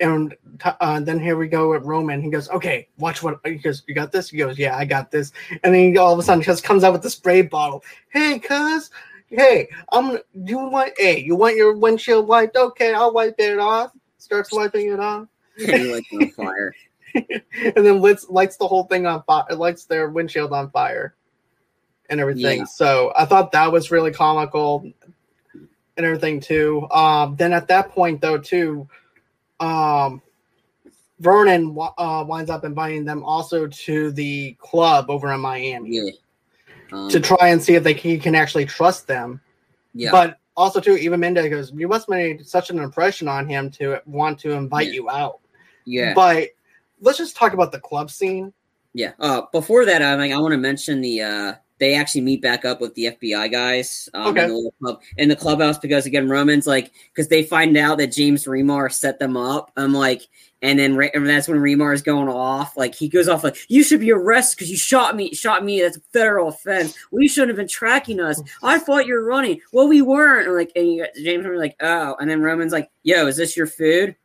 and 0.00 0.34
uh, 0.64 0.98
then 0.98 1.20
here 1.20 1.36
we 1.36 1.46
go 1.46 1.70
with 1.70 1.84
Roman. 1.84 2.20
He 2.20 2.28
goes, 2.28 2.48
"Okay, 2.50 2.88
watch 2.98 3.22
what." 3.22 3.38
He 3.44 3.54
goes, 3.54 3.84
"You 3.86 3.94
got 3.94 4.10
this." 4.10 4.30
He 4.30 4.38
goes, 4.38 4.58
"Yeah, 4.58 4.76
I 4.76 4.84
got 4.84 5.12
this." 5.12 5.30
And 5.62 5.72
then 5.72 5.92
he 5.92 5.96
all 5.96 6.12
of 6.12 6.18
a 6.18 6.24
sudden 6.24 6.42
just 6.42 6.64
comes 6.64 6.82
out 6.82 6.92
with 6.92 7.02
the 7.02 7.10
spray 7.10 7.42
bottle. 7.42 7.84
Hey, 8.08 8.40
cuz, 8.40 8.90
hey, 9.28 9.68
I'm. 9.92 10.18
You 10.34 10.58
want? 10.58 10.94
Hey, 10.98 11.20
you 11.20 11.36
want 11.36 11.54
your 11.54 11.76
windshield 11.76 12.26
wiped? 12.26 12.56
Okay, 12.56 12.94
I'll 12.94 13.12
wipe 13.12 13.36
it 13.38 13.60
off. 13.60 13.92
Starts 14.18 14.50
wiping 14.50 14.92
it 14.92 14.98
off, 14.98 15.28
He 15.56 15.84
like 15.84 16.04
on 16.12 16.30
fire. 16.30 16.74
and 17.14 17.86
then 17.86 18.00
lights 18.00 18.28
lights 18.28 18.56
the 18.56 18.66
whole 18.66 18.84
thing 18.84 19.06
on 19.06 19.22
fire. 19.24 19.44
Lights 19.54 19.84
their 19.84 20.10
windshield 20.10 20.52
on 20.52 20.70
fire. 20.70 21.14
and 22.08 22.20
everything. 22.20 22.58
Yeah. 22.60 22.64
So 22.64 23.12
I 23.16 23.24
thought 23.24 23.52
that 23.52 23.70
was 23.70 23.90
really 23.90 24.10
comical 24.12 24.84
and 25.54 26.06
everything 26.06 26.40
too. 26.40 26.88
Um, 26.90 27.36
then 27.36 27.52
at 27.52 27.68
that 27.68 27.90
point 27.90 28.20
though 28.20 28.38
too, 28.38 28.88
um, 29.60 30.20
Vernon 31.20 31.76
uh, 31.98 32.24
winds 32.26 32.50
up 32.50 32.64
inviting 32.64 33.04
them 33.04 33.22
also 33.22 33.66
to 33.66 34.10
the 34.12 34.56
club 34.58 35.10
over 35.10 35.32
in 35.32 35.40
Miami 35.40 35.90
Yeah. 35.96 36.10
Um, 36.92 37.08
to 37.10 37.20
try 37.20 37.48
and 37.50 37.62
see 37.62 37.74
if 37.74 37.84
they 37.84 37.94
can, 37.94 38.10
he 38.10 38.18
can 38.18 38.34
actually 38.34 38.64
trust 38.66 39.06
them. 39.06 39.40
yeah. 39.94 40.10
But 40.10 40.38
also 40.56 40.80
too, 40.80 40.96
Eva 40.96 41.16
Mendes 41.16 41.48
goes, 41.48 41.70
"You 41.72 41.86
must 41.86 42.06
have 42.06 42.08
made 42.10 42.44
such 42.46 42.70
an 42.70 42.80
impression 42.80 43.28
on 43.28 43.46
him 43.48 43.70
to 43.72 44.00
want 44.06 44.40
to 44.40 44.50
invite 44.52 44.88
Yeah. 44.88 44.92
you 44.94 45.10
out." 45.10 45.38
yeah. 45.84 46.12
But 46.14 46.48
let's 47.00 47.18
just 47.18 47.36
talk 47.36 47.52
about 47.52 47.72
the 47.72 47.80
club 47.80 48.10
scene. 48.10 48.52
Yeah. 48.92 49.12
Uh, 49.20 49.42
before 49.52 49.84
that, 49.86 50.02
I 50.02 50.14
like 50.16 50.32
I 50.32 50.38
want 50.38 50.52
to 50.52 50.58
mention 50.58 51.00
the 51.00 51.22
uh, 51.22 51.54
they 51.78 51.94
actually 51.94 52.20
meet 52.20 52.42
back 52.42 52.64
up 52.64 52.80
with 52.80 52.94
the 52.94 53.06
FBI 53.06 53.50
guys 53.50 54.08
um, 54.14 54.28
Okay. 54.28 54.44
in, 54.44 54.50
the 54.50 54.70
club, 54.82 55.00
in 55.16 55.28
the 55.28 55.36
clubhouse 55.36 55.78
because 55.78 56.06
again 56.06 56.28
Roman's 56.28 56.66
like 56.66 56.92
because 57.14 57.28
they 57.28 57.42
find 57.42 57.76
out 57.76 57.98
that 57.98 58.12
James 58.12 58.44
Remar 58.44 58.92
set 58.92 59.18
them 59.18 59.36
up. 59.36 59.70
I'm 59.76 59.94
like, 59.94 60.22
and 60.60 60.78
then 60.78 60.96
Re- 60.96 61.10
and 61.14 61.26
that's 61.26 61.46
when 61.48 61.58
Remar 61.58 61.94
is 61.94 62.02
going 62.02 62.28
off. 62.28 62.76
Like 62.76 62.94
he 62.94 63.08
goes 63.08 63.28
off 63.28 63.44
like 63.44 63.56
you 63.68 63.84
should 63.84 64.00
be 64.00 64.10
arrested 64.12 64.56
because 64.58 64.70
you 64.70 64.76
shot 64.76 65.14
me. 65.14 65.32
Shot 65.34 65.64
me. 65.64 65.80
That's 65.80 65.96
a 65.96 66.02
federal 66.12 66.48
offense. 66.48 66.94
We 67.12 67.28
shouldn't 67.28 67.50
have 67.50 67.56
been 67.56 67.68
tracking 67.68 68.18
us. 68.20 68.42
I 68.62 68.78
thought 68.80 69.06
you 69.06 69.14
were 69.14 69.24
running. 69.24 69.60
Well, 69.72 69.86
we 69.88 70.02
weren't. 70.02 70.48
And 70.48 70.56
like 70.56 70.72
and 70.74 70.92
you, 70.92 71.06
James 71.22 71.46
was 71.46 71.58
like, 71.58 71.76
oh, 71.80 72.16
and 72.20 72.28
then 72.28 72.42
Roman's 72.42 72.72
like, 72.72 72.90
yo, 73.04 73.26
is 73.28 73.36
this 73.36 73.56
your 73.56 73.68
food? 73.68 74.16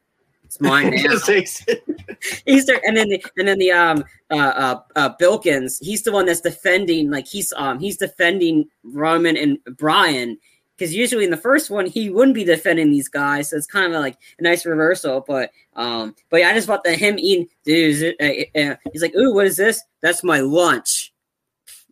It's 0.56 0.62
mine 0.62 0.92
now. 0.92 1.04
Just 1.04 1.26
takes 1.26 1.64
it. 1.68 1.84
he's 2.46 2.66
there, 2.66 2.80
and 2.86 2.96
then 2.96 3.10
the, 3.10 3.24
and 3.38 3.48
then 3.48 3.60
the 3.60 3.72
um 3.72 4.06
uh, 4.32 4.36
uh 4.36 4.80
uh 4.96 5.10
Bilkins, 5.20 5.80
he's 5.82 6.04
the 6.04 6.14
one 6.14 6.26
that's 6.26 6.40
defending, 6.40 7.12
like 7.12 7.28
he's 7.28 7.52
um 7.58 7.80
he's 7.80 7.98
defending 7.98 8.70
Roman 8.84 9.36
and 9.36 9.58
Brian 9.78 10.38
because 10.78 10.94
usually 10.94 11.26
in 11.26 11.32
the 11.32 11.38
first 11.38 11.70
one 11.70 11.86
he 11.86 12.10
wouldn't 12.10 12.36
be 12.36 12.46
defending 12.46 12.90
these 12.90 13.10
guys, 13.10 13.50
so 13.50 13.58
it's 13.58 13.68
kind 13.68 13.94
of 13.94 14.00
like 14.00 14.18
a 14.40 14.44
nice 14.44 14.66
reversal. 14.66 15.26
But 15.28 15.52
um, 15.76 16.16
but 16.30 16.40
yeah, 16.40 16.50
I 16.50 16.54
just 16.54 16.68
thought 16.68 16.86
that 16.86 16.98
him 16.98 17.20
eating, 17.20 17.50
dude, 17.66 18.16
uh, 18.22 18.60
uh, 18.60 18.76
he's 18.94 19.02
like, 19.02 19.16
ooh, 19.16 19.34
what 19.34 19.48
is 19.48 19.58
this? 19.58 19.84
That's 20.02 20.24
my 20.24 20.40
lunch. 20.40 21.12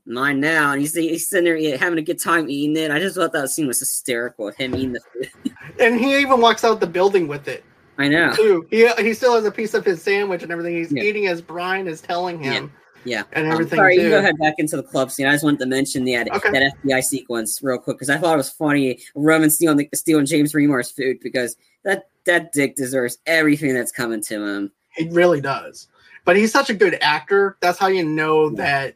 Mine 0.05 0.41
now, 0.41 0.71
and 0.71 0.81
he's, 0.81 0.93
he's 0.93 1.29
sitting 1.29 1.45
there 1.45 1.55
eating- 1.55 1.79
having 1.79 1.97
a 1.97 2.01
good 2.01 2.21
time 2.21 2.49
eating 2.49 2.75
it. 2.75 2.91
I 2.91 2.99
just 2.99 3.15
thought 3.15 3.31
that 3.31 3.49
scene 3.49 3.67
was 3.67 3.79
hysterical 3.79 4.43
with 4.43 4.57
him 4.57 4.75
eating 4.75 4.91
the 4.93 4.99
food. 4.99 5.53
And 5.79 5.97
he 5.97 6.17
even 6.19 6.41
walks 6.41 6.65
out 6.65 6.81
the 6.81 6.87
building 6.87 7.25
with 7.25 7.47
it 7.47 7.63
I 7.97 8.07
know. 8.07 8.33
too. 8.33 8.65
He 8.69 8.87
he 9.01 9.13
still 9.13 9.35
has 9.35 9.45
a 9.45 9.51
piece 9.51 9.73
of 9.73 9.85
his 9.85 10.01
sandwich 10.01 10.43
and 10.43 10.51
everything. 10.51 10.75
He's 10.75 10.91
Yeah. 10.91 11.03
eating 11.03 11.27
as 11.27 11.41
Brian 11.41 11.87
is 11.87 12.01
telling 12.01 12.39
him. 12.41 12.71
Yeah. 13.05 13.23
And 13.33 13.45
Um, 13.47 13.51
everything 13.53 13.77
sorry, 13.77 13.95
you 13.95 14.01
too. 14.01 14.03
can 14.05 14.11
go 14.11 14.19
ahead 14.19 14.37
back 14.39 14.55
into 14.59 14.77
the 14.77 14.83
club 14.83 15.11
scene. 15.11 15.27
I 15.27 15.33
just 15.33 15.43
wanted 15.43 15.59
to 15.59 15.65
mention 15.65 16.05
the, 16.05 16.17
Okay. 16.19 16.51
that 16.51 16.73
FBI 16.85 17.01
sequence 17.01 17.61
real 17.61 17.77
quick 17.77 17.97
because 17.97 18.09
I 18.09 18.17
thought 18.17 18.33
it 18.33 18.37
was 18.37 18.49
funny. 18.49 18.99
Roman 19.13 19.49
stealing 19.49 19.77
the, 19.77 19.89
stealing 19.93 20.25
James 20.25 20.55
Remar's 20.55 20.89
food 20.89 21.17
because 21.21 21.55
that 21.83 22.07
that 22.25 22.53
dick 22.53 22.75
deserves 22.77 23.17
everything 23.27 23.73
that's 23.73 23.91
coming 23.91 24.21
to 24.21 24.41
him. 24.43 24.71
He 24.95 25.09
really 25.09 25.41
does. 25.41 25.87
But 26.25 26.37
he's 26.37 26.53
such 26.53 26.69
a 26.69 26.73
good 26.73 26.97
actor. 27.01 27.57
That's 27.59 27.77
how 27.77 27.87
you 27.87 28.05
know 28.05 28.49
that 28.51 28.95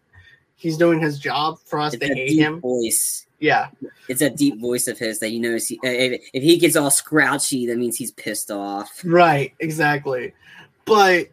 he's 0.55 0.77
doing 0.77 0.99
his 1.01 1.19
job 1.19 1.59
for 1.65 1.79
us 1.79 1.93
It's 1.93 2.07
to 2.07 2.13
hate 2.15 2.37
him. 2.39 2.61
voice. 2.61 3.26
Yeah. 3.39 3.69
It's 4.07 4.21
a 4.21 4.29
deep 4.29 4.59
voice 4.59 4.87
of 4.87 4.97
his 4.97 5.19
that 5.19 5.29
you 5.31 5.39
notice. 5.39 5.67
He, 5.67 5.79
if, 5.83 6.21
if 6.33 6.43
he 6.43 6.57
gets 6.57 6.75
all 6.75 6.89
scrouchy, 6.89 7.67
that 7.67 7.77
means 7.77 7.95
he's 7.97 8.11
pissed 8.11 8.49
off. 8.49 9.01
Right, 9.05 9.53
exactly. 9.59 10.33
But 10.85 11.27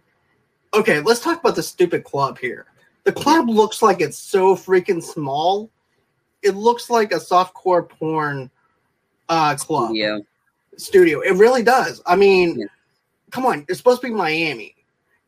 okay, 0.74 1.00
let's 1.00 1.20
talk 1.20 1.40
about 1.40 1.54
the 1.56 1.62
stupid 1.62 2.04
club 2.04 2.38
here. 2.38 2.66
The 3.04 3.12
club 3.12 3.48
looks 3.48 3.82
like 3.82 4.00
it's 4.00 4.18
so 4.18 4.54
freaking 4.56 5.02
small. 5.02 5.70
It 6.42 6.56
looks 6.56 6.90
like 6.90 7.12
a 7.12 7.16
softcore 7.16 7.88
porn 7.88 8.50
uh 9.30 9.54
club 9.56 9.94
Yeah, 9.94 10.18
studio. 10.76 11.20
It 11.20 11.34
really 11.34 11.62
does. 11.62 12.02
I 12.04 12.16
mean, 12.16 12.58
Yeah. 12.60 12.66
come 13.30 13.46
on, 13.46 13.64
it's 13.68 13.78
supposed 13.78 14.02
to 14.02 14.08
be 14.08 14.12
Miami. 14.14 14.74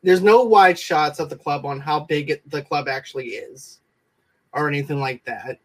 There's 0.03 0.21
no 0.21 0.43
wide 0.43 0.77
shots 0.77 1.19
of 1.19 1.29
the 1.29 1.35
club 1.35 1.65
on 1.65 1.79
how 1.79 2.01
big 2.01 2.29
it, 2.29 2.49
the 2.49 2.61
club 2.61 2.87
actually 2.87 3.29
is 3.29 3.79
or 4.53 4.67
anything 4.67 4.99
like 4.99 5.23
that. 5.25 5.59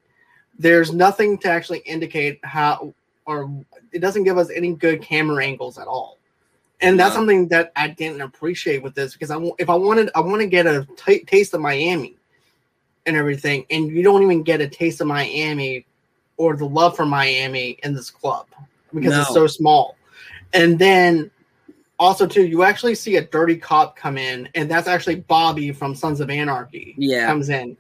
There's 0.63 0.93
nothing 0.93 1.39
to 1.39 1.49
actually 1.51 1.81
indicate 1.81 2.39
how, 2.45 2.95
or 3.27 3.51
it 3.91 3.99
doesn't 3.99 4.23
give 4.23 4.39
us 4.39 4.49
any 4.55 4.75
good 4.75 5.03
camera 5.03 5.45
angles 5.45 5.77
at 5.77 5.89
all. 5.89 6.19
And 6.81 6.99
that's 6.99 7.15
No. 7.15 7.21
something 7.21 7.49
that 7.49 7.73
I 7.75 7.89
didn't 7.89 8.21
appreciate 8.21 8.83
with 8.83 8.95
this 8.95 9.13
because 9.13 9.31
I, 9.31 9.41
if 9.59 9.69
I 9.69 9.75
wanted, 9.75 10.11
I 10.15 10.21
want 10.21 10.41
to 10.41 10.47
get 10.47 10.67
a 10.67 10.87
t- 10.97 11.25
taste 11.25 11.53
of 11.55 11.61
Miami 11.61 12.17
and 13.07 13.17
everything, 13.17 13.67
and 13.71 13.89
you 13.89 14.03
don't 14.03 14.23
even 14.23 14.45
get 14.45 14.61
a 14.61 14.69
taste 14.69 15.01
of 15.01 15.09
Miami 15.09 15.85
or 16.37 16.57
the 16.57 16.65
love 16.65 16.97
for 16.97 17.05
Miami 17.07 17.79
in 17.83 17.95
this 17.95 18.11
club 18.11 18.47
because 18.95 19.17
it's 19.19 19.35
so 19.35 19.47
small. 19.47 19.97
And 20.53 20.79
then 20.79 21.31
also 21.99 22.27
too, 22.27 22.47
you 22.47 22.63
actually 22.63 22.95
see 22.95 23.17
a 23.17 23.23
dirty 23.23 23.57
cop 23.57 23.97
come 23.97 24.17
in, 24.17 24.49
and 24.55 24.71
that's 24.71 24.87
actually 24.87 25.17
Bobby 25.17 25.73
from 25.73 25.95
Sons 25.95 26.21
of 26.21 26.31
Anarchy 26.31 26.95
yeah, 26.97 27.27
comes 27.27 27.49
in. 27.49 27.77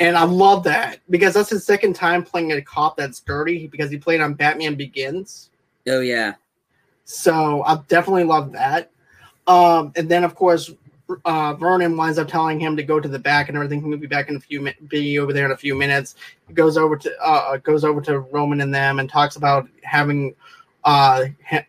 And 0.00 0.16
I 0.16 0.24
love 0.24 0.64
that 0.64 1.00
because 1.10 1.34
that's 1.34 1.50
his 1.50 1.64
second 1.64 1.94
time 1.94 2.22
playing 2.22 2.52
a 2.52 2.62
cop 2.62 2.96
that's 2.96 3.20
dirty 3.20 3.66
because 3.66 3.90
he 3.90 3.98
played 3.98 4.20
on 4.20 4.34
Batman 4.34 4.76
Begins. 4.76 5.50
oh 5.88 6.00
yeah, 6.00 6.34
So 7.04 7.62
I 7.64 7.80
definitely 7.88 8.24
love 8.24 8.52
that. 8.52 8.90
Um, 9.46 9.92
and 9.96 10.08
then 10.08 10.24
of 10.24 10.34
course, 10.34 10.70
uh, 11.24 11.54
Vernon 11.54 11.96
winds 11.96 12.18
up 12.18 12.28
telling 12.28 12.60
him 12.60 12.76
to 12.76 12.82
go 12.82 13.00
to 13.00 13.08
the 13.08 13.18
back 13.18 13.48
and 13.48 13.56
everything. 13.56 13.82
He'll 13.82 13.96
be 13.96 14.06
back 14.06 14.28
in 14.28 14.36
a 14.36 14.40
few 14.40 14.60
minutes. 14.60 14.82
Be 14.88 15.18
over 15.18 15.32
there 15.32 15.46
in 15.46 15.52
a 15.52 15.56
few 15.56 15.74
minutes. 15.74 16.16
He 16.46 16.54
goes 16.54 16.76
over 16.76 16.96
to 16.96 17.22
uh, 17.22 17.56
goes 17.56 17.82
over 17.82 18.00
to 18.02 18.20
Roman 18.20 18.60
and 18.60 18.74
them 18.74 18.98
and 18.98 19.08
talks 19.08 19.36
about 19.36 19.68
having 19.82 20.34
uh, 20.84 21.24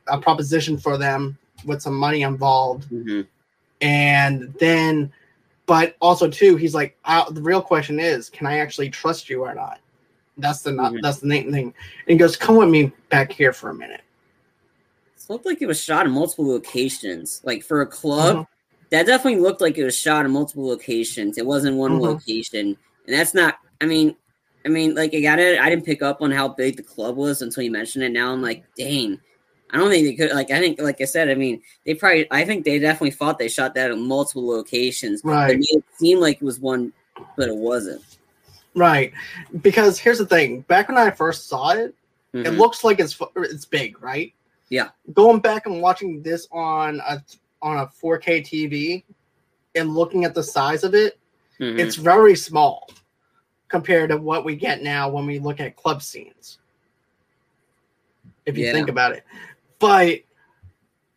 a 0.07 0.17
proposition 0.19 0.77
for 0.77 0.97
them 0.97 1.37
with 1.65 1.81
some 1.81 1.95
money 1.95 2.21
involved. 2.21 2.85
hmm 2.89 3.21
And 3.81 4.53
then, 4.59 5.11
but 5.69 5.95
also 6.01 6.27
too, 6.27 6.55
he's 6.55 6.73
like, 6.73 6.97
uh, 7.05 7.29
the 7.29 7.43
real 7.43 7.62
question 7.62 7.99
is, 7.99 8.27
can 8.27 8.47
I 8.47 8.58
actually 8.58 8.89
trust 8.89 9.29
you 9.29 9.43
or 9.43 9.53
not? 9.53 9.79
That's 10.36 10.63
the 10.63 10.71
not, 10.71 10.93
Mhm. 10.93 11.01
that's 11.03 11.19
the 11.19 11.27
main 11.27 11.51
thing. 11.51 11.65
And 11.65 11.73
he 12.08 12.15
goes, 12.15 12.36
come 12.36 12.55
with 12.55 12.69
me 12.69 12.91
back 13.10 13.32
here 13.32 13.53
for 13.53 13.69
a 13.69 13.73
minute. 13.75 14.01
It 15.15 15.29
looked 15.29 15.45
like 15.45 15.62
it 15.62 15.67
was 15.67 15.79
shot 15.79 16.08
in 16.08 16.12
multiple 16.12 16.47
locations. 16.47 17.39
Like 17.43 17.63
for 17.63 17.82
a 17.82 17.86
club, 17.86 18.38
Mhm. 18.38 18.47
that 18.89 19.05
definitely 19.05 19.41
looked 19.41 19.62
like 19.62 19.77
it 19.77 19.84
was 19.84 19.95
shot 19.95 20.25
in 20.25 20.32
multiple 20.32 20.67
locations. 20.67 21.38
It 21.38 21.45
wasn't 21.45 21.77
one 21.77 21.99
Mhm. 21.99 22.01
location, 22.01 22.75
and 23.05 23.15
that's 23.15 23.36
not. 23.36 23.60
I 23.79 23.86
mean, 23.86 24.15
I 24.65 24.69
mean, 24.69 24.95
like 24.95 25.13
I 25.13 25.19
got 25.19 25.38
it. 25.38 25.60
I 25.60 25.69
didn't 25.69 25.86
pick 25.86 26.01
up 26.01 26.23
on 26.23 26.32
how 26.32 26.47
big 26.47 26.77
the 26.77 26.84
club 26.84 27.15
was 27.15 27.43
until 27.43 27.62
you 27.62 27.69
mentioned 27.69 28.03
it. 28.03 28.10
Now 28.10 28.34
I'm 28.34 28.41
like, 28.41 28.63
dang. 28.75 29.21
I 29.71 29.77
don't 29.77 29.89
think 29.89 30.05
they 30.05 30.15
could. 30.15 30.36
Like 30.36 30.51
I 30.51 30.60
think, 30.60 30.82
like 30.82 30.99
I 30.99 31.05
said, 31.05 31.29
I 31.29 31.36
mean, 31.36 31.62
they 31.86 31.93
probably. 31.93 32.27
I 32.32 32.43
think 32.43 32.65
they 32.65 32.79
definitely 32.79 33.12
thought 33.12 33.38
they 33.38 33.47
shot 33.49 33.75
that 33.75 33.91
in 33.91 34.08
multiple 34.08 34.47
locations. 34.47 35.23
Right. 35.23 35.51
it 35.60 35.65
it 35.69 35.84
seem 35.97 36.19
like 36.19 36.38
it 36.38 36.43
was 36.43 36.60
one, 36.60 36.91
but 37.38 37.49
it 37.49 37.55
wasn't. 37.55 38.01
Right. 38.75 39.13
Because 39.61 39.99
here's 39.99 40.17
the 40.20 40.26
thing. 40.26 40.61
Back 40.61 40.88
when 40.89 40.97
I 40.97 41.11
first 41.11 41.47
saw 41.47 41.72
it, 41.72 41.93
it 42.34 42.45
Mhm. 42.45 42.57
looks 42.57 42.84
like 42.84 42.99
it's 42.99 43.20
it's 43.36 43.65
big, 43.65 44.01
right? 44.01 44.34
Yeah. 44.70 44.89
Going 45.13 45.39
back 45.39 45.65
and 45.65 45.82
watching 45.82 46.22
this 46.22 46.47
on 46.51 46.99
a 47.07 47.22
on 47.61 47.78
a 47.80 47.88
4K 47.88 48.41
TV 48.41 49.03
and 49.76 49.93
looking 49.93 50.24
at 50.26 50.34
the 50.34 50.43
size 50.43 50.84
of 50.84 50.95
it, 50.95 51.17
Mhm. 51.59 51.78
it's 51.78 51.95
very 51.95 52.36
small 52.36 52.89
compared 53.67 54.09
to 54.09 54.17
what 54.17 54.45
we 54.45 54.55
get 54.55 54.82
now 54.82 55.09
when 55.09 55.26
we 55.28 55.38
look 55.39 55.59
at 55.59 55.76
club 55.76 56.01
scenes. 56.01 56.57
If 58.45 58.57
you 58.57 58.65
Yeah. 58.65 58.72
think 58.74 58.89
about 58.89 59.11
it. 59.11 59.24
But 59.80 60.19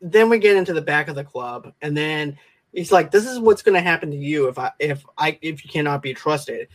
then 0.00 0.28
we 0.28 0.38
get 0.38 0.56
into 0.56 0.72
the 0.72 0.82
back 0.82 1.08
of 1.08 1.14
the 1.14 1.24
club 1.24 1.72
and 1.82 1.96
then 1.96 2.36
he's 2.72 2.90
like 2.90 3.10
this 3.10 3.26
is 3.26 3.38
what's 3.38 3.62
going 3.62 3.74
to 3.74 3.80
happen 3.80 4.10
to 4.10 4.16
you 4.16 4.48
if 4.48 4.58
I 4.58 4.72
if 4.78 5.04
I 5.18 5.38
if 5.42 5.64
you 5.64 5.70
cannot 5.70 6.02
be 6.02 6.14
trusted. 6.14 6.68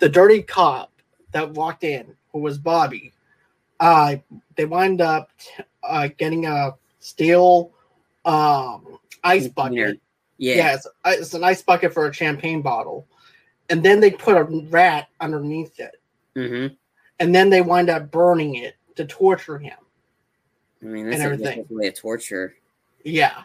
The 0.00 0.08
dirty 0.08 0.42
cop 0.42 0.92
that 1.32 1.52
walked 1.52 1.84
in 1.84 2.16
who 2.32 2.40
was 2.40 2.58
Bobby 2.58 3.12
uh 3.80 4.16
they 4.56 4.64
wind 4.64 5.00
up 5.00 5.30
uh 5.82 6.08
getting 6.16 6.46
a 6.46 6.74
steel 7.00 7.72
um 8.24 8.98
ice 9.24 9.48
bucket 9.48 10.00
yeah, 10.38 10.56
yeah, 10.56 10.74
it's, 10.74 10.86
it's 11.06 11.34
an 11.34 11.44
ice 11.44 11.62
bucket 11.62 11.92
for 11.92 12.06
a 12.06 12.12
champagne 12.12 12.60
bottle. 12.60 13.06
And 13.70 13.82
then 13.82 14.00
they 14.00 14.10
put 14.10 14.36
a 14.36 14.44
rat 14.68 15.08
underneath 15.20 15.78
it. 15.80 15.96
hmm 16.34 16.74
And 17.18 17.34
then 17.34 17.50
they 17.50 17.60
wind 17.60 17.88
up 17.88 18.10
burning 18.10 18.56
it 18.56 18.76
to 18.96 19.06
torture 19.06 19.58
him. 19.58 19.76
I 20.84 20.86
mean, 20.86 21.04
And 21.04 21.12
that's 21.14 21.22
a 21.22 21.24
everything. 21.24 21.66
way 21.70 21.88
of 21.88 21.94
torture. 21.94 22.54
Yeah. 23.04 23.42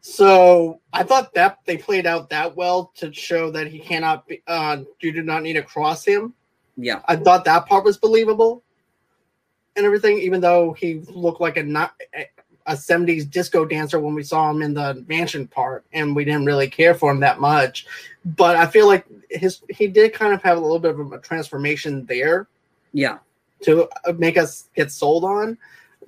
So 0.00 0.80
I 0.92 1.02
thought 1.02 1.32
that 1.34 1.58
they 1.64 1.78
played 1.78 2.06
out 2.06 2.28
that 2.30 2.54
well 2.54 2.92
to 2.96 3.12
show 3.12 3.50
that 3.52 3.68
he 3.68 3.78
cannot 3.78 4.26
be, 4.28 4.42
uh, 4.46 4.82
you 5.00 5.12
do 5.12 5.22
not 5.22 5.42
need 5.42 5.54
to 5.54 5.62
cross 5.62 6.04
him. 6.04 6.34
Yeah, 6.76 7.00
I 7.06 7.16
thought 7.16 7.44
that 7.44 7.66
part 7.66 7.84
was 7.84 7.96
believable 7.96 8.62
and 9.76 9.86
everything, 9.86 10.18
even 10.18 10.40
though 10.40 10.72
he 10.72 11.00
looked 11.08 11.40
like 11.40 11.56
a 11.56 11.62
not, 11.62 11.94
a 12.66 12.72
70s 12.74 13.30
disco 13.30 13.64
dancer 13.64 14.00
when 14.00 14.14
we 14.14 14.22
saw 14.22 14.50
him 14.50 14.60
in 14.62 14.74
the 14.74 15.04
mansion 15.06 15.46
part 15.46 15.84
and 15.92 16.16
we 16.16 16.24
didn't 16.24 16.46
really 16.46 16.68
care 16.68 16.94
for 16.94 17.10
him 17.10 17.20
that 17.20 17.38
much 17.38 17.86
but 18.36 18.56
i 18.56 18.66
feel 18.66 18.86
like 18.86 19.04
his 19.30 19.60
he 19.68 19.86
did 19.86 20.14
kind 20.14 20.32
of 20.32 20.42
have 20.42 20.56
a 20.56 20.60
little 20.60 20.78
bit 20.78 20.98
of 20.98 21.12
a 21.12 21.18
transformation 21.18 22.06
there 22.06 22.46
Yeah, 22.92 23.18
to 23.62 23.86
make 24.16 24.38
us 24.38 24.70
get 24.74 24.90
sold 24.90 25.24
on 25.24 25.58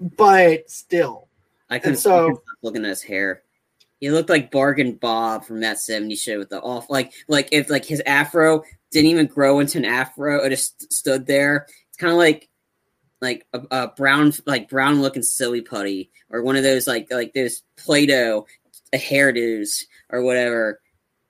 but 0.01 0.71
still 0.71 1.29
I 1.71 1.79
couldn't, 1.79 1.99
so- 1.99 2.31
stop 2.31 2.43
looking 2.63 2.85
at 2.85 2.91
his 2.91 3.03
hair. 3.03 3.43
He 3.99 4.11
looked 4.11 4.29
like 4.29 4.51
Bargain 4.51 4.93
Bob 4.93 5.45
from 5.47 5.61
that 5.61 5.79
70s 5.79 6.19
show 6.19 6.39
with 6.39 6.51
the 6.51 6.61
off 6.61 6.91
like 6.91 7.15
like 7.29 7.49
if 7.51 7.71
like 7.71 7.85
his 7.87 8.03
afro 8.05 8.63
didn't 8.91 9.11
even 9.11 9.27
grow 9.27 9.59
into 9.59 9.79
an 9.79 9.87
afro, 9.87 10.45
it 10.45 10.51
just 10.51 10.93
stood 10.93 11.27
there. 11.27 11.67
It's 11.89 11.97
kind 11.97 12.13
of 12.13 12.19
like 12.19 12.51
like 13.23 13.47
a, 13.55 13.63
a 13.71 13.89
brown 13.89 14.33
like 14.45 14.69
brown 14.69 15.01
looking 15.01 15.23
silly 15.23 15.63
putty 15.63 16.11
or 16.31 16.43
one 16.43 16.57
of 16.57 16.63
those 16.63 16.87
like 16.87 17.11
like 17.11 17.33
those 17.33 17.63
Play-Doh 17.79 18.47
uh, 18.93 18.99
hairdos 18.99 19.85
or 20.11 20.23
whatever. 20.23 20.81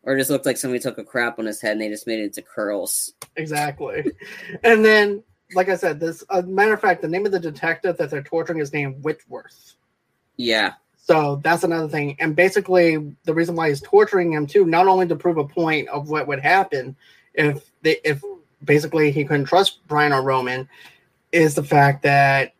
Or 0.02 0.16
just 0.16 0.30
looked 0.30 0.46
like 0.46 0.56
somebody 0.56 0.80
took 0.80 0.98
a 0.98 1.04
crap 1.04 1.38
on 1.38 1.46
his 1.46 1.60
head 1.60 1.72
and 1.72 1.80
they 1.80 1.88
just 1.88 2.06
made 2.06 2.20
it 2.20 2.24
into 2.26 2.42
curls. 2.42 3.12
exactly 3.36 4.10
and 4.64 4.84
then 4.84 5.22
like 5.54 5.68
i 5.68 5.76
said 5.76 6.00
this 6.00 6.24
a 6.30 6.42
matter 6.42 6.72
of 6.72 6.80
fact 6.80 7.02
the 7.02 7.08
name 7.08 7.24
of 7.24 7.32
the 7.32 7.38
detective 7.38 7.96
that 7.96 8.10
they're 8.10 8.22
torturing 8.22 8.58
is 8.58 8.72
named 8.72 9.02
whitworth 9.02 9.76
Yeah. 10.36 10.74
So 10.96 11.40
that's 11.44 11.64
another 11.64 11.88
thing. 11.88 12.16
And 12.18 12.34
basically, 12.34 13.14
the 13.24 13.34
reason 13.34 13.54
why 13.54 13.68
he's 13.68 13.80
torturing 13.80 14.32
him 14.32 14.46
too, 14.46 14.66
not 14.66 14.88
only 14.88 15.06
to 15.06 15.16
prove 15.16 15.38
a 15.38 15.44
point 15.44 15.88
of 15.88 16.08
what 16.08 16.26
would 16.26 16.40
happen 16.40 16.96
if 17.34 17.70
they, 17.82 17.98
if 18.04 18.22
basically 18.64 19.10
he 19.12 19.24
couldn't 19.24 19.44
trust 19.44 19.86
Brian 19.86 20.12
or 20.12 20.22
Roman, 20.22 20.68
is 21.30 21.54
the 21.54 21.62
fact 21.62 22.02
that 22.02 22.54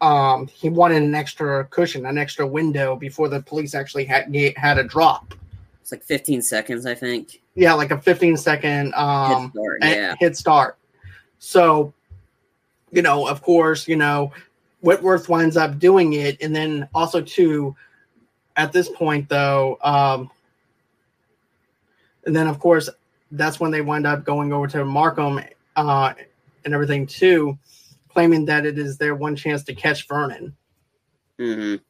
um, 0.00 0.46
he 0.48 0.68
wanted 0.68 1.02
an 1.02 1.14
extra 1.14 1.64
cushion, 1.66 2.04
an 2.04 2.18
extra 2.18 2.46
window 2.46 2.96
before 2.96 3.28
the 3.28 3.40
police 3.40 3.74
actually 3.74 4.04
had 4.04 4.34
had 4.56 4.78
a 4.78 4.84
drop. 4.84 5.34
It's 5.80 5.92
like 5.92 6.02
15 6.02 6.42
seconds, 6.42 6.84
I 6.84 6.94
think. 6.94 7.40
Yeah, 7.54 7.72
like 7.74 7.92
a 7.92 8.00
15 8.00 8.36
second 8.36 8.92
um, 8.94 9.52
start, 9.52 9.78
yeah. 9.82 10.16
head 10.20 10.36
start. 10.36 10.76
So, 11.38 11.94
you 12.90 13.02
know, 13.02 13.26
of 13.26 13.42
course, 13.42 13.88
you 13.88 13.96
know, 13.96 14.32
Whitworth 14.80 15.28
winds 15.28 15.56
up 15.56 15.78
doing 15.78 16.12
it, 16.12 16.40
and 16.40 16.54
then 16.54 16.88
also 16.94 17.20
too, 17.20 17.74
at 18.56 18.72
this 18.72 18.88
point 18.88 19.28
though, 19.28 19.78
um, 19.82 20.30
and 22.24 22.34
then 22.34 22.46
of 22.46 22.58
course, 22.58 22.88
that's 23.30 23.60
when 23.60 23.70
they 23.70 23.80
wind 23.80 24.06
up 24.06 24.24
going 24.24 24.52
over 24.52 24.66
to 24.68 24.84
Markham 24.84 25.40
uh, 25.76 26.14
and 26.64 26.74
everything 26.74 27.06
too, 27.06 27.58
claiming 28.08 28.44
that 28.46 28.66
it 28.66 28.78
is 28.78 28.98
their 28.98 29.14
one 29.14 29.36
chance 29.36 29.62
to 29.64 29.74
catch 29.74 30.06
Vernon. 30.08 30.56
Mm-hmm. 31.38 31.82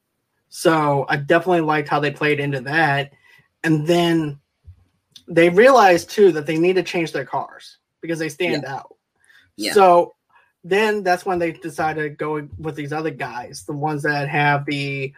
So 0.49 1.07
I 1.09 1.17
definitely 1.17 1.61
liked 1.61 1.89
how 1.89 2.01
they 2.01 2.11
played 2.11 2.41
into 2.41 2.61
that. 2.63 3.13
And 3.63 3.87
then 3.87 4.39
they 5.29 5.51
realized 5.51 6.11
too 6.11 6.33
that 6.33 6.47
they 6.47 6.59
need 6.59 6.77
to 6.77 6.83
change 6.83 7.13
their 7.13 7.25
cars 7.25 7.79
because 8.01 8.19
they 8.19 8.29
stand 8.29 8.65
out. 8.65 8.95
Yeah. 9.57 9.73
So 9.73 10.16
then 10.69 11.03
that's 11.03 11.25
when 11.25 11.39
they 11.39 11.53
decided 11.53 12.03
to 12.03 12.11
go 12.11 12.49
with 12.59 12.75
these 12.75 12.93
other 12.93 13.11
guys, 13.11 13.65
the 13.65 13.73
ones 13.73 14.03
that 14.03 14.29
have 14.29 14.67
the 14.67 15.13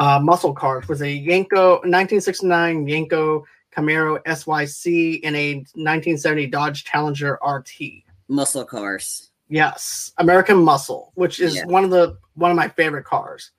uh, 0.00 0.18
muscle 0.20 0.52
cars, 0.52 0.88
was 0.88 1.00
a 1.02 1.06
Yenko 1.06 1.80
1969 1.86 2.86
Yenko 2.86 3.44
Camaro 3.76 4.18
SYC 4.26 5.20
and 5.24 5.36
a 5.36 5.54
1970 5.54 6.46
Dodge 6.48 6.84
Challenger 6.84 7.38
RT. 7.46 8.02
Muscle 8.28 8.64
cars. 8.64 9.30
Yes, 9.48 10.12
American 10.18 10.58
Muscle, 10.58 11.12
which 11.14 11.40
is 11.40 11.56
Yeah. 11.56 11.66
one 11.66 11.84
of 11.84 11.90
the 11.90 12.16
one 12.34 12.50
of 12.50 12.56
my 12.56 12.68
favorite 12.68 13.04
cars. 13.04 13.50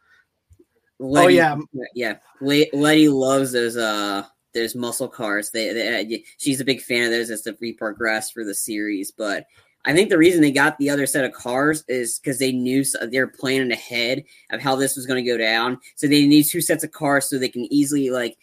Letty, 0.99 1.25
oh 1.25 1.27
yeah, 1.29 1.57
yeah. 1.95 2.17
Letty 2.41 3.07
loves 3.09 3.51
those 3.51 3.75
uh 3.75 4.23
those 4.53 4.75
muscle 4.75 5.07
cars. 5.07 5.49
They, 5.51 5.73
they 5.73 6.23
she's 6.37 6.61
a 6.61 6.65
big 6.65 6.81
fan 6.81 7.05
of 7.05 7.11
those 7.11 7.29
as 7.29 7.43
they 7.43 7.71
progress 7.73 8.31
for 8.31 8.43
the 8.43 8.53
series. 8.55 9.11
But 9.11 9.45
I 9.85 9.93
think 9.93 10.09
the 10.09 10.17
reason 10.17 10.41
they 10.41 10.51
got 10.51 10.77
the 10.77 10.89
other 10.89 11.07
set 11.07 11.25
of 11.25 11.31
cars 11.31 11.83
is 11.87 12.19
because 12.19 12.37
they 12.37 12.51
knew 12.51 12.83
they 13.03 13.19
were 13.19 13.27
planning 13.27 13.71
ahead 13.71 14.23
of 14.51 14.61
how 14.61 14.75
this 14.75 14.95
was 14.95 15.07
going 15.07 15.23
to 15.23 15.29
go 15.29 15.37
down. 15.37 15.79
So 15.95 16.07
they 16.07 16.27
need 16.27 16.43
two 16.43 16.61
sets 16.61 16.83
of 16.83 16.91
cars 16.91 17.29
so 17.29 17.37
they 17.37 17.49
can 17.49 17.71
easily 17.73 18.11
like 18.11 18.37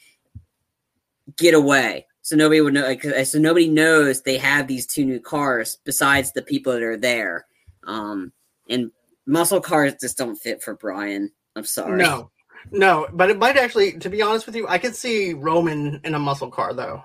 get 1.36 1.55
away. 1.55 2.07
So 2.22 2.36
nobody 2.36 2.61
would 2.61 2.74
know. 2.74 2.82
Like, 2.82 3.03
so 3.03 3.39
nobody 3.39 3.68
knows 3.68 4.22
they 4.22 4.36
have 4.39 4.66
these 4.66 4.86
two 4.86 5.05
new 5.05 5.20
cars 5.20 5.78
besides 5.84 6.32
the 6.32 6.43
people 6.43 6.72
that 6.72 6.82
are 6.82 6.97
there. 6.97 7.47
Um, 7.86 8.32
and 8.68 8.91
muscle 9.24 9.61
cars 9.61 9.95
just 10.01 10.18
don't 10.18 10.36
fit 10.36 10.62
for 10.62 10.74
Brian. 10.74 11.30
I'm 11.57 11.64
sorry. 11.64 11.97
No, 11.99 12.30
no, 12.70 13.09
but 13.12 13.30
it 13.30 13.39
might 13.39 13.57
actually. 13.57 13.99
To 13.99 14.11
be 14.11 14.22
honest 14.22 14.47
with 14.47 14.57
you, 14.57 14.66
I 14.68 14.78
could 14.78 14.95
see 14.95 15.32
Roman 15.32 16.01
in 16.05 16.14
a 16.14 16.18
muscle 16.18 16.51
car 16.51 16.74
though. 16.74 17.03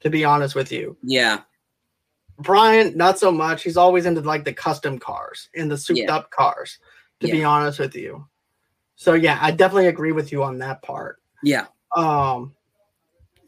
To 0.00 0.10
be 0.10 0.24
honest 0.24 0.54
with 0.54 0.70
you, 0.70 0.96
Yeah. 1.02 1.40
Brian, 2.38 2.96
not 2.96 3.18
so 3.18 3.30
much. 3.32 3.62
He's 3.64 3.76
always 3.76 4.06
into 4.06 4.20
like 4.20 4.44
the 4.44 4.52
custom 4.52 4.98
cars 4.98 5.48
and 5.54 5.70
the 5.70 5.76
souped 5.76 5.98
Yeah. 6.00 6.14
up 6.14 6.30
cars. 6.30 6.78
To 7.20 7.26
be 7.26 7.42
honest 7.42 7.80
with 7.80 7.96
you, 7.96 8.28
so 8.94 9.14
yeah, 9.14 9.40
I 9.42 9.50
definitely 9.50 9.88
agree 9.88 10.12
with 10.12 10.30
you 10.30 10.44
on 10.44 10.58
that 10.58 10.82
part. 10.82 11.20
Yeah. 11.42 11.66
Um, 11.96 12.54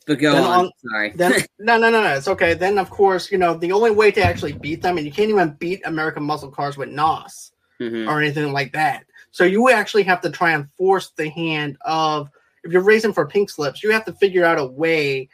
But 0.08 0.18
go 0.18 0.34
on. 0.34 0.64
on- 0.66 0.70
Sorry. 0.90 1.12
then 1.14 1.34
no, 1.60 1.78
no, 1.78 1.88
no, 1.88 2.02
no, 2.02 2.14
it's 2.16 2.26
okay. 2.26 2.54
Then 2.54 2.78
of 2.78 2.90
course, 2.90 3.30
you 3.30 3.38
know 3.38 3.54
the 3.54 3.70
only 3.70 3.92
way 3.92 4.10
to 4.10 4.20
actually 4.24 4.54
beat 4.54 4.82
them, 4.82 4.96
and 4.96 5.06
you 5.06 5.12
can't 5.12 5.30
even 5.30 5.50
beat 5.60 5.82
American 5.86 6.24
muscle 6.24 6.50
cars 6.50 6.76
with 6.76 6.88
NOS. 6.88 7.52
Mhm. 7.80 8.06
or 8.10 8.20
anything 8.20 8.52
like 8.52 8.72
that. 8.74 9.04
So 9.30 9.44
you 9.44 9.70
actually 9.70 10.02
have 10.02 10.20
to 10.22 10.28
try 10.30 10.50
and 10.50 10.68
force 10.76 11.12
the 11.16 11.30
hand 11.30 11.78
of 11.86 12.28
if 12.64 12.72
you're 12.72 12.82
racing 12.82 13.14
for 13.14 13.26
pink 13.26 13.48
slips, 13.48 13.82
you 13.82 13.90
have 13.90 14.04
to 14.04 14.12
figure 14.12 14.44
out 14.44 14.58
a 14.58 14.66
way 14.66 15.30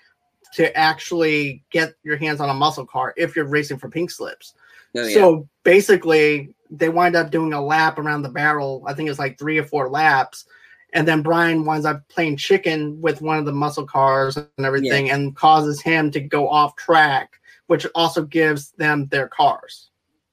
to 0.56 0.74
actually 0.74 1.62
get 1.70 1.94
your 2.02 2.16
hands 2.16 2.40
on 2.40 2.48
a 2.48 2.54
muscle 2.54 2.86
car 2.86 3.12
if 3.18 3.36
you're 3.36 3.44
racing 3.44 3.76
for 3.76 3.90
pink 3.90 4.10
slips. 4.10 4.54
Oh, 4.96 5.02
yeah. 5.02 5.12
So 5.12 5.48
basically, 5.64 6.54
they 6.70 6.88
wind 6.88 7.14
up 7.14 7.30
doing 7.30 7.52
a 7.52 7.60
lap 7.60 7.98
around 7.98 8.22
the 8.22 8.30
barrel. 8.30 8.82
I 8.86 8.94
think 8.94 9.10
it's 9.10 9.18
like 9.18 9.38
three 9.38 9.58
or 9.58 9.64
four 9.64 9.90
laps. 9.90 10.46
And 10.94 11.06
then 11.06 11.20
Brian 11.20 11.66
winds 11.66 11.84
up 11.84 12.08
playing 12.08 12.38
chicken 12.38 12.98
with 13.02 13.20
one 13.20 13.36
of 13.36 13.44
the 13.44 13.52
muscle 13.52 13.84
cars 13.84 14.38
and 14.38 14.48
everything 14.64 15.10
and 15.10 15.36
causes 15.36 15.82
him 15.82 16.10
to 16.12 16.20
go 16.20 16.48
off 16.48 16.74
track, 16.76 17.38
which 17.66 17.86
also 17.94 18.22
gives 18.22 18.70
them 18.72 19.06
their 19.08 19.28
cars. 19.28 19.90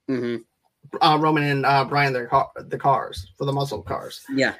Mhm. 0.08 0.42
Uh, 1.02 1.18
Roman 1.20 1.42
and 1.42 1.66
uh, 1.66 1.84
Brian 1.84 2.14
their 2.14 2.28
car, 2.28 2.50
the 2.56 2.78
cars 2.78 3.30
for 3.36 3.44
the 3.44 3.52
muscle 3.52 3.82
cars. 3.82 4.24
Yeah. 4.34 4.54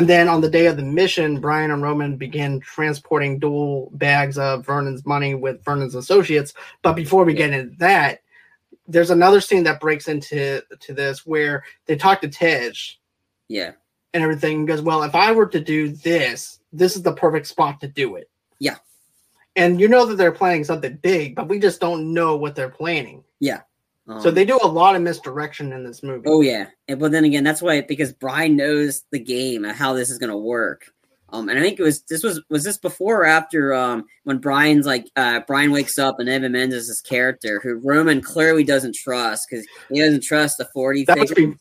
And 0.00 0.08
then 0.08 0.28
on 0.28 0.40
the 0.40 0.48
day 0.48 0.64
of 0.64 0.78
the 0.78 0.82
mission, 0.82 1.40
Brian 1.42 1.70
and 1.70 1.82
Roman 1.82 2.16
begin 2.16 2.58
transporting 2.60 3.38
dual 3.38 3.90
bags 3.92 4.38
of 4.38 4.64
Vernon's 4.64 5.04
money 5.04 5.34
with 5.34 5.62
Vernon's 5.62 5.94
associates. 5.94 6.54
But 6.80 6.94
before 6.94 7.22
we 7.22 7.34
get 7.34 7.52
into 7.52 7.76
that, 7.80 8.22
there's 8.88 9.10
another 9.10 9.42
scene 9.42 9.62
that 9.64 9.78
breaks 9.78 10.08
into 10.08 10.62
to 10.80 10.94
this 10.94 11.26
where 11.26 11.64
they 11.84 11.96
talk 11.96 12.22
to 12.22 12.28
Tej 12.28 12.72
Yeah. 13.48 13.72
and 14.14 14.22
everything 14.22 14.60
and 14.60 14.66
goes, 14.66 14.80
Well, 14.80 15.02
if 15.02 15.14
I 15.14 15.32
were 15.32 15.48
to 15.48 15.60
do 15.60 15.90
this, 15.90 16.60
this 16.72 16.96
is 16.96 17.02
the 17.02 17.12
perfect 17.12 17.46
spot 17.46 17.78
to 17.82 17.86
do 17.86 18.16
it. 18.16 18.30
Yeah. 18.58 18.76
And 19.54 19.78
you 19.78 19.86
know 19.86 20.06
that 20.06 20.16
they're 20.16 20.32
planning 20.32 20.64
something 20.64 20.96
big, 21.02 21.36
but 21.36 21.46
we 21.46 21.58
just 21.58 21.78
don't 21.78 22.14
know 22.14 22.36
what 22.36 22.56
they're 22.56 22.70
planning. 22.70 23.22
Um, 24.08 24.20
so 24.20 24.30
they 24.30 24.44
do 24.44 24.58
a 24.62 24.66
lot 24.66 24.96
of 24.96 25.02
misdirection 25.02 25.72
in 25.72 25.84
this 25.84 26.02
movie. 26.02 26.24
Oh 26.26 26.40
yeah. 26.40 26.66
And, 26.88 26.98
but 26.98 27.12
then 27.12 27.24
again, 27.24 27.44
that's 27.44 27.62
why 27.62 27.80
because 27.82 28.12
Brian 28.12 28.56
knows 28.56 29.02
the 29.12 29.20
game 29.20 29.64
and 29.64 29.76
how 29.76 29.92
this 29.92 30.10
is 30.10 30.18
gonna 30.18 30.38
work. 30.38 30.90
Um, 31.32 31.48
and 31.48 31.58
I 31.58 31.62
think 31.62 31.78
it 31.78 31.82
was 31.82 32.02
this 32.02 32.24
was 32.24 32.42
was 32.50 32.64
this 32.64 32.76
before 32.76 33.22
or 33.22 33.26
after 33.26 33.72
um 33.72 34.04
when 34.24 34.38
Brian's 34.38 34.86
like 34.86 35.06
uh 35.14 35.40
Brian 35.46 35.70
wakes 35.70 35.98
up 35.98 36.18
and 36.18 36.28
Eva 36.28 36.48
Mendes 36.48 36.88
is 36.88 37.00
character 37.00 37.60
who 37.62 37.74
Roman 37.74 38.20
clearly 38.20 38.64
doesn't 38.64 38.96
trust 38.96 39.46
because 39.48 39.64
he 39.90 40.00
doesn't 40.00 40.24
trust 40.24 40.58
the 40.58 40.64
forty 40.74 41.04
that 41.04 41.18
was 41.18 41.32
be- 41.32 41.54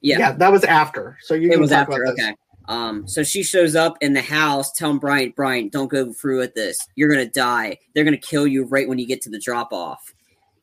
yeah. 0.00 0.18
yeah, 0.18 0.32
that 0.32 0.52
was 0.52 0.64
after. 0.64 1.16
So 1.22 1.34
you 1.34 1.50
It 1.50 1.58
was 1.58 1.72
after. 1.72 2.04
this. 2.04 2.12
Okay. 2.12 2.34
Um, 2.68 3.08
so 3.08 3.24
she 3.24 3.42
shows 3.42 3.74
up 3.74 3.96
in 4.00 4.12
the 4.12 4.22
house 4.22 4.70
telling 4.72 4.98
Brian, 4.98 5.32
Brian, 5.34 5.68
don't 5.70 5.88
go 5.88 6.12
through 6.12 6.38
with 6.38 6.54
this. 6.54 6.76
You're 6.94 7.08
gonna 7.08 7.28
die. 7.28 7.78
They're 7.94 8.04
gonna 8.04 8.16
kill 8.16 8.46
you 8.46 8.64
right 8.64 8.88
when 8.88 8.98
you 8.98 9.06
get 9.06 9.22
to 9.22 9.30
the 9.30 9.40
drop 9.40 9.72
off. 9.72 10.14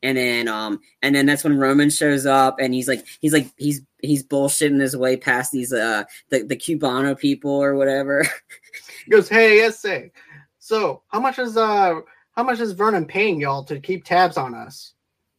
And 0.04 0.18
then 0.18 0.48
um 0.48 0.80
and 1.02 1.16
then 1.16 1.26
that's 1.26 1.44
when 1.44 1.58
Roman 1.58 1.90
shows 1.90 2.26
up 2.26 2.58
and 2.60 2.74
he's 2.74 2.88
like 2.88 3.06
he's 3.20 3.34
like 3.34 3.52
he's 3.58 3.82
he's 4.02 4.24
bullshitting 4.24 4.80
his 4.80 4.96
way 4.96 5.18
past 5.18 5.52
these 5.52 5.74
uh 5.74 6.04
the, 6.30 6.44
the 6.44 6.56
Cubano 6.56 7.18
people 7.18 7.52
or 7.52 7.76
whatever. 7.76 8.26
He 9.06 9.12
goes, 9.12 9.30
Hey, 9.30 9.62
essay. 9.62 10.12
So 10.60 11.02
how 11.08 11.20
much 11.20 11.40
is 11.40 11.58
uh 11.58 12.02
how 12.34 12.44
much 12.44 12.60
is 12.60 12.74
Vernon 12.74 13.06
paying 13.06 13.40
y'all 13.40 13.64
to 13.64 13.80
keep 13.80 14.04
tabs 14.04 14.38
on 14.38 14.54
us? 14.54 14.94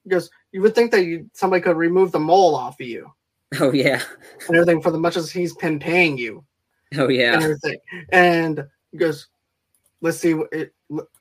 He 0.04 0.10
goes, 0.10 0.30
You 0.52 0.62
would 0.62 0.74
think 0.74 0.90
that 0.92 1.04
you, 1.04 1.30
somebody 1.34 1.62
could 1.62 1.76
remove 1.76 2.12
the 2.12 2.18
mole 2.18 2.54
off 2.56 2.80
of 2.80 2.86
you 2.86 3.12
oh 3.60 3.72
yeah. 3.72 4.02
and 4.48 4.56
everything 4.56 4.82
for 4.82 4.90
the 4.90 4.98
much 4.98 5.16
as 5.16 5.30
he's 5.30 5.54
been 5.54 5.78
paying 5.78 6.18
you. 6.18 6.44
Oh 6.96 7.08
yeah. 7.08 7.34
and 7.34 7.42
everything. 7.42 7.78
And 8.10 8.64
he 8.92 8.98
goes, 8.98 9.28
let's 10.00 10.18
see 10.18 10.34
what 10.34 10.52
it, 10.52 10.74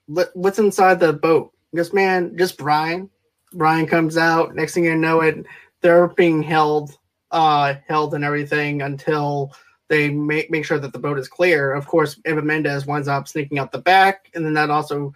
let, 0.08 0.36
what's 0.36 0.60
inside 0.60 1.00
the 1.00 1.14
boat. 1.14 1.54
He 1.72 1.78
goes, 1.78 1.94
man, 1.94 2.38
just 2.38 2.58
Brian. 2.58 3.10
Brian 3.54 3.88
comes 3.88 4.18
out. 4.18 4.56
Next 4.56 4.74
thing 4.74 4.86
you 4.86 4.96
know, 4.96 5.22
it 5.22 5.46
they're 5.82 6.08
being 6.10 6.42
held, 6.44 6.98
uh, 7.32 7.76
held 7.88 8.14
and 8.14 8.24
everything 8.24 8.82
until 8.82 9.54
they 9.90 10.10
make 10.10 10.52
make 10.52 10.66
sure 10.66 10.80
that 10.80 10.92
the 10.94 11.00
boat 11.00 11.18
is 11.20 11.28
clear. 11.28 11.74
Of 11.74 11.88
course, 11.88 12.20
Eva 12.26 12.42
Mendes 12.42 12.86
winds 12.86 13.08
up 13.08 13.28
sneaking 13.28 13.60
out 13.60 13.72
the 13.72 13.78
back, 13.80 14.30
and 14.34 14.46
then 14.46 14.54
that 14.54 14.70
also 14.70 15.14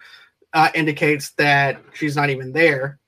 uh, 0.54 0.70
indicates 0.74 1.30
that 1.32 1.80
she's 1.94 2.16
not 2.16 2.30
even 2.30 2.52
there. 2.52 2.98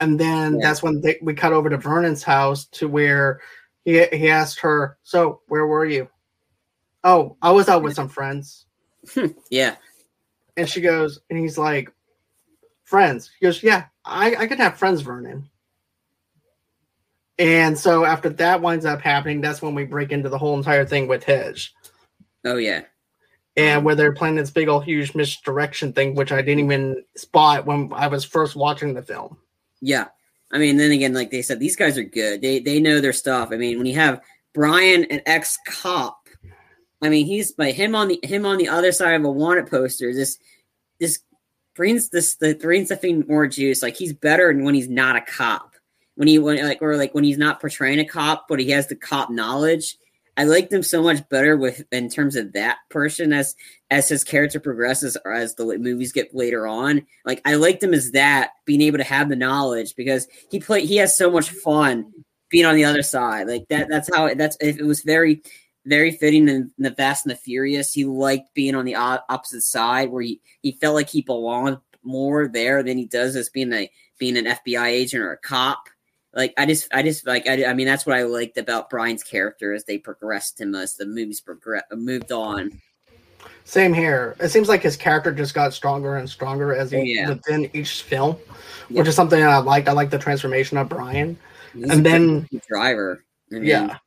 And 0.00 0.18
then 0.18 0.54
Yeah. 0.58 0.60
that's 0.68 0.82
when 0.82 1.00
they, 1.00 1.18
we 1.22 1.34
cut 1.34 1.52
over 1.52 1.68
to 1.70 1.76
Vernon's 1.78 2.22
house 2.22 2.66
to 2.66 2.88
where 2.88 3.40
he 3.84 4.04
he 4.12 4.28
asked 4.30 4.60
her, 4.60 4.98
"So 5.02 5.40
where 5.48 5.66
were 5.66 5.84
you?" 5.86 6.08
Oh, 7.02 7.36
I 7.42 7.50
was 7.52 7.68
out 7.68 7.82
with 7.82 7.94
some 7.94 8.08
friends. 8.08 8.66
Yeah. 9.50 9.76
And 10.56 10.68
she 10.68 10.80
goes, 10.80 11.20
and 11.28 11.38
he's 11.38 11.58
like, 11.58 11.92
"Friends." 12.84 13.30
He 13.40 13.46
goes, 13.46 13.62
"Yeah, 13.62 13.86
I 14.04 14.36
I 14.36 14.46
can 14.46 14.58
have 14.58 14.78
friends, 14.78 15.00
Vernon." 15.02 15.50
And 17.38 17.78
so 17.78 18.04
after 18.04 18.28
that 18.30 18.60
winds 18.62 18.84
up 18.86 19.00
happening, 19.00 19.40
that's 19.40 19.60
when 19.62 19.74
we 19.74 19.84
break 19.84 20.12
into 20.12 20.28
the 20.28 20.38
whole 20.38 20.56
entire 20.56 20.84
thing 20.86 21.08
with 21.08 21.24
Tej. 21.24 21.54
Oh 22.44 22.56
yeah. 22.56 22.82
and 23.56 23.84
where 23.84 23.94
they're 23.94 24.12
playing 24.12 24.36
this 24.36 24.50
big 24.50 24.68
old 24.68 24.84
huge 24.84 25.14
misdirection 25.14 25.92
thing, 25.92 26.14
which 26.14 26.32
I 26.32 26.42
didn't 26.42 26.64
even 26.64 27.04
spot 27.16 27.66
when 27.66 27.90
I 27.94 28.08
was 28.08 28.24
first 28.24 28.56
watching 28.56 28.94
the 28.94 29.02
film. 29.02 29.36
Yeah. 29.80 30.06
I 30.52 30.58
mean, 30.58 30.76
then 30.76 30.92
again, 30.92 31.14
like 31.14 31.30
they 31.30 31.42
said, 31.42 31.60
these 31.60 31.76
guys 31.76 31.98
are 31.98 32.04
good. 32.04 32.42
They 32.42 32.58
they 32.60 32.80
know 32.80 33.00
their 33.00 33.12
stuff. 33.12 33.50
I 33.52 33.56
mean, 33.56 33.78
when 33.78 33.86
you 33.86 33.94
have 33.94 34.20
Brian, 34.54 35.04
an 35.04 35.20
ex 35.26 35.58
cop, 35.66 36.28
I 37.02 37.08
mean, 37.08 37.26
he's 37.26 37.52
by 37.52 37.72
him 37.72 37.94
on 37.94 38.08
the 38.08 38.20
him 38.22 38.46
on 38.46 38.58
the 38.58 38.68
other 38.68 38.92
side 38.92 39.14
of 39.14 39.24
a 39.24 39.30
wanted 39.30 39.68
poster. 39.68 40.12
This 40.12 40.38
this 41.00 41.20
brings 41.74 42.08
this 42.10 42.36
the 42.36 42.54
brings 42.54 42.88
the 42.88 42.96
thing 42.96 43.24
more 43.28 43.46
juice. 43.46 43.82
Like 43.82 43.96
he's 43.96 44.12
better 44.12 44.52
when 44.52 44.74
he's 44.74 44.88
not 44.88 45.16
a 45.16 45.20
cop. 45.20 45.74
When 46.16 46.28
he 46.28 46.38
when 46.38 46.64
like 46.64 46.80
or 46.80 46.96
like 46.96 47.14
when 47.14 47.24
he's 47.24 47.38
not 47.38 47.60
portraying 47.60 47.98
a 47.98 48.04
cop, 48.04 48.46
but 48.48 48.60
he 48.60 48.70
has 48.70 48.86
the 48.86 48.96
cop 48.96 49.30
knowledge. 49.30 49.96
I 50.36 50.44
liked 50.44 50.72
him 50.72 50.82
so 50.82 51.00
much 51.00 51.28
better 51.28 51.56
with 51.56 51.84
in 51.92 52.08
terms 52.08 52.34
of 52.34 52.52
that 52.54 52.78
person 52.88 53.32
as 53.32 53.54
as 53.90 54.08
his 54.08 54.24
character 54.24 54.58
progresses 54.58 55.16
or 55.24 55.32
as 55.32 55.54
the 55.54 55.78
movies 55.78 56.12
get 56.12 56.34
later 56.34 56.66
on. 56.66 57.06
Like 57.24 57.40
I 57.44 57.54
liked 57.54 57.82
him 57.82 57.94
as 57.94 58.12
that, 58.12 58.50
being 58.64 58.82
able 58.82 58.98
to 58.98 59.04
have 59.04 59.28
the 59.28 59.36
knowledge 59.36 59.94
because 59.96 60.26
he 60.50 60.60
play 60.60 60.86
he 60.86 60.96
has 60.96 61.16
so 61.16 61.30
much 61.30 61.50
fun 61.50 62.12
being 62.50 62.64
on 62.64 62.76
the 62.76 62.84
other 62.84 63.02
side. 63.02 63.48
Like 63.48 63.66
that 63.68 63.88
that's 63.88 64.14
how 64.14 64.32
that's 64.34 64.56
it 64.60 64.82
was 64.82 65.02
very 65.02 65.42
very 65.86 66.12
fitting 66.12 66.48
in 66.48 66.70
the 66.78 66.90
Fast 66.92 67.26
and 67.26 67.32
the 67.32 67.36
Furious. 67.38 67.92
He 67.92 68.04
liked 68.04 68.54
being 68.54 68.74
on 68.74 68.84
the 68.84 68.94
opposite 68.94 69.62
side 69.62 70.10
where 70.10 70.22
he, 70.22 70.40
he 70.62 70.72
felt 70.72 70.94
like 70.94 71.08
he 71.08 71.22
belonged 71.22 71.78
more 72.02 72.48
there 72.48 72.82
than 72.82 72.98
he 72.98 73.06
does 73.06 73.36
as 73.36 73.48
being 73.48 73.72
a 73.72 73.90
being 74.18 74.36
an 74.36 74.44
FBI 74.44 74.86
agent 74.86 75.22
or 75.22 75.32
a 75.32 75.38
cop. 75.38 75.88
Like 76.34 76.52
I 76.58 76.66
just 76.66 76.92
I 76.92 77.02
just 77.02 77.26
like 77.26 77.46
I, 77.46 77.66
I 77.66 77.74
mean 77.74 77.86
that's 77.86 78.06
what 78.06 78.16
I 78.16 78.22
liked 78.24 78.58
about 78.58 78.90
Brian's 78.90 79.22
character 79.22 79.72
as 79.72 79.84
they 79.84 79.98
progressed 79.98 80.60
him 80.60 80.74
as 80.74 80.96
the 80.96 81.06
movies 81.06 81.40
progress 81.40 81.84
moved 81.92 82.32
on. 82.32 82.80
Same 83.64 83.94
here. 83.94 84.36
It 84.40 84.48
seems 84.48 84.68
like 84.68 84.82
his 84.82 84.96
character 84.96 85.32
just 85.32 85.54
got 85.54 85.72
stronger 85.72 86.16
and 86.16 86.28
stronger 86.28 86.74
as 86.74 86.90
he 86.90 87.14
yeah. 87.16 87.28
within 87.30 87.70
each 87.72 88.02
film, 88.02 88.36
Yeah. 88.88 89.00
which 89.00 89.08
is 89.08 89.14
something 89.14 89.42
I 89.42 89.58
liked. 89.58 89.88
I 89.88 89.92
like 89.92 90.10
the 90.10 90.18
transformation 90.18 90.76
of 90.76 90.88
Brian. 90.88 91.38
He's 91.72 91.90
And 91.90 92.04
then- 92.04 92.48
driver. 92.68 93.24
I 93.50 93.54
mean, 93.56 93.64
Yeah. 93.64 93.98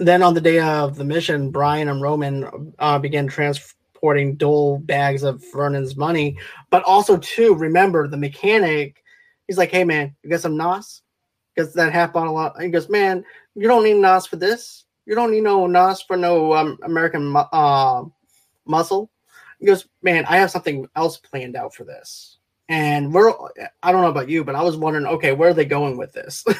Then 0.00 0.22
on 0.22 0.32
the 0.32 0.40
day 0.40 0.58
of 0.58 0.96
the 0.96 1.04
mission, 1.04 1.50
Brian 1.50 1.88
and 1.88 2.00
Roman 2.00 2.72
uh, 2.78 2.98
began 2.98 3.26
transporting 3.28 4.34
dual 4.34 4.78
bags 4.78 5.22
of 5.22 5.44
Vernon's 5.52 5.94
money, 5.94 6.38
but 6.70 6.82
also 6.84 7.18
too 7.18 7.54
remember 7.54 8.08
the 8.08 8.16
mechanic. 8.16 9.04
He's 9.46 9.58
like, 9.58 9.70
"Hey 9.70 9.84
man, 9.84 10.16
you 10.22 10.30
got 10.30 10.40
some 10.40 10.56
Nos? 10.56 11.02
Because 11.54 11.74
that 11.74 11.92
half 11.92 12.14
bottle." 12.14 12.38
Of, 12.38 12.58
he 12.58 12.68
goes, 12.70 12.88
"Man, 12.88 13.22
you 13.54 13.68
don't 13.68 13.84
need 13.84 13.98
Nos 13.98 14.26
for 14.26 14.36
this. 14.36 14.86
You 15.04 15.14
don't 15.14 15.32
need 15.32 15.42
no 15.42 15.66
Nos 15.66 16.00
for 16.00 16.16
no 16.16 16.54
um, 16.54 16.78
American 16.82 17.36
uh, 17.36 18.04
muscle." 18.64 19.10
He 19.58 19.66
goes, 19.66 19.86
"Man, 20.00 20.24
I 20.24 20.38
have 20.38 20.50
something 20.50 20.88
else 20.96 21.18
planned 21.18 21.56
out 21.56 21.74
for 21.74 21.84
this." 21.84 22.38
And 22.70 23.12
we're, 23.12 23.34
I 23.82 23.92
don't 23.92 24.00
know 24.00 24.08
about 24.08 24.30
you, 24.30 24.44
but 24.44 24.54
I 24.54 24.62
was 24.62 24.76
wondering, 24.76 25.04
okay, 25.04 25.32
where 25.32 25.50
are 25.50 25.54
they 25.54 25.64
going 25.64 25.98
with 25.98 26.12
this? 26.12 26.44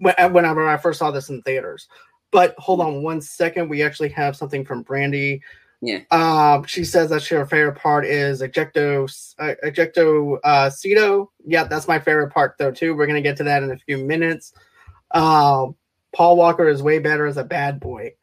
When- 0.00 0.32
Whenever 0.32 0.68
I 0.68 0.76
first 0.76 0.98
saw 1.00 1.10
this 1.10 1.28
in 1.30 1.42
theaters. 1.42 1.88
But 2.30 2.54
hold 2.58 2.80
on 2.80 3.02
one 3.02 3.20
second. 3.20 3.68
We 3.68 3.82
actually 3.82 4.10
have 4.10 4.36
something 4.36 4.64
from 4.64 4.82
Brandy. 4.82 5.42
Yeah. 5.80 6.00
Um, 6.10 6.64
she 6.64 6.84
says 6.84 7.10
that 7.10 7.24
her 7.26 7.46
favorite 7.46 7.76
part 7.76 8.04
is 8.04 8.42
ejecto 8.42 9.04
uh, 9.38 9.54
ejecto 9.64 10.38
uh, 10.42 10.70
seato. 10.70 11.28
Yeah, 11.46 11.64
that's 11.64 11.88
my 11.88 11.98
favorite 11.98 12.32
part 12.32 12.56
though 12.58 12.72
too. 12.72 12.96
We're 12.96 13.06
gonna 13.06 13.20
get 13.20 13.36
to 13.38 13.44
that 13.44 13.62
in 13.62 13.70
a 13.70 13.78
few 13.78 13.98
minutes. 13.98 14.52
Um, 15.12 15.76
Paul 16.12 16.36
Walker 16.36 16.68
is 16.68 16.82
way 16.82 16.98
better 16.98 17.26
as 17.26 17.36
a 17.36 17.44
bad 17.44 17.78
boy. 17.78 18.14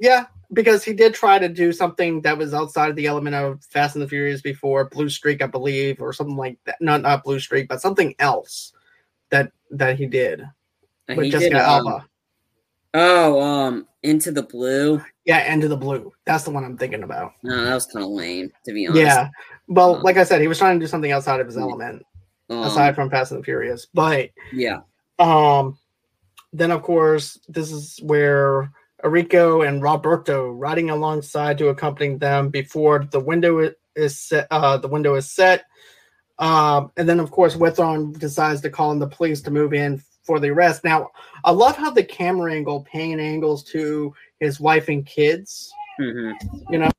Yeah, 0.00 0.26
because 0.52 0.82
he 0.82 0.92
did 0.92 1.14
try 1.14 1.38
to 1.38 1.48
do 1.48 1.72
something 1.72 2.22
that 2.22 2.36
was 2.36 2.54
outside 2.54 2.90
of 2.90 2.96
the 2.96 3.06
element 3.06 3.36
of 3.36 3.62
Fast 3.64 3.94
and 3.94 4.02
the 4.02 4.08
Furious 4.08 4.40
before 4.40 4.86
Blue 4.86 5.08
Streak, 5.08 5.42
I 5.42 5.46
believe, 5.46 6.00
or 6.00 6.12
something 6.12 6.36
like 6.36 6.58
that. 6.64 6.76
Not 6.80 7.02
not 7.02 7.22
Blue 7.22 7.38
Streak, 7.38 7.68
but 7.68 7.80
something 7.80 8.14
else 8.18 8.72
that 9.30 9.52
that 9.70 9.96
he 9.96 10.06
did 10.06 10.42
And 11.06 11.16
with 11.16 11.26
he 11.26 11.30
Jessica 11.30 11.54
did, 11.54 11.62
um, 11.62 11.86
Alba. 11.86 12.06
Oh, 12.94 13.40
um, 13.40 13.86
Into 14.02 14.32
the 14.32 14.42
Blue. 14.42 15.00
Yeah, 15.24 15.52
Into 15.52 15.68
the 15.68 15.76
Blue. 15.76 16.12
That's 16.26 16.44
the 16.44 16.50
one 16.50 16.64
I'm 16.64 16.76
thinking 16.76 17.02
about. 17.02 17.32
No, 17.42 17.64
that 17.64 17.74
was 17.74 17.86
kind 17.86 18.04
of 18.04 18.10
lame, 18.10 18.50
to 18.64 18.72
be 18.72 18.86
honest. 18.86 19.02
Yeah. 19.02 19.28
Well, 19.68 19.96
Um, 19.96 20.02
like 20.02 20.16
I 20.16 20.24
said, 20.24 20.40
he 20.40 20.48
was 20.48 20.58
trying 20.58 20.78
to 20.78 20.84
do 20.84 20.88
something 20.88 21.12
outside 21.12 21.40
of 21.40 21.46
his 21.46 21.56
element, 21.56 22.04
Um, 22.48 22.64
aside 22.64 22.94
from 22.96 23.10
Fast 23.10 23.30
and 23.30 23.40
the 23.40 23.44
Furious. 23.44 23.86
But 23.94 24.30
yeah, 24.52 24.80
um 25.18 25.78
then 26.52 26.72
of 26.72 26.82
course 26.82 27.38
this 27.48 27.70
is 27.70 28.00
where 28.02 28.72
Enrico 29.04 29.62
and 29.62 29.80
Roberto 29.82 30.50
riding 30.50 30.90
alongside 30.90 31.58
to 31.58 31.68
accompany 31.68 32.16
them 32.16 32.48
before 32.48 33.06
the 33.10 33.20
window 33.20 33.70
is 33.94 34.18
set 34.18 34.48
uh 34.50 34.78
the 34.78 34.88
window 34.88 35.14
is 35.14 35.30
set. 35.30 35.64
Um 36.40 36.90
and 36.96 37.08
then 37.08 37.20
of 37.20 37.30
course 37.30 37.54
Withron 37.54 38.18
decides 38.18 38.62
to 38.62 38.70
call 38.70 38.90
in 38.90 38.98
the 38.98 39.06
police 39.06 39.42
to 39.42 39.50
move 39.52 39.72
in 39.74 40.02
for 40.30 40.38
the 40.38 40.48
arrest. 40.48 40.84
Now 40.84 41.10
I 41.42 41.50
love 41.50 41.76
how 41.76 41.90
the 41.90 42.04
camera 42.04 42.54
angle 42.54 42.84
pan 42.84 43.18
angles 43.18 43.64
to 43.64 44.14
his 44.38 44.60
wife 44.60 44.88
and 44.88 45.04
kids. 45.04 45.72
hmm 45.98 46.30
You 46.70 46.78
know? 46.78 46.90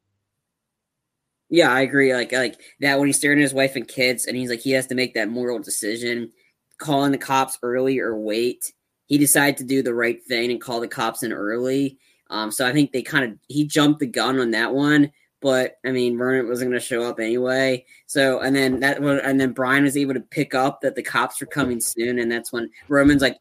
yeah, 1.49 1.71
I 1.71 1.79
agree. 1.79 2.13
Like, 2.13 2.33
like 2.33 2.59
that 2.81 2.99
when 2.99 3.07
he's 3.07 3.15
staring 3.15 3.39
at 3.39 3.43
his 3.43 3.53
wife 3.53 3.77
and 3.77 3.87
kids, 3.87 4.25
and 4.25 4.35
he's 4.35 4.49
like, 4.49 4.59
he 4.59 4.71
has 4.71 4.85
to 4.87 4.95
make 4.95 5.13
that 5.13 5.29
moral 5.29 5.59
decision, 5.59 6.29
calling 6.77 7.13
the 7.13 7.17
cops 7.17 7.57
early 7.63 7.99
or 7.99 8.17
wait. 8.17 8.73
He 9.05 9.17
decided 9.17 9.55
to 9.59 9.63
do 9.63 9.81
the 9.81 9.93
right 9.93 10.21
thing 10.25 10.51
and 10.51 10.59
call 10.59 10.81
the 10.81 10.89
cops 10.89 11.23
in 11.23 11.31
early. 11.31 11.99
Um, 12.29 12.51
so 12.51 12.67
I 12.67 12.73
think 12.73 12.91
they 12.91 13.01
kind 13.01 13.23
of 13.23 13.39
he 13.47 13.65
jumped 13.65 14.01
the 14.01 14.07
gun 14.07 14.41
on 14.41 14.51
that 14.51 14.73
one. 14.73 15.09
But 15.41 15.77
I 15.85 15.91
mean, 15.91 16.17
Vernon 16.17 16.47
wasn't 16.47 16.69
going 16.69 16.79
to 16.79 16.85
show 16.85 17.03
up 17.03 17.19
anyway. 17.19 17.85
So 18.05 18.39
and 18.39 18.55
then 18.55 18.79
that 18.81 18.99
and 18.99 19.39
then 19.39 19.53
Brian 19.53 19.83
was 19.83 19.97
able 19.97 20.13
to 20.13 20.21
pick 20.21 20.53
up 20.53 20.81
that 20.81 20.95
the 20.95 21.03
cops 21.03 21.41
were 21.41 21.47
coming 21.47 21.79
soon, 21.79 22.19
and 22.19 22.31
that's 22.31 22.53
when 22.53 22.69
Roman's 22.87 23.21
like, 23.21 23.37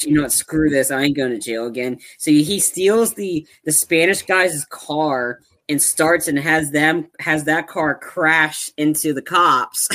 you 0.00 0.14
know 0.14 0.22
what, 0.22 0.32
screw 0.32 0.70
this, 0.70 0.90
I 0.90 1.02
ain't 1.02 1.16
going 1.16 1.32
to 1.32 1.38
jail 1.38 1.66
again. 1.66 1.98
So 2.18 2.30
he 2.30 2.58
steals 2.58 3.14
the 3.14 3.46
the 3.64 3.72
Spanish 3.72 4.22
guy's 4.22 4.64
car 4.66 5.40
and 5.68 5.80
starts 5.80 6.28
and 6.28 6.38
has 6.38 6.70
them 6.70 7.08
has 7.20 7.44
that 7.44 7.68
car 7.68 7.98
crash 7.98 8.70
into 8.76 9.12
the 9.12 9.22
cops. 9.22 9.88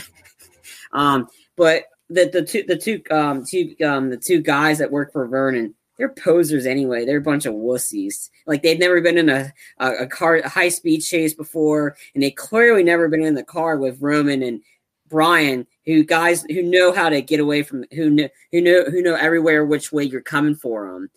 um, 0.93 1.27
but 1.55 1.85
the 2.09 2.29
the 2.31 2.43
two 2.43 2.63
the 2.67 2.77
two 2.77 3.01
um 3.11 3.43
two 3.49 3.75
um 3.85 4.09
the 4.09 4.17
two 4.17 4.41
guys 4.41 4.77
that 4.77 4.91
work 4.91 5.11
for 5.11 5.27
Vernon, 5.27 5.75
they're 5.97 6.09
posers 6.09 6.65
anyway. 6.65 7.05
They're 7.05 7.17
a 7.17 7.21
bunch 7.21 7.45
of 7.45 7.53
wussies. 7.53 8.29
Like 8.45 8.61
they've 8.61 8.79
never 8.79 9.01
been 9.01 9.17
in 9.17 9.29
a 9.29 9.53
a, 9.79 9.91
a 10.03 10.07
car 10.07 10.37
a 10.37 10.49
high 10.49 10.69
speed 10.69 11.01
chase 11.01 11.33
before, 11.33 11.95
and 12.13 12.23
they 12.23 12.31
clearly 12.31 12.83
never 12.83 13.07
been 13.07 13.23
in 13.23 13.35
the 13.35 13.43
car 13.43 13.77
with 13.77 14.01
Roman 14.01 14.43
and 14.43 14.61
Brian, 15.09 15.65
who 15.85 16.03
guys 16.03 16.43
who 16.43 16.63
know 16.63 16.91
how 16.91 17.09
to 17.09 17.21
get 17.21 17.39
away 17.39 17.63
from 17.63 17.85
who 17.93 18.09
know 18.09 18.29
who 18.51 18.61
know 18.61 18.83
who 18.85 19.01
know 19.01 19.15
everywhere 19.15 19.65
which 19.65 19.91
way 19.91 20.03
you're 20.03 20.21
coming 20.21 20.55
for 20.55 20.91
them, 20.91 21.09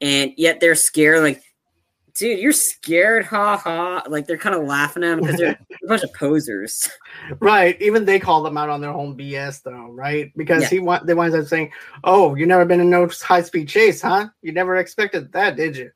and 0.00 0.32
yet 0.36 0.60
they're 0.60 0.74
scared. 0.74 1.22
Like, 1.22 1.42
dude, 2.14 2.38
you're 2.38 2.52
scared, 2.52 3.24
ha 3.24 3.56
ha. 3.56 4.02
Like 4.08 4.26
they're 4.26 4.38
kind 4.38 4.54
of 4.54 4.64
laughing 4.66 5.02
at 5.04 5.10
them 5.10 5.20
because 5.20 5.36
they're 5.36 5.58
a 5.84 5.86
bunch 5.88 6.02
of 6.02 6.12
posers. 6.14 6.88
Right. 7.40 7.80
Even 7.80 8.04
they 8.04 8.18
call 8.20 8.42
them 8.42 8.56
out 8.56 8.68
on 8.68 8.80
their 8.80 8.90
own 8.90 9.16
BS 9.16 9.62
though, 9.62 9.90
right? 9.90 10.32
Because 10.36 10.62
Yeah. 10.64 10.68
he 10.68 10.78
want 10.80 11.06
they 11.06 11.14
winds 11.14 11.34
up 11.34 11.46
saying, 11.46 11.72
"Oh, 12.04 12.34
you 12.34 12.46
never 12.46 12.64
been 12.64 12.80
in 12.80 12.90
no 12.90 13.08
high 13.22 13.42
speed 13.42 13.68
chase, 13.68 14.00
huh? 14.02 14.28
You 14.42 14.52
never 14.52 14.76
expected 14.76 15.32
that, 15.32 15.56
did 15.56 15.76
you?" 15.76 15.90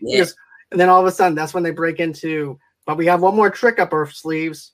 Yeah, 0.00 0.18
goes- 0.18 0.36
and 0.70 0.80
then 0.80 0.88
all 0.88 1.00
of 1.00 1.06
a 1.06 1.12
sudden, 1.12 1.34
that's 1.34 1.54
when 1.54 1.62
they 1.62 1.70
break 1.70 2.00
into. 2.00 2.58
But 2.86 2.98
we 2.98 3.06
have 3.06 3.22
one 3.22 3.34
more 3.36 3.48
trick 3.50 3.78
up 3.78 3.92
our 3.92 4.08
sleeves. 4.10 4.72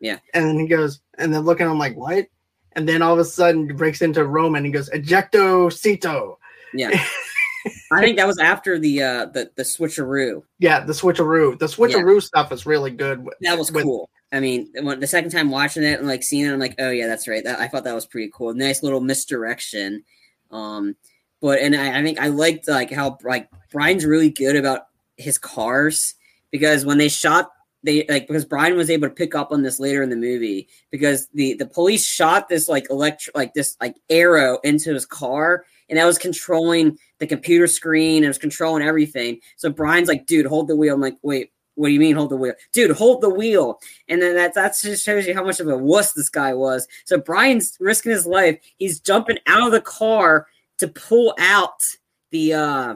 Yeah. 0.00 0.18
And 0.34 0.46
then 0.46 0.58
he 0.58 0.66
goes, 0.66 1.00
and 1.18 1.32
then 1.32 1.42
looking, 1.42 1.66
I'm 1.68 1.78
like, 1.78 1.94
what? 1.96 2.26
And 2.72 2.88
then 2.88 3.02
all 3.02 3.12
of 3.12 3.18
a 3.20 3.24
sudden, 3.24 3.66
he 3.68 3.72
breaks 3.74 4.00
into 4.02 4.24
Roman. 4.24 4.64
He 4.64 4.70
goes, 4.70 4.88
ejecto 4.90 5.68
seato. 5.70 6.36
yeah. 6.74 6.90
I 7.92 8.00
think 8.00 8.16
that 8.16 8.26
was 8.26 8.38
after 8.38 8.78
the 8.78 9.02
uh 9.02 9.26
the 9.26 9.50
the 9.56 9.62
switcheroo. 9.62 10.42
Yeah, 10.58 10.80
the 10.84 10.92
switcheroo. 10.92 11.58
The 11.58 11.66
switcheroo 11.66 12.22
stuff 12.22 12.52
is 12.52 12.66
really 12.66 12.90
good. 12.90 13.24
with- 13.24 13.34
That 13.40 13.58
was 13.58 13.72
with- 13.72 13.84
cool. 13.84 14.10
I 14.32 14.38
mean, 14.38 14.70
when, 14.80 15.00
the 15.00 15.08
second 15.08 15.30
time 15.30 15.50
watching 15.50 15.82
it 15.82 15.98
and 15.98 16.06
like 16.06 16.22
seeing 16.22 16.46
it, 16.46 16.52
I'm 16.52 16.60
like, 16.60 16.76
oh 16.78 16.90
yeah, 16.90 17.08
that's 17.08 17.26
right. 17.26 17.42
That, 17.42 17.58
I 17.58 17.66
thought 17.66 17.84
that 17.84 17.94
was 17.94 18.06
pretty 18.06 18.30
cool. 18.32 18.54
Nice 18.54 18.82
little 18.82 19.00
misdirection. 19.00 20.04
Um, 20.52 20.94
but 21.40 21.60
and 21.60 21.74
I, 21.74 21.98
I 21.98 22.02
think 22.02 22.20
I 22.20 22.28
liked 22.28 22.68
like 22.68 22.92
how 22.92 23.18
like 23.24 23.48
Brian's 23.72 24.04
really 24.04 24.30
good 24.30 24.56
about 24.56 24.86
his 25.16 25.38
cars 25.38 26.14
because 26.50 26.84
when 26.84 26.98
they 26.98 27.08
shot 27.08 27.50
they 27.82 28.04
like 28.08 28.26
because 28.26 28.44
Brian 28.44 28.76
was 28.76 28.90
able 28.90 29.08
to 29.08 29.14
pick 29.14 29.34
up 29.34 29.52
on 29.52 29.62
this 29.62 29.80
later 29.80 30.02
in 30.02 30.10
the 30.10 30.16
movie 30.16 30.68
because 30.90 31.28
the 31.34 31.54
the 31.54 31.66
police 31.66 32.06
shot 32.06 32.48
this 32.48 32.68
like 32.68 32.90
electric 32.90 33.34
like 33.36 33.54
this 33.54 33.76
like 33.80 33.96
arrow 34.10 34.58
into 34.64 34.92
his 34.92 35.06
car 35.06 35.64
and 35.90 35.98
that 35.98 36.06
was 36.06 36.18
controlling 36.18 36.96
the 37.18 37.26
computer 37.26 37.66
screen. 37.66 38.24
It 38.24 38.28
was 38.28 38.38
controlling 38.38 38.82
everything. 38.82 39.40
So 39.56 39.70
Brian's 39.70 40.08
like, 40.08 40.26
dude, 40.26 40.46
hold 40.46 40.68
the 40.68 40.76
wheel. 40.76 40.94
I'm 40.94 41.00
like, 41.00 41.18
wait, 41.22 41.52
what 41.74 41.88
do 41.88 41.92
you 41.92 42.00
mean 42.00 42.16
hold 42.16 42.30
the 42.30 42.36
wheel? 42.36 42.54
Dude, 42.72 42.92
hold 42.92 43.20
the 43.20 43.30
wheel. 43.30 43.80
And 44.08 44.22
then 44.22 44.34
that 44.36 44.54
that 44.54 44.76
just 44.80 45.04
shows 45.04 45.26
you 45.26 45.34
how 45.34 45.44
much 45.44 45.60
of 45.60 45.68
a 45.68 45.76
wuss 45.76 46.12
this 46.12 46.28
guy 46.28 46.54
was. 46.54 46.86
So 47.04 47.18
Brian's 47.18 47.76
risking 47.80 48.12
his 48.12 48.26
life. 48.26 48.58
He's 48.76 49.00
jumping 49.00 49.38
out 49.46 49.66
of 49.66 49.72
the 49.72 49.80
car 49.80 50.46
to 50.78 50.88
pull 50.88 51.34
out 51.38 51.82
the 52.30 52.54
uh 52.54 52.94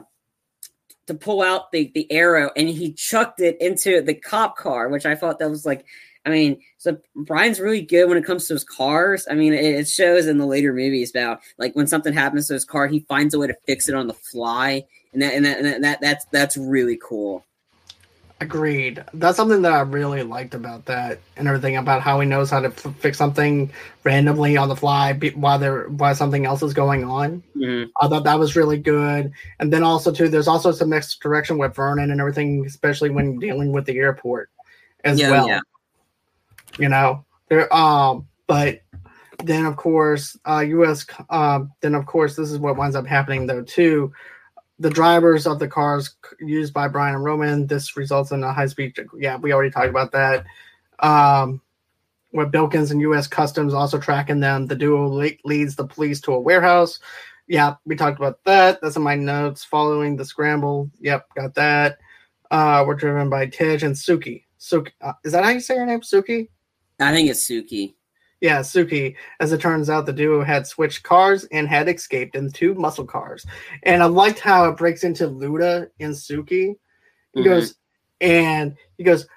to 1.07 1.13
pull 1.13 1.41
out 1.41 1.71
the 1.71 1.91
the 1.93 2.11
arrow 2.11 2.49
and 2.55 2.69
he 2.69 2.93
chucked 2.93 3.39
it 3.41 3.59
into 3.59 4.01
the 4.01 4.13
cop 4.13 4.55
car, 4.57 4.89
which 4.89 5.05
I 5.05 5.15
thought 5.15 5.39
that 5.39 5.49
was 5.49 5.65
like 5.65 5.85
I 6.25 6.29
mean, 6.29 6.59
so 6.77 6.97
Brian's 7.15 7.59
really 7.59 7.81
good 7.81 8.07
when 8.07 8.17
it 8.17 8.25
comes 8.25 8.47
to 8.47 8.53
his 8.53 8.63
cars. 8.63 9.27
I 9.29 9.35
mean, 9.35 9.53
it, 9.53 9.63
it, 9.63 9.87
shows 9.87 10.25
in 10.25 10.39
the 10.39 10.45
later 10.45 10.73
movies 10.73 11.11
about 11.11 11.41
like 11.59 11.75
when 11.75 11.87
something 11.87 12.13
happens 12.13 12.47
to 12.47 12.53
his 12.53 12.65
car, 12.65 12.87
he 12.87 13.01
finds 13.01 13.33
a 13.33 13.39
way 13.39 13.47
to 13.47 13.57
fix 13.67 13.87
it 13.87 13.95
on 13.95 14.07
the 14.07 14.13
fly, 14.13 14.85
and 15.13 15.21
that 15.21 15.35
and 15.35 15.45
that, 15.45 15.59
and 15.59 15.83
that 15.83 16.01
that's 16.01 16.25
that's 16.25 16.57
really 16.57 16.99
cool. 17.01 17.45
Agreed. 18.41 19.01
That's 19.13 19.37
something 19.37 19.61
that 19.61 19.71
I 19.71 19.79
really 19.81 20.23
liked 20.23 20.55
about 20.55 20.85
that 20.87 21.19
and 21.37 21.47
everything 21.47 21.77
about 21.77 22.01
how 22.01 22.19
he 22.19 22.27
knows 22.27 22.49
how 22.49 22.59
to 22.59 22.67
f- 22.67 22.95
fix 22.99 23.17
something 23.17 23.71
randomly 24.03 24.57
on 24.57 24.67
the 24.67 24.75
fly 24.75 25.13
while 25.35 25.57
there 25.57 25.87
while 25.87 26.13
something 26.15 26.45
else 26.45 26.61
is 26.61 26.73
going 26.73 27.05
on. 27.05 27.41
Mm-hmm. 27.55 27.91
I 28.01 28.09
thought 28.09 28.25
that 28.25 28.37
was 28.37 28.57
really 28.57 28.77
good. 28.77 29.31
And 29.59 29.71
then 29.71 29.83
also 29.83 30.11
too, 30.11 30.27
there's 30.27 30.49
also 30.49 30.73
some 30.73 30.89
mixed 30.89 31.21
direction 31.21 31.57
with 31.57 31.75
Vernon 31.75 32.11
and 32.11 32.19
everything, 32.19 32.65
especially 32.65 33.09
when 33.09 33.39
dealing 33.39 33.71
with 33.71 33.85
the 33.85 33.97
airport 33.97 34.49
as 35.05 35.17
yeah, 35.17 35.31
well. 35.31 35.47
Yeah. 35.47 35.61
You 36.77 36.89
know, 36.89 37.25
there. 37.49 37.73
Um, 37.73 38.27
but 38.47 38.81
then 39.43 39.65
of 39.65 39.77
course, 39.77 40.37
uh, 40.47 40.63
U.S. 40.67 41.05
Um, 41.29 41.71
then 41.81 41.95
of 41.95 42.05
course, 42.05 42.35
this 42.35 42.51
is 42.51 42.59
what 42.59 42.77
winds 42.77 42.95
up 42.95 43.07
happening 43.07 43.47
though 43.47 43.63
too 43.63 44.13
the 44.79 44.89
drivers 44.89 45.47
of 45.47 45.59
the 45.59 45.67
cars 45.67 46.15
used 46.39 46.73
by 46.73 46.87
Brian 46.87 47.15
and 47.15 47.23
Roman. 47.23 47.67
This 47.67 47.95
results 47.95 48.31
in 48.31 48.43
a 48.43 48.53
high 48.53 48.65
speed. 48.65 48.97
Yeah, 49.17 49.37
we 49.37 49.53
already 49.53 49.71
talked 49.71 49.89
about 49.89 50.11
that. 50.11 50.45
Um, 50.99 51.61
with 52.33 52.51
Bilkins 52.51 52.91
and 52.91 52.99
U.S. 53.01 53.27
Customs 53.27 53.73
also 53.73 53.97
tracking 53.97 54.41
them, 54.41 54.67
the 54.67 54.75
duo 54.75 55.07
le- 55.07 55.29
leads 55.45 55.75
the 55.75 55.87
police 55.87 56.19
to 56.21 56.33
a 56.33 56.39
warehouse. 56.39 56.99
Yeah, 57.47 57.75
we 57.85 57.95
talked 57.95 58.19
about 58.19 58.43
that. 58.43 58.79
That's 58.81 58.97
in 58.97 59.03
my 59.03 59.15
notes. 59.15 59.63
Following 59.63 60.17
the 60.17 60.25
scramble. 60.25 60.89
Yep, 60.99 61.27
got 61.35 61.53
that. 61.55 61.99
Uh, 62.51 62.83
we're 62.85 62.95
driven 62.95 63.29
by 63.29 63.45
Tej 63.47 63.83
and 63.83 63.95
Suki. 63.95 64.43
Suki, 64.59 64.91
uh, 65.01 65.13
is 65.23 65.31
that 65.31 65.43
how 65.43 65.51
you 65.51 65.59
say 65.59 65.75
your 65.75 65.85
name, 65.85 66.01
Suki? 66.01 66.49
I 66.99 67.11
think 67.11 67.29
it's 67.29 67.47
Suki. 67.47 67.95
Yeah, 68.41 68.59
Suki. 68.59 69.15
As 69.39 69.51
it 69.51 69.61
turns 69.61 69.89
out, 69.89 70.05
the 70.05 70.13
duo 70.13 70.43
had 70.43 70.67
switched 70.67 71.03
cars 71.03 71.45
and 71.51 71.67
had 71.67 71.89
escaped 71.89 72.35
in 72.35 72.51
two 72.51 72.75
muscle 72.75 73.05
cars. 73.05 73.45
And 73.83 74.03
I 74.03 74.05
liked 74.05 74.39
how 74.39 74.69
it 74.69 74.77
breaks 74.77 75.03
into 75.03 75.27
Luda 75.27 75.89
and 75.99 76.13
Suki. 76.13 76.75
He 77.33 77.41
mm-hmm. 77.41 77.43
goes, 77.43 77.75
and 78.21 78.75
he 78.97 79.03
goes, 79.03 79.27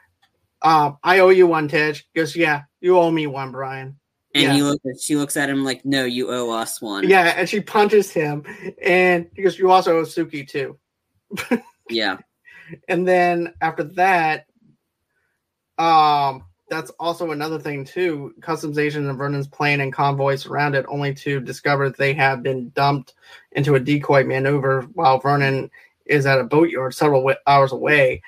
uh, 0.63 0.93
I 1.03 1.21
owe 1.21 1.29
you 1.29 1.47
one, 1.47 1.69
Tej. 1.69 1.93
He 1.93 2.21
goes, 2.21 2.35
Yeah, 2.35 2.63
you 2.81 2.99
owe 2.99 3.11
me 3.11 3.27
one, 3.27 3.53
Brian. 3.53 3.99
And 4.35 4.45
yeah. 4.45 4.53
he 4.53 4.63
look, 4.63 4.81
she 5.01 5.17
looks 5.17 5.37
at 5.37 5.49
him 5.49 5.65
like, 5.65 5.85
No, 5.85 6.05
you 6.05 6.31
owe 6.31 6.51
us 6.51 6.83
one. 6.83 7.09
Yeah, 7.09 7.35
and 7.37 7.49
she 7.49 7.61
punches 7.61 8.11
him. 8.11 8.45
And 8.83 9.29
he 9.35 9.43
goes, 9.43 9.59
You 9.59 9.71
also 9.71 9.99
owe 9.99 10.03
Suki 10.03 10.47
too. 10.47 10.79
yeah. 11.89 12.19
And 12.87 13.09
then 13.09 13.55
after 13.63 13.83
that, 13.83 14.45
um, 15.79 16.45
that's 16.71 16.91
also 16.99 17.31
another 17.31 17.59
thing 17.59 17.85
too. 17.85 18.35
Customs 18.41 18.79
agents 18.79 19.09
and 19.09 19.19
Vernon's 19.19 19.49
plane 19.49 19.81
and 19.81 19.93
convoy 19.93 20.37
surround 20.37 20.75
it, 20.75 20.87
only 20.89 21.15
to 21.15 21.41
discover 21.41 21.91
they 21.91 22.13
have 22.15 22.43
been 22.43 22.71
dumped 22.71 23.15
into 23.53 23.75
a 23.75 23.81
decoy 23.81 24.25
maneuver 24.25 24.83
while 24.95 25.19
Vernon 25.19 25.71
is 26.07 26.27
at 26.27 26.41
a 26.41 26.45
boatyard 26.45 26.95
several 26.95 27.33
hours 27.47 27.73
away. 27.73 28.23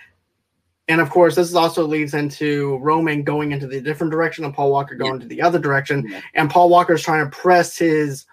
And 0.88 1.00
of 1.00 1.10
course, 1.10 1.36
this 1.36 1.54
also 1.54 1.86
leads 1.86 2.14
into 2.14 2.78
Roman 2.78 3.22
going 3.22 3.52
into 3.52 3.66
the 3.66 3.80
different 3.80 4.10
direction 4.10 4.44
and 4.44 4.52
Paul 4.52 4.72
Walker 4.72 4.96
going 4.96 5.14
yeah. 5.14 5.20
to 5.20 5.26
the 5.26 5.42
other 5.42 5.58
direction. 5.58 6.06
Yeah. 6.08 6.20
And 6.34 6.50
Paul 6.50 6.68
Walker 6.68 6.94
is 6.94 7.02
trying 7.02 7.24
to 7.24 7.30
press 7.30 7.78
his 7.78 8.26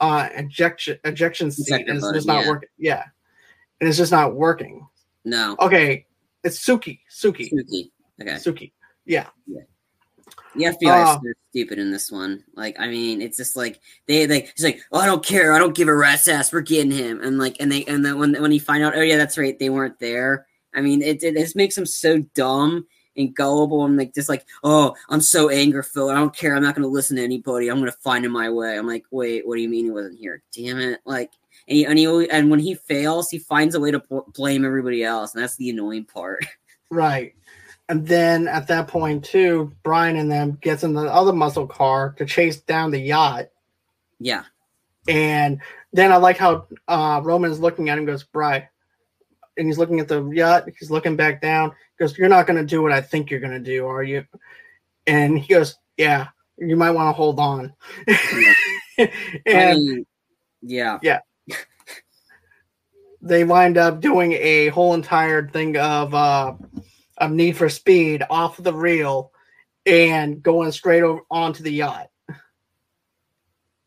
uh, 0.00 0.28
ejection 0.34 0.98
ejection 1.04 1.50
seat, 1.50 1.88
and 1.88 1.96
it's 1.96 2.12
just 2.12 2.26
not 2.26 2.44
yeah. 2.44 2.48
working. 2.50 2.68
Yeah, 2.78 3.04
and 3.80 3.88
it's 3.88 3.98
just 3.98 4.12
not 4.12 4.34
working. 4.34 4.86
No. 5.24 5.56
Okay, 5.58 6.06
it's 6.44 6.64
Suki. 6.64 7.00
Suki. 7.10 7.50
Suki. 7.52 7.90
Okay. 8.20 8.34
Suki. 8.34 8.72
Yeah. 9.06 9.26
Yeah. 9.46 9.62
The 10.56 10.64
FBI 10.64 11.16
uh, 11.16 11.20
is 11.24 11.34
stupid 11.50 11.78
in 11.78 11.90
this 11.90 12.10
one. 12.10 12.42
Like, 12.54 12.76
I 12.78 12.88
mean, 12.88 13.20
it's 13.20 13.36
just 13.36 13.56
like 13.56 13.80
they 14.06 14.26
like 14.26 14.52
he's 14.56 14.64
like, 14.64 14.80
oh, 14.90 14.98
I 14.98 15.06
don't 15.06 15.24
care, 15.24 15.52
I 15.52 15.58
don't 15.58 15.74
give 15.74 15.88
a 15.88 15.94
rat's 15.94 16.28
ass, 16.28 16.52
we're 16.52 16.62
getting 16.62 16.90
him, 16.90 17.20
and 17.22 17.38
like, 17.38 17.56
and 17.60 17.70
they 17.70 17.84
and 17.84 18.04
then 18.04 18.18
when 18.18 18.40
when 18.40 18.52
you 18.52 18.60
find 18.60 18.82
out, 18.82 18.96
oh 18.96 19.02
yeah, 19.02 19.16
that's 19.16 19.36
right, 19.36 19.58
they 19.58 19.68
weren't 19.68 19.98
there. 19.98 20.46
I 20.74 20.80
mean, 20.80 21.02
it 21.02 21.22
it 21.22 21.36
just 21.36 21.56
makes 21.56 21.74
them 21.74 21.84
so 21.84 22.20
dumb 22.34 22.86
and 23.18 23.34
gullible 23.34 23.84
and 23.84 23.96
like 23.96 24.14
just 24.14 24.28
like, 24.28 24.46
oh, 24.64 24.94
I'm 25.10 25.20
so 25.20 25.50
anger 25.50 25.82
filled. 25.82 26.10
I 26.10 26.14
don't 26.14 26.34
care. 26.34 26.54
I'm 26.54 26.62
not 26.62 26.74
gonna 26.74 26.86
listen 26.86 27.16
to 27.18 27.24
anybody. 27.24 27.68
I'm 27.68 27.78
gonna 27.78 27.92
find 27.92 28.24
him 28.24 28.32
my 28.32 28.48
way. 28.48 28.78
I'm 28.78 28.86
like, 28.86 29.04
wait, 29.10 29.46
what 29.46 29.56
do 29.56 29.62
you 29.62 29.68
mean 29.68 29.84
he 29.84 29.90
wasn't 29.90 30.18
here? 30.18 30.42
Damn 30.54 30.78
it! 30.78 31.00
Like, 31.04 31.32
and 31.68 31.76
he, 31.76 31.84
and 31.84 31.98
he 31.98 32.30
and 32.30 32.50
when 32.50 32.60
he 32.60 32.74
fails, 32.74 33.30
he 33.30 33.38
finds 33.38 33.74
a 33.74 33.80
way 33.80 33.90
to 33.90 34.02
blame 34.34 34.64
everybody 34.64 35.04
else, 35.04 35.34
and 35.34 35.42
that's 35.42 35.56
the 35.56 35.70
annoying 35.70 36.04
part. 36.04 36.46
Right. 36.88 37.34
And 37.88 38.06
then 38.06 38.48
at 38.48 38.66
that 38.68 38.88
point, 38.88 39.24
too, 39.24 39.72
Brian 39.82 40.16
and 40.16 40.30
them 40.30 40.58
gets 40.60 40.82
in 40.82 40.92
the 40.92 41.02
other 41.02 41.32
muscle 41.32 41.66
car 41.66 42.14
to 42.18 42.26
chase 42.26 42.60
down 42.60 42.90
the 42.90 42.98
yacht. 42.98 43.46
Yeah. 44.18 44.44
And 45.08 45.60
then 45.92 46.10
I 46.10 46.16
like 46.16 46.36
how 46.36 46.66
uh, 46.88 47.20
Roman's 47.22 47.60
looking 47.60 47.88
at 47.88 47.98
him, 47.98 48.06
goes, 48.06 48.24
Brian, 48.24 48.64
and 49.56 49.66
he's 49.66 49.78
looking 49.78 50.00
at 50.00 50.08
the 50.08 50.28
yacht. 50.30 50.64
He's 50.78 50.90
looking 50.90 51.16
back 51.16 51.40
down. 51.40 51.70
He 51.70 52.04
goes, 52.04 52.18
You're 52.18 52.28
not 52.28 52.46
going 52.46 52.58
to 52.58 52.66
do 52.66 52.82
what 52.82 52.92
I 52.92 53.00
think 53.00 53.30
you're 53.30 53.40
going 53.40 53.52
to 53.52 53.60
do, 53.60 53.86
are 53.86 54.02
you? 54.02 54.24
And 55.06 55.38
he 55.38 55.54
goes, 55.54 55.76
Yeah, 55.96 56.28
you 56.58 56.76
might 56.76 56.90
want 56.90 57.08
to 57.08 57.12
hold 57.12 57.38
on. 57.38 57.72
And 58.98 59.10
I 59.46 59.74
mean, 59.74 60.06
yeah. 60.62 60.98
Yeah. 61.02 61.20
they 63.20 63.44
wind 63.44 63.76
up 63.76 64.00
doing 64.00 64.32
a 64.32 64.68
whole 64.68 64.94
entire 64.94 65.48
thing 65.48 65.76
of 65.76 66.14
uh, 66.14 66.54
of 67.18 67.30
Need 67.30 67.56
for 67.56 67.68
Speed 67.68 68.22
off 68.28 68.56
the 68.56 68.72
reel 68.72 69.32
and 69.84 70.42
going 70.42 70.72
straight 70.72 71.02
over 71.02 71.20
onto 71.30 71.62
the 71.62 71.70
yacht. 71.70 72.08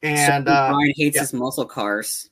And 0.02 0.48
so 0.48 0.52
uh, 0.52 0.70
Brian 0.70 0.94
hates 0.96 1.16
yeah. 1.16 1.22
his 1.22 1.34
muscle 1.34 1.66
cars. 1.66 2.30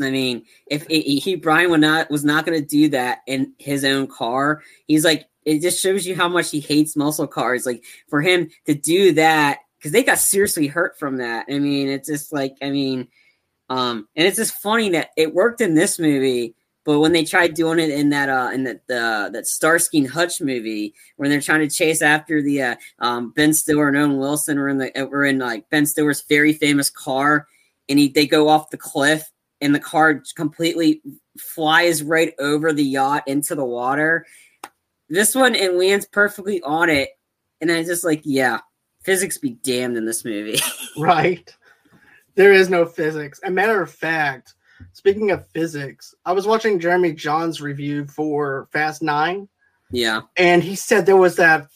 I 0.00 0.10
mean, 0.10 0.44
if 0.66 0.86
it, 0.88 1.02
he 1.02 1.36
Brian 1.36 1.70
would 1.70 1.82
not 1.82 2.10
was 2.10 2.24
not 2.24 2.46
going 2.46 2.58
to 2.58 2.66
do 2.66 2.88
that 2.90 3.18
in 3.26 3.52
his 3.58 3.84
own 3.84 4.06
car, 4.06 4.62
he's 4.86 5.04
like 5.04 5.26
it 5.44 5.60
just 5.60 5.82
shows 5.82 6.06
you 6.06 6.14
how 6.14 6.28
much 6.28 6.50
he 6.50 6.60
hates 6.60 6.96
muscle 6.96 7.26
cars. 7.26 7.66
Like 7.66 7.84
for 8.08 8.22
him 8.22 8.50
to 8.66 8.74
do 8.74 9.12
that 9.12 9.58
because 9.78 9.92
they 9.92 10.02
got 10.02 10.18
seriously 10.18 10.66
hurt 10.66 10.98
from 10.98 11.18
that. 11.18 11.46
I 11.50 11.58
mean, 11.58 11.88
it's 11.88 12.08
just 12.08 12.32
like 12.32 12.56
I 12.62 12.70
mean, 12.70 13.08
um, 13.68 14.08
and 14.16 14.26
it's 14.26 14.36
just 14.36 14.54
funny 14.54 14.90
that 14.90 15.10
it 15.16 15.34
worked 15.34 15.60
in 15.60 15.74
this 15.74 15.98
movie, 15.98 16.54
but 16.84 17.00
when 17.00 17.12
they 17.12 17.24
tried 17.24 17.54
doing 17.54 17.78
it 17.78 17.90
in 17.90 18.10
that 18.10 18.28
uh 18.28 18.50
in 18.52 18.64
that 18.64 18.86
the 18.86 19.30
that 19.32 19.46
Starsky 19.46 19.98
and 19.98 20.08
Hutch 20.08 20.40
movie, 20.40 20.94
when 21.16 21.30
they're 21.30 21.40
trying 21.40 21.60
to 21.60 21.74
chase 21.74 22.02
after 22.02 22.42
the 22.42 22.62
uh, 22.62 22.76
um, 23.00 23.32
Ben 23.32 23.52
Stiller 23.52 23.88
and 23.88 23.96
Owen 23.96 24.18
Wilson, 24.18 24.58
we're 24.58 24.68
in 24.68 24.78
the 24.78 25.08
we're 25.10 25.26
in 25.26 25.38
like 25.38 25.68
Ben 25.70 25.86
Stiller's 25.86 26.24
very 26.28 26.52
famous 26.52 26.88
car, 26.88 27.46
and 27.88 27.98
he, 27.98 28.08
they 28.08 28.26
go 28.26 28.48
off 28.48 28.70
the 28.70 28.78
cliff, 28.78 29.30
and 29.60 29.74
the 29.74 29.80
car 29.80 30.22
completely 30.34 31.02
flies 31.38 32.02
right 32.02 32.34
over 32.38 32.72
the 32.72 32.84
yacht 32.84 33.24
into 33.26 33.54
the 33.54 33.64
water. 33.64 34.26
This 35.08 35.34
one 35.34 35.54
it 35.54 35.74
lands 35.74 36.06
perfectly 36.06 36.62
on 36.62 36.88
it, 36.88 37.10
and 37.60 37.70
I 37.70 37.84
just 37.84 38.04
like, 38.04 38.22
yeah, 38.24 38.60
physics 39.02 39.38
be 39.38 39.50
damned 39.50 39.96
in 39.96 40.06
this 40.06 40.24
movie. 40.24 40.60
right. 40.98 41.54
There 42.36 42.52
is 42.52 42.70
no 42.70 42.86
physics. 42.86 43.40
A 43.44 43.50
matter 43.50 43.82
of 43.82 43.90
fact, 43.90 44.54
Speaking 44.92 45.30
of 45.30 45.48
physics, 45.48 46.14
I 46.24 46.32
was 46.32 46.46
watching 46.46 46.80
Jeremy 46.80 47.12
Jahns 47.12 47.60
review 47.60 48.06
for 48.06 48.68
Fast 48.72 49.02
Nine. 49.02 49.48
Yeah. 49.90 50.22
And 50.36 50.62
he 50.62 50.76
said 50.76 51.04
there 51.06 51.16
was 51.16 51.36
that, 51.36 51.68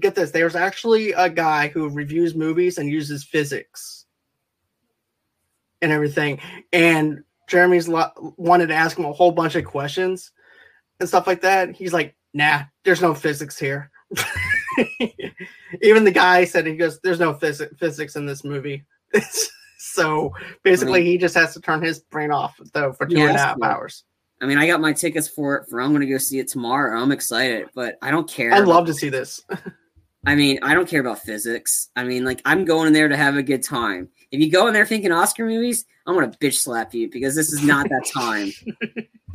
get 0.00 0.14
this, 0.14 0.30
there's 0.30 0.56
actually 0.56 1.12
a 1.12 1.28
guy 1.28 1.68
who 1.68 1.88
reviews 1.88 2.34
movies 2.34 2.78
and 2.78 2.88
uses 2.88 3.24
physics 3.24 4.06
and 5.82 5.92
everything. 5.92 6.40
And 6.72 7.24
Jeremy's 7.48 7.88
lo- 7.88 8.34
wanted 8.36 8.68
to 8.68 8.74
ask 8.74 8.98
him 8.98 9.04
a 9.04 9.12
whole 9.12 9.32
bunch 9.32 9.56
of 9.56 9.64
questions 9.64 10.32
and 11.00 11.08
stuff 11.08 11.26
like 11.26 11.42
that. 11.42 11.74
He's 11.74 11.92
like, 11.92 12.14
nah, 12.32 12.62
there's 12.84 13.02
no 13.02 13.14
physics 13.14 13.58
here. 13.58 13.90
Even 15.82 16.04
the 16.04 16.10
guy 16.10 16.44
said, 16.44 16.66
he 16.66 16.76
goes, 16.76 17.00
there's 17.00 17.20
no 17.20 17.34
phys- 17.34 17.78
physics 17.78 18.16
in 18.16 18.26
this 18.26 18.44
movie. 18.44 18.84
so 19.92 20.32
basically, 20.62 21.04
he 21.04 21.18
just 21.18 21.34
has 21.34 21.54
to 21.54 21.60
turn 21.60 21.82
his 21.82 22.00
brain 22.00 22.30
off 22.30 22.58
though 22.72 22.92
for 22.92 23.06
two 23.06 23.18
yeah, 23.18 23.28
and 23.28 23.36
a 23.36 23.38
half 23.38 23.54
cool. 23.56 23.64
hours. 23.64 24.04
I 24.40 24.46
mean, 24.46 24.58
I 24.58 24.66
got 24.66 24.80
my 24.80 24.92
tickets 24.92 25.28
for 25.28 25.56
it. 25.56 25.68
For 25.68 25.80
I'm 25.80 25.90
going 25.90 26.00
to 26.00 26.06
go 26.06 26.18
see 26.18 26.38
it 26.38 26.48
tomorrow. 26.48 27.00
I'm 27.00 27.12
excited, 27.12 27.68
but 27.74 27.98
I 28.00 28.10
don't 28.10 28.28
care. 28.28 28.52
I'd 28.52 28.66
love 28.66 28.86
to 28.86 28.94
see 28.94 29.10
this. 29.10 29.42
I 30.26 30.34
mean, 30.34 30.58
I 30.62 30.74
don't 30.74 30.88
care 30.88 31.00
about 31.00 31.20
physics. 31.20 31.88
I 31.96 32.04
mean, 32.04 32.24
like 32.24 32.40
I'm 32.44 32.64
going 32.64 32.86
in 32.86 32.92
there 32.92 33.08
to 33.08 33.16
have 33.16 33.36
a 33.36 33.42
good 33.42 33.62
time. 33.62 34.08
If 34.30 34.40
you 34.40 34.50
go 34.50 34.66
in 34.66 34.74
there 34.74 34.86
thinking 34.86 35.12
Oscar 35.12 35.46
movies, 35.46 35.86
I'm 36.06 36.14
gonna 36.14 36.28
bitch 36.40 36.54
slap 36.54 36.94
you 36.94 37.10
because 37.10 37.34
this 37.34 37.52
is 37.52 37.64
not 37.64 37.88
that 37.88 38.06
time. 38.12 38.52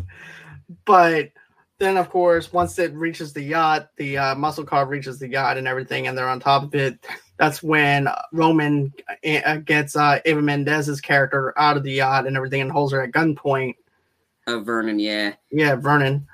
but 0.86 1.30
then, 1.78 1.98
of 1.98 2.10
course, 2.10 2.54
once 2.54 2.80
it 2.80 2.94
reaches 2.94 3.34
the 3.34 3.42
yacht, 3.42 3.90
the 3.98 4.18
uh, 4.18 4.36
muscle 4.36 4.64
car 4.64 4.86
reaches 4.86 5.20
the 5.20 5.28
yacht 5.28 5.58
and 5.58 5.68
everything, 5.68 6.08
and 6.08 6.18
they're 6.18 6.30
on 6.30 6.40
top 6.40 6.64
of 6.64 6.74
it. 6.76 7.06
That's 7.38 7.62
when 7.62 8.08
Roman 8.32 8.94
uh, 9.26 9.58
gets 9.58 9.96
uh, 9.96 10.20
Eva 10.26 10.42
Mendes's 10.42 11.02
character 11.02 11.58
out 11.60 11.76
of 11.76 11.84
the 11.84 11.92
yacht 11.92 12.28
and 12.28 12.38
everything, 12.38 12.62
and 12.62 12.72
holds 12.72 12.94
her 12.94 13.02
at 13.02 13.12
gunpoint. 13.12 13.76
Oh, 14.48 14.62
Vernon, 14.62 15.00
yeah, 15.00 15.34
yeah, 15.52 15.76
Vernon. 15.76 16.28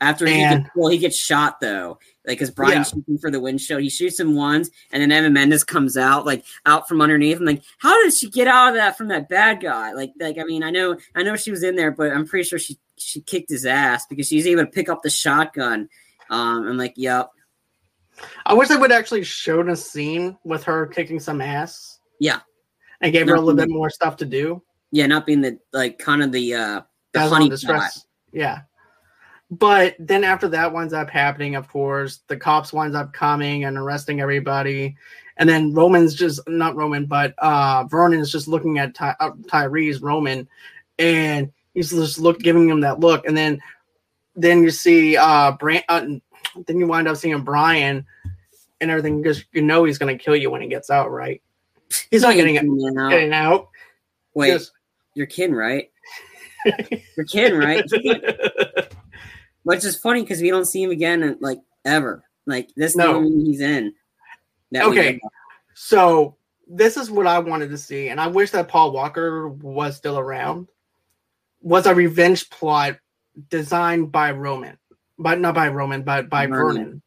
After 0.00 0.26
he 0.26 0.34
gets, 0.34 0.68
well, 0.76 0.90
he 0.90 0.98
gets 0.98 1.16
shot 1.16 1.60
though, 1.60 1.98
like 2.26 2.38
because 2.38 2.50
Brian's 2.50 2.90
yeah. 2.90 2.96
shooting 2.96 3.18
for 3.18 3.30
the 3.30 3.40
windshield. 3.40 3.80
He 3.80 3.88
shoots 3.88 4.20
him 4.20 4.34
once, 4.34 4.68
and 4.92 5.00
then 5.02 5.10
Eva 5.10 5.30
Mendes 5.30 5.64
comes 5.64 5.96
out 5.96 6.26
like 6.26 6.44
out 6.66 6.86
from 6.86 7.00
underneath. 7.00 7.38
I'm 7.38 7.46
like, 7.46 7.62
how 7.78 8.02
did 8.02 8.12
she 8.12 8.28
get 8.28 8.46
out 8.46 8.68
of 8.68 8.74
that 8.74 8.98
from 8.98 9.08
that 9.08 9.28
bad 9.30 9.62
guy? 9.62 9.92
Like, 9.92 10.12
like 10.20 10.36
I 10.38 10.44
mean, 10.44 10.62
I 10.62 10.70
know, 10.70 10.98
I 11.14 11.22
know 11.22 11.36
she 11.36 11.50
was 11.50 11.62
in 11.62 11.74
there, 11.74 11.90
but 11.90 12.12
I'm 12.12 12.26
pretty 12.26 12.46
sure 12.46 12.58
she 12.58 12.76
she 12.96 13.20
kicked 13.20 13.50
his 13.50 13.66
ass 13.66 14.06
because 14.06 14.26
she's 14.26 14.46
able 14.46 14.64
to 14.64 14.70
pick 14.70 14.88
up 14.88 15.02
the 15.02 15.10
shotgun. 15.10 15.88
Um, 16.30 16.68
I'm 16.68 16.78
like, 16.78 16.94
yep. 16.96 17.30
I 18.46 18.54
wish 18.54 18.68
they 18.68 18.76
would 18.76 18.92
actually 18.92 19.24
showed 19.24 19.68
a 19.68 19.76
scene 19.76 20.36
with 20.44 20.64
her 20.64 20.86
kicking 20.86 21.20
some 21.20 21.40
ass. 21.40 21.98
Yeah, 22.20 22.40
and 23.00 23.12
gave 23.12 23.26
not 23.26 23.32
her 23.32 23.36
a 23.36 23.40
little 23.40 23.58
bit 23.58 23.68
more 23.68 23.90
stuff 23.90 24.16
to 24.18 24.24
do. 24.24 24.62
Yeah, 24.90 25.06
not 25.06 25.26
being 25.26 25.40
the 25.40 25.58
like 25.72 25.98
kind 25.98 26.22
of 26.22 26.30
the 26.30 26.54
uh 26.54 26.80
the 27.12 27.28
honey 27.28 27.48
distress. 27.48 28.06
Yeah. 28.32 28.60
But 29.50 29.96
then 29.98 30.24
after 30.24 30.48
that 30.48 30.72
winds 30.72 30.92
up 30.92 31.10
happening, 31.10 31.54
of 31.54 31.68
course, 31.68 32.20
the 32.28 32.36
cops 32.36 32.72
winds 32.72 32.96
up 32.96 33.12
coming 33.12 33.64
and 33.64 33.76
arresting 33.76 34.20
everybody. 34.20 34.96
And 35.36 35.48
then 35.48 35.74
Roman's 35.74 36.14
just 36.14 36.40
not 36.48 36.76
Roman, 36.76 37.06
but 37.06 37.34
uh 37.38 37.84
Vernon 37.84 38.20
is 38.20 38.32
just 38.32 38.48
looking 38.48 38.78
at 38.78 38.94
Ty- 38.94 39.16
uh, 39.20 39.32
Tyrese 39.46 40.00
Roman, 40.00 40.48
and 40.98 41.52
he's 41.74 41.90
just 41.90 42.18
look 42.18 42.38
giving 42.40 42.68
him 42.68 42.80
that 42.80 43.00
look. 43.00 43.26
And 43.26 43.36
then 43.36 43.60
then 44.36 44.62
you 44.62 44.70
see 44.70 45.16
uh 45.16 45.52
Brand, 45.52 45.84
uh, 45.88 46.06
then 46.66 46.78
you 46.78 46.86
wind 46.86 47.08
up 47.08 47.16
seeing 47.16 47.42
Brian 47.42 48.06
and 48.80 48.90
everything 48.90 49.20
because 49.20 49.44
you 49.52 49.62
know 49.62 49.84
he's 49.84 49.98
gonna 49.98 50.18
kill 50.18 50.36
you 50.36 50.50
when 50.50 50.62
he 50.62 50.68
gets 50.68 50.90
out, 50.90 51.10
right? 51.10 51.42
He's 52.10 52.22
not 52.22 52.34
getting, 52.34 52.58
out. 52.58 53.10
getting 53.10 53.32
out. 53.32 53.68
Wait, 54.34 54.60
you're 55.14 55.26
kidding, 55.26 55.54
right? 55.54 55.90
you're 57.16 57.26
kidding, 57.26 57.58
right? 57.58 57.84
Which 59.62 59.84
is 59.84 59.96
funny 59.96 60.22
because 60.22 60.40
we 60.40 60.50
don't 60.50 60.64
see 60.64 60.82
him 60.82 60.90
again, 60.90 61.36
like 61.40 61.60
ever. 61.84 62.24
Like 62.46 62.70
this 62.76 62.96
no. 62.96 63.22
he's 63.22 63.60
in. 63.60 63.94
okay, 64.74 65.20
so 65.74 66.36
this 66.68 66.96
is 66.96 67.10
what 67.10 67.26
I 67.26 67.38
wanted 67.38 67.70
to 67.70 67.78
see, 67.78 68.08
and 68.08 68.20
I 68.20 68.26
wish 68.26 68.50
that 68.50 68.68
Paul 68.68 68.92
Walker 68.92 69.48
was 69.48 69.96
still 69.96 70.18
around. 70.18 70.68
Was 71.64 71.86
a 71.86 71.94
revenge 71.94 72.48
plot 72.50 72.98
designed 73.48 74.12
by 74.12 74.30
Roman, 74.30 74.78
but 75.18 75.40
not 75.40 75.54
by 75.54 75.68
Roman, 75.68 76.02
but 76.02 76.28
by 76.28 76.46
Vernon. 76.46 76.76
Vernon. 76.76 77.02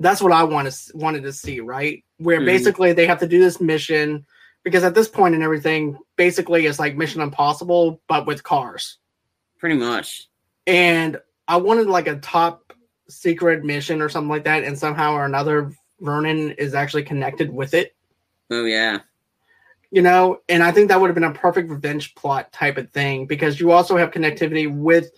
That's 0.00 0.20
what 0.20 0.32
I 0.32 0.42
wanted 0.42 0.74
wanted 0.94 1.22
to 1.22 1.32
see, 1.32 1.60
right? 1.60 2.02
Where 2.16 2.38
mm-hmm. 2.38 2.46
basically 2.46 2.92
they 2.92 3.06
have 3.06 3.20
to 3.20 3.28
do 3.28 3.38
this 3.38 3.60
mission 3.60 4.26
because 4.64 4.82
at 4.82 4.94
this 4.94 5.08
point 5.08 5.34
and 5.34 5.44
everything, 5.44 5.98
basically 6.16 6.66
it's 6.66 6.78
like 6.78 6.96
Mission 6.96 7.20
Impossible, 7.20 8.00
but 8.08 8.26
with 8.26 8.42
cars. 8.42 8.98
Pretty 9.58 9.76
much. 9.76 10.28
And 10.66 11.20
I 11.46 11.58
wanted 11.58 11.86
like 11.86 12.08
a 12.08 12.16
top 12.16 12.72
secret 13.08 13.64
mission 13.64 14.00
or 14.00 14.08
something 14.08 14.30
like 14.30 14.44
that, 14.44 14.64
and 14.64 14.78
somehow 14.78 15.12
or 15.12 15.26
another, 15.26 15.70
Vernon 16.00 16.52
is 16.52 16.74
actually 16.74 17.04
connected 17.04 17.52
with 17.52 17.74
it. 17.74 17.94
Oh 18.50 18.64
yeah. 18.64 19.00
You 19.94 20.02
know, 20.02 20.40
and 20.48 20.62
I 20.62 20.72
think 20.72 20.88
that 20.88 21.00
would 21.00 21.06
have 21.06 21.14
been 21.14 21.22
a 21.22 21.32
perfect 21.32 21.70
revenge 21.70 22.14
plot 22.16 22.52
type 22.52 22.78
of 22.78 22.90
thing 22.90 23.26
because 23.26 23.60
you 23.60 23.70
also 23.70 23.96
have 23.96 24.10
connectivity 24.10 24.74
with 24.74 25.12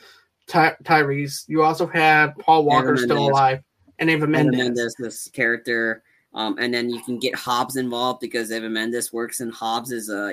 Ty- 0.47 0.77
Tyrese. 0.85 1.45
You 1.49 1.63
also 1.63 1.87
have 1.87 2.37
Paul 2.39 2.65
Walker 2.65 2.97
still 2.99 3.31
alive 3.31 3.63
and 3.99 4.11
Eva 4.11 4.27
Mendes. 4.27 4.55
Eva 4.55 4.65
Mendes, 4.65 4.95
this 4.99 5.29
character. 5.29 6.03
Um, 6.35 6.59
and 6.59 6.75
then 6.75 6.91
you 6.91 7.01
can 7.03 7.19
get 7.19 7.35
Hobbs 7.35 7.77
involved 7.77 8.21
because 8.21 8.53
Eva 8.53 8.69
Mendes 8.69 9.15
works 9.15 9.41
in 9.41 9.51
Hobbs's 9.51 10.11
uh, 10.11 10.33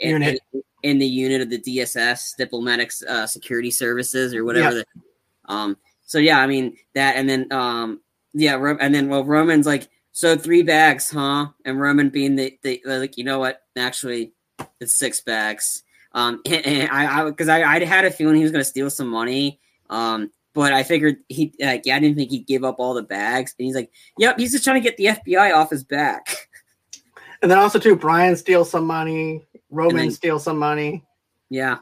unit. 0.00 0.40
In, 0.52 0.62
in, 0.82 0.98
the 0.98 1.06
unit 1.06 1.42
of 1.42 1.50
the 1.50 1.58
DSS, 1.58 2.36
Diplomatic 2.36 2.90
uh, 3.06 3.26
Security 3.26 3.70
Services, 3.70 4.32
or 4.34 4.46
whatever 4.46 4.78
yeah. 4.78 4.82
the 4.94 5.52
um, 5.52 5.76
so 6.06 6.18
yeah, 6.18 6.40
I 6.40 6.46
mean 6.46 6.76
that, 6.94 7.16
and 7.16 7.28
then 7.28 7.52
um, 7.52 8.00
yeah, 8.32 8.76
and 8.80 8.94
then 8.94 9.08
well, 9.08 9.24
Roman's 9.24 9.66
like, 9.66 9.88
so 10.18 10.36
three 10.36 10.64
bags, 10.64 11.10
huh? 11.10 11.46
And 11.64 11.80
Roman 11.80 12.08
being 12.08 12.34
the, 12.34 12.58
the 12.64 12.82
like, 12.84 13.16
you 13.16 13.22
know 13.22 13.38
what? 13.38 13.62
Actually, 13.76 14.32
it's 14.80 14.98
six 14.98 15.20
bags. 15.20 15.84
Um, 16.12 16.42
and, 16.46 16.66
and 16.66 16.90
I, 16.90 17.24
because 17.26 17.48
I, 17.48 17.60
I, 17.60 17.76
I 17.76 17.84
had 17.84 18.04
a 18.04 18.10
feeling 18.10 18.34
he 18.34 18.42
was 18.42 18.50
gonna 18.50 18.64
steal 18.64 18.90
some 18.90 19.06
money. 19.06 19.60
Um, 19.88 20.32
but 20.54 20.72
I 20.72 20.82
figured 20.82 21.18
he 21.28 21.54
like 21.60 21.86
yeah, 21.86 21.94
I 21.94 22.00
didn't 22.00 22.16
think 22.16 22.32
he'd 22.32 22.48
give 22.48 22.64
up 22.64 22.80
all 22.80 22.94
the 22.94 23.02
bags. 23.04 23.54
And 23.56 23.66
he's 23.66 23.76
like, 23.76 23.92
yep, 24.18 24.40
he's 24.40 24.50
just 24.50 24.64
trying 24.64 24.82
to 24.82 24.88
get 24.88 24.96
the 24.96 25.04
FBI 25.04 25.54
off 25.54 25.70
his 25.70 25.84
back. 25.84 26.48
And 27.40 27.48
then 27.48 27.58
also 27.58 27.78
too, 27.78 27.94
Brian 27.94 28.34
steals 28.34 28.68
some 28.68 28.84
money. 28.84 29.46
Roman 29.70 29.96
then, 29.96 30.10
steals 30.10 30.42
some 30.42 30.58
money. 30.58 31.04
Yeah 31.50 31.78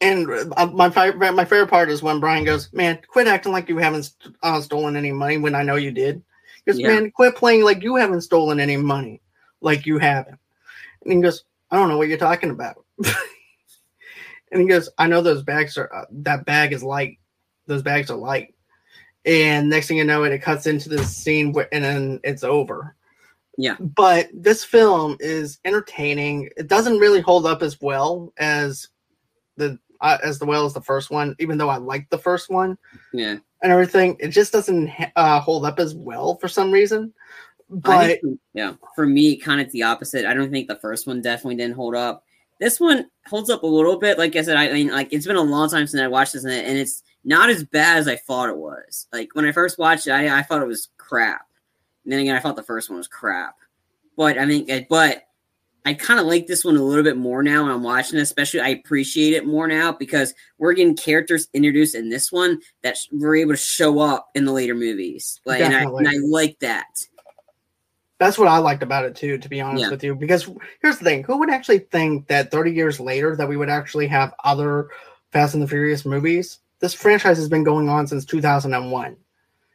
and 0.00 0.30
uh, 0.56 0.66
my 0.68 0.88
favorite 0.88 1.34
my 1.34 1.44
favorite 1.44 1.68
part 1.68 1.90
is 1.90 2.02
when 2.02 2.20
Brian 2.20 2.42
goes, 2.42 2.72
"Man, 2.72 2.98
quit 3.06 3.26
acting 3.26 3.52
like 3.52 3.68
you 3.68 3.76
haven't 3.76 4.14
uh, 4.42 4.62
stolen 4.62 4.96
any 4.96 5.12
money 5.12 5.36
when 5.36 5.54
I 5.54 5.62
know 5.62 5.76
you 5.76 5.90
did." 5.90 6.22
Because 6.64 6.80
yeah. 6.80 6.88
man, 6.88 7.10
quit 7.10 7.36
playing 7.36 7.64
like 7.64 7.82
you 7.82 7.96
haven't 7.96 8.22
stolen 8.22 8.60
any 8.60 8.76
money, 8.76 9.20
like 9.60 9.86
you 9.86 9.98
haven't. 9.98 10.38
And 11.02 11.12
he 11.12 11.20
goes, 11.20 11.44
"I 11.70 11.76
don't 11.76 11.88
know 11.88 11.98
what 11.98 12.08
you're 12.08 12.18
talking 12.18 12.50
about." 12.50 12.84
and 14.52 14.60
he 14.60 14.66
goes, 14.66 14.88
"I 14.98 15.06
know 15.06 15.20
those 15.20 15.42
bags 15.42 15.76
are 15.76 15.92
uh, 15.94 16.06
that 16.10 16.46
bag 16.46 16.72
is 16.72 16.82
light. 16.82 17.18
Those 17.66 17.82
bags 17.82 18.10
are 18.10 18.16
light." 18.16 18.54
And 19.26 19.70
next 19.70 19.88
thing 19.88 19.98
you 19.98 20.04
know, 20.04 20.24
it 20.24 20.32
it 20.32 20.42
cuts 20.42 20.66
into 20.66 20.88
this 20.88 21.14
scene 21.14 21.52
where, 21.52 21.68
and 21.72 21.84
then 21.84 22.20
it's 22.24 22.44
over. 22.44 22.94
Yeah. 23.56 23.76
But 23.78 24.28
this 24.32 24.64
film 24.64 25.16
is 25.20 25.58
entertaining. 25.64 26.50
It 26.56 26.68
doesn't 26.68 26.98
really 26.98 27.20
hold 27.20 27.46
up 27.46 27.62
as 27.62 27.80
well 27.80 28.32
as 28.36 28.88
the 29.56 29.78
uh, 30.04 30.18
as 30.22 30.38
well 30.40 30.66
as 30.66 30.74
the 30.74 30.82
first 30.82 31.10
one, 31.10 31.34
even 31.38 31.56
though 31.56 31.70
I 31.70 31.78
liked 31.78 32.10
the 32.10 32.18
first 32.18 32.50
one. 32.50 32.76
Yeah. 33.12 33.36
And 33.62 33.72
everything, 33.72 34.16
it 34.20 34.28
just 34.28 34.52
doesn't 34.52 34.90
uh, 35.16 35.40
hold 35.40 35.64
up 35.64 35.78
as 35.78 35.94
well 35.94 36.36
for 36.36 36.46
some 36.46 36.70
reason. 36.70 37.14
But 37.70 38.20
think, 38.20 38.38
yeah, 38.52 38.74
for 38.94 39.06
me, 39.06 39.36
kind 39.36 39.62
of 39.62 39.72
the 39.72 39.82
opposite. 39.82 40.26
I 40.26 40.34
don't 40.34 40.50
think 40.50 40.68
the 40.68 40.76
first 40.76 41.06
one 41.06 41.22
definitely 41.22 41.56
didn't 41.56 41.76
hold 41.76 41.94
up. 41.94 42.22
This 42.60 42.78
one 42.78 43.06
holds 43.26 43.48
up 43.48 43.62
a 43.62 43.66
little 43.66 43.98
bit. 43.98 44.18
Like 44.18 44.36
I 44.36 44.42
said, 44.42 44.58
I 44.58 44.70
mean, 44.70 44.88
like 44.88 45.10
it's 45.10 45.26
been 45.26 45.36
a 45.36 45.42
long 45.42 45.70
time 45.70 45.86
since 45.86 46.00
I 46.00 46.06
watched 46.06 46.34
this, 46.34 46.44
and 46.44 46.78
it's 46.78 47.02
not 47.24 47.48
as 47.48 47.64
bad 47.64 47.96
as 47.96 48.06
I 48.06 48.16
thought 48.16 48.50
it 48.50 48.58
was. 48.58 49.06
Like 49.12 49.34
when 49.34 49.46
I 49.46 49.52
first 49.52 49.78
watched 49.78 50.06
it, 50.06 50.12
I, 50.12 50.38
I 50.38 50.42
thought 50.42 50.60
it 50.60 50.68
was 50.68 50.90
crap. 50.98 51.46
And 52.04 52.12
then 52.12 52.20
again, 52.20 52.36
I 52.36 52.40
thought 52.40 52.56
the 52.56 52.62
first 52.62 52.90
one 52.90 52.98
was 52.98 53.08
crap. 53.08 53.56
But 54.16 54.38
I 54.38 54.44
mean, 54.44 54.86
but 54.90 55.22
I 55.86 55.92
kind 55.92 56.18
of 56.18 56.26
like 56.26 56.46
this 56.46 56.64
one 56.64 56.76
a 56.76 56.82
little 56.82 57.04
bit 57.04 57.18
more 57.18 57.42
now 57.42 57.62
when 57.62 57.72
I'm 57.72 57.82
watching 57.82 58.18
it, 58.18 58.22
especially 58.22 58.60
I 58.60 58.68
appreciate 58.68 59.34
it 59.34 59.46
more 59.46 59.68
now 59.68 59.92
because 59.92 60.32
we're 60.56 60.72
getting 60.72 60.96
characters 60.96 61.48
introduced 61.52 61.94
in 61.94 62.08
this 62.08 62.32
one 62.32 62.60
that 62.82 62.96
we're 63.12 63.36
able 63.36 63.52
to 63.52 63.58
show 63.58 63.98
up 63.98 64.30
in 64.34 64.46
the 64.46 64.52
later 64.52 64.74
movies. 64.74 65.40
Like, 65.44 65.60
and 65.60 65.74
I, 65.74 65.82
and 65.82 66.08
I, 66.08 66.14
like 66.26 66.58
that. 66.60 66.86
That's 68.18 68.38
what 68.38 68.48
I 68.48 68.58
liked 68.58 68.82
about 68.82 69.04
it 69.04 69.14
too, 69.14 69.36
to 69.36 69.48
be 69.48 69.60
honest 69.60 69.82
yeah. 69.82 69.90
with 69.90 70.02
you. 70.02 70.14
Because 70.14 70.48
here's 70.80 70.98
the 70.98 71.04
thing: 71.04 71.22
who 71.24 71.38
would 71.38 71.50
actually 71.50 71.80
think 71.80 72.28
that 72.28 72.50
30 72.50 72.72
years 72.72 72.98
later 72.98 73.36
that 73.36 73.48
we 73.48 73.58
would 73.58 73.68
actually 73.68 74.06
have 74.06 74.32
other 74.42 74.88
Fast 75.32 75.52
and 75.52 75.62
the 75.62 75.68
Furious 75.68 76.06
movies? 76.06 76.60
This 76.80 76.94
franchise 76.94 77.36
has 77.36 77.48
been 77.48 77.64
going 77.64 77.90
on 77.90 78.06
since 78.06 78.24
2001. 78.24 79.16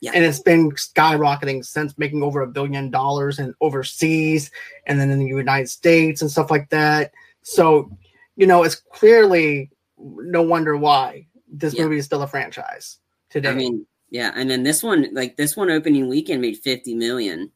Yeah. 0.01 0.11
And 0.13 0.23
it's 0.23 0.39
been 0.39 0.71
skyrocketing 0.71 1.65
since 1.65 1.97
making 1.97 2.23
over 2.23 2.41
a 2.41 2.47
billion 2.47 2.89
dollars 2.89 3.37
and 3.37 3.53
overseas 3.59 4.49
and 4.85 4.99
then 4.99 5.09
in 5.09 5.19
the 5.19 5.25
United 5.25 5.67
States 5.67 6.21
and 6.21 6.31
stuff 6.31 6.49
like 6.49 6.69
that. 6.69 7.11
So, 7.41 7.91
you 8.35 8.47
know, 8.47 8.63
it's 8.63 8.75
clearly 8.75 9.71
no 9.97 10.41
wonder 10.41 10.77
why 10.77 11.27
this 11.51 11.73
yeah. 11.73 11.83
movie 11.83 11.97
is 11.97 12.05
still 12.05 12.21
a 12.21 12.27
franchise 12.27 12.99
today. 13.29 13.49
I 13.49 13.53
mean, 13.53 13.85
yeah, 14.09 14.31
and 14.35 14.49
then 14.49 14.63
this 14.63 14.81
one, 14.81 15.07
like 15.13 15.35
this 15.35 15.57
one 15.57 15.69
opening 15.69 16.07
weekend 16.07 16.41
made 16.41 16.57
50 16.57 16.95
million. 16.95 17.51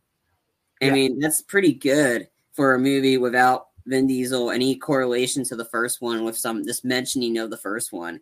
I 0.81 0.85
yeah. 0.87 0.93
mean, 0.93 1.19
that's 1.19 1.41
pretty 1.41 1.73
good 1.73 2.27
for 2.51 2.75
a 2.75 2.79
movie 2.79 3.17
without 3.17 3.67
Vin 3.85 4.07
Diesel 4.07 4.51
any 4.51 4.75
correlation 4.75 5.43
to 5.45 5.55
the 5.55 5.65
first 5.65 6.01
one 6.01 6.23
with 6.23 6.37
some 6.37 6.63
this 6.63 6.83
mentioning 6.83 7.37
of 7.37 7.49
the 7.49 7.57
first 7.57 7.93
one. 7.93 8.19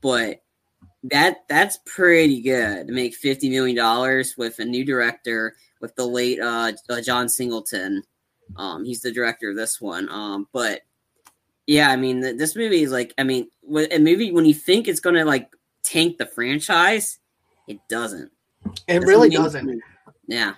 But 0.00 0.42
that 1.10 1.44
that's 1.48 1.78
pretty 1.86 2.40
good 2.40 2.86
to 2.86 2.92
make 2.92 3.14
fifty 3.14 3.50
million 3.50 3.76
dollars 3.76 4.34
with 4.36 4.58
a 4.58 4.64
new 4.64 4.84
director 4.84 5.54
with 5.80 5.94
the 5.96 6.06
late 6.06 6.40
uh, 6.40 6.72
uh, 6.88 7.00
John 7.00 7.28
Singleton. 7.28 8.02
Um, 8.56 8.84
he's 8.84 9.00
the 9.00 9.12
director 9.12 9.50
of 9.50 9.56
this 9.56 9.80
one. 9.80 10.08
Um, 10.08 10.48
but 10.52 10.82
Yeah, 11.66 11.90
I 11.90 11.96
mean, 11.96 12.22
th- 12.22 12.36
this 12.38 12.56
movie 12.56 12.82
is 12.82 12.92
like, 12.92 13.14
I 13.18 13.22
mean, 13.24 13.48
wh- 13.62 13.90
a 13.90 13.98
movie 13.98 14.32
when 14.32 14.44
you 14.44 14.54
think 14.54 14.86
it's 14.88 15.00
gonna 15.00 15.24
like 15.24 15.50
tank 15.82 16.18
the 16.18 16.26
franchise, 16.26 17.18
it 17.68 17.78
doesn't. 17.88 18.30
It 18.88 19.00
This 19.00 19.08
really 19.08 19.30
doesn't. 19.30 19.82
Yeah, 20.26 20.54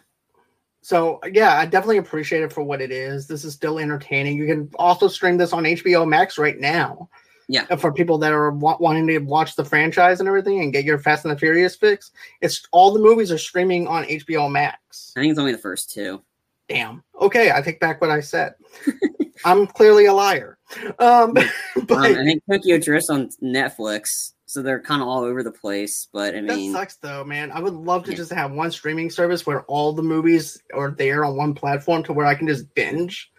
So 0.81 1.19
yeah, 1.33 1.59
I 1.59 1.67
definitely 1.67 1.99
appreciate 1.99 2.43
it 2.43 2.53
for 2.53 2.63
what 2.63 2.81
it 2.81 2.93
is. 2.93 3.27
This 3.27 3.45
is 3.45 3.53
still 3.55 3.81
entertaining. 3.81 4.37
You 4.37 4.47
can 4.47 4.71
also 4.79 5.09
stream 5.09 5.37
this 5.37 5.53
on 5.53 5.65
HBO 5.65 6.07
Max 6.07 6.39
right 6.39 6.59
now. 6.59 7.09
Yeah. 7.49 7.77
For 7.77 7.93
people 7.93 8.19
that 8.19 8.33
are 8.33 8.51
wa- 8.51 8.77
wanting 8.81 9.07
to 9.07 9.19
watch 9.19 9.55
the 9.55 9.65
franchise 9.65 10.19
and 10.19 10.29
everything 10.29 10.61
and 10.63 10.73
get 10.73 10.85
your 10.85 10.99
Fast 10.99 11.25
and 11.25 11.33
the 11.35 11.39
Furious 11.39 11.77
fix, 11.77 12.11
it's 12.41 12.67
all 12.73 12.93
the 12.93 12.99
movies 13.01 13.31
are 13.31 13.39
streaming 13.39 13.87
on 13.87 14.05
HBO 14.05 14.51
Max. 14.51 15.13
I 15.17 15.21
think 15.21 15.31
it's 15.31 15.39
only 15.39 15.53
the 15.53 15.59
first 15.59 15.93
two. 15.93 16.23
Damn. 16.69 17.05
Okay, 17.21 17.53
I 17.53 17.61
take 17.63 17.79
back 17.79 18.01
what 18.01 18.11
I 18.11 18.21
said. 18.21 18.55
I'm 19.45 19.67
clearly 19.69 20.07
a 20.07 20.13
liar. 20.13 20.59
Um, 20.99 21.35
but 21.87 21.91
Um, 21.93 22.03
I 22.03 22.15
think 22.25 22.43
Tokyo 22.51 22.79
Drift's 22.79 23.11
on 23.11 23.29
Netflix, 23.41 24.33
so 24.47 24.63
they're 24.63 24.81
kind 24.81 25.01
of 25.01 25.07
all 25.07 25.23
over 25.23 25.45
the 25.45 25.53
place. 25.53 26.09
But 26.13 26.35
I 26.35 26.41
that 26.41 26.73
sucks 26.73 26.97
though, 26.97 27.23
man. 27.23 27.53
I 27.53 27.61
would 27.61 27.75
love 27.75 28.03
to 28.07 28.11
Yeah. 28.11 28.17
just 28.17 28.33
have 28.33 28.51
one 28.51 28.73
streaming 28.73 29.11
service 29.11 29.47
where 29.47 29.63
all 29.67 29.93
the 29.93 30.03
movies 30.03 30.61
are 30.75 30.91
there 30.91 31.25
on 31.25 31.37
one 31.37 31.55
platform 31.55 32.03
to 32.05 32.13
where 32.13 32.27
I 32.27 32.35
can 32.35 32.49
just 32.49 32.75
binge 32.75 33.31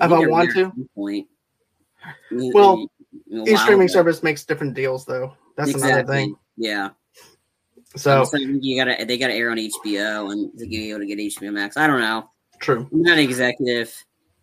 if 0.00 0.04
I 0.04 0.06
they're 0.06 0.28
want 0.28 0.52
to. 0.52 0.70
Point. 0.94 1.26
Well, 2.30 2.88
Each 3.46 3.58
streaming 3.58 3.86
that. 3.86 3.92
service 3.92 4.22
makes 4.22 4.44
different 4.44 4.74
deals 4.74 5.04
though. 5.04 5.34
That's 5.56 5.74
another 5.74 6.04
thing. 6.04 6.36
Yeah. 6.56 6.90
So 7.96 8.24
you 8.34 8.82
gotta 8.82 9.04
they 9.04 9.16
gotta 9.18 9.34
air 9.34 9.50
on 9.50 9.56
HBO 9.56 10.32
and 10.32 10.58
to 10.58 10.66
be 10.66 10.90
able 10.90 11.00
to 11.00 11.06
get 11.06 11.18
HBO 11.18 11.52
Max. 11.52 11.76
I 11.76 11.86
don't 11.86 12.00
know. 12.00 12.30
true. 12.58 12.88
I'm 12.92 13.02
not 13.02 13.18
an 13.18 13.24
executive. 13.24 13.94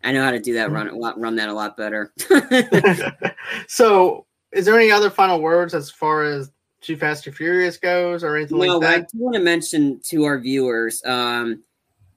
I 0.02 0.12
know 0.12 0.22
how 0.22 0.32
to 0.32 0.40
do 0.40 0.54
that. 0.54 0.70
Run 0.70 0.88
it, 0.88 0.94
run 0.94 1.36
that 1.36 1.48
a 1.48 1.52
lot 1.52 1.76
better. 1.76 2.12
so 3.68 4.26
is 4.52 4.66
there 4.66 4.78
any 4.78 4.90
other 4.90 5.10
final 5.10 5.40
words 5.40 5.74
as 5.74 5.90
far 5.90 6.24
as 6.24 6.50
Too 6.80 6.96
Fast 6.96 7.24
Too 7.24 7.32
Furious 7.32 7.76
goes 7.76 8.22
or 8.22 8.36
anything 8.36 8.58
no, 8.58 8.78
like 8.78 8.80
that? 8.80 8.98
I 8.98 9.00
do 9.00 9.18
want 9.18 9.34
to 9.34 9.40
mention 9.40 10.00
to 10.04 10.24
our 10.24 10.38
viewers. 10.38 11.02
Um, 11.04 11.62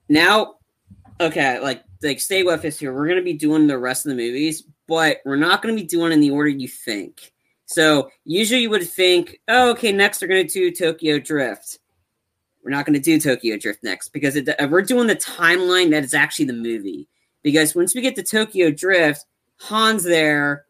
now, 0.10 0.56
okay, 1.20 1.60
like 1.60 1.84
like 2.04 2.20
stay 2.20 2.44
with 2.44 2.64
us 2.66 2.80
here. 2.80 2.94
We're 2.94 3.08
gonna 3.08 3.22
be 3.22 3.34
doing 3.34 3.68
the 3.68 3.78
rest 3.78 4.06
of 4.06 4.10
the 4.10 4.16
movies, 4.16 4.64
but 4.88 5.18
we're 5.26 5.36
not 5.36 5.62
gonna 5.62 5.76
be 5.76 5.84
doing 5.84 6.12
in 6.12 6.22
the 6.22 6.32
order 6.32 6.50
you 6.50 6.68
think. 6.68 7.34
So 7.66 8.10
usually 8.24 8.62
you 8.62 8.70
would 8.70 8.88
think, 8.88 9.40
oh, 9.48 9.72
okay, 9.72 9.92
next 9.92 10.20
they're 10.20 10.30
gonna 10.30 10.44
do 10.44 10.72
Tokyo 10.72 11.20
Drift. 11.20 11.80
We're 12.64 12.72
not 12.72 12.86
gonna 12.86 13.00
do 13.00 13.20
Tokyo 13.20 13.58
Drift 13.58 13.84
next 13.84 14.10
because 14.10 14.36
it, 14.36 14.50
we're 14.70 14.82
doing 14.82 15.08
the 15.08 15.16
timeline 15.16 15.92
that 15.92 16.04
is 16.04 16.14
actually 16.14 16.46
the 16.46 16.54
movie. 16.54 17.08
Because 17.44 17.76
once 17.76 17.94
we 17.94 18.02
get 18.02 18.16
to 18.16 18.24
Tokyo 18.24 18.72
Drift, 18.72 19.26
Han's 19.70 20.04
there, 20.04 20.66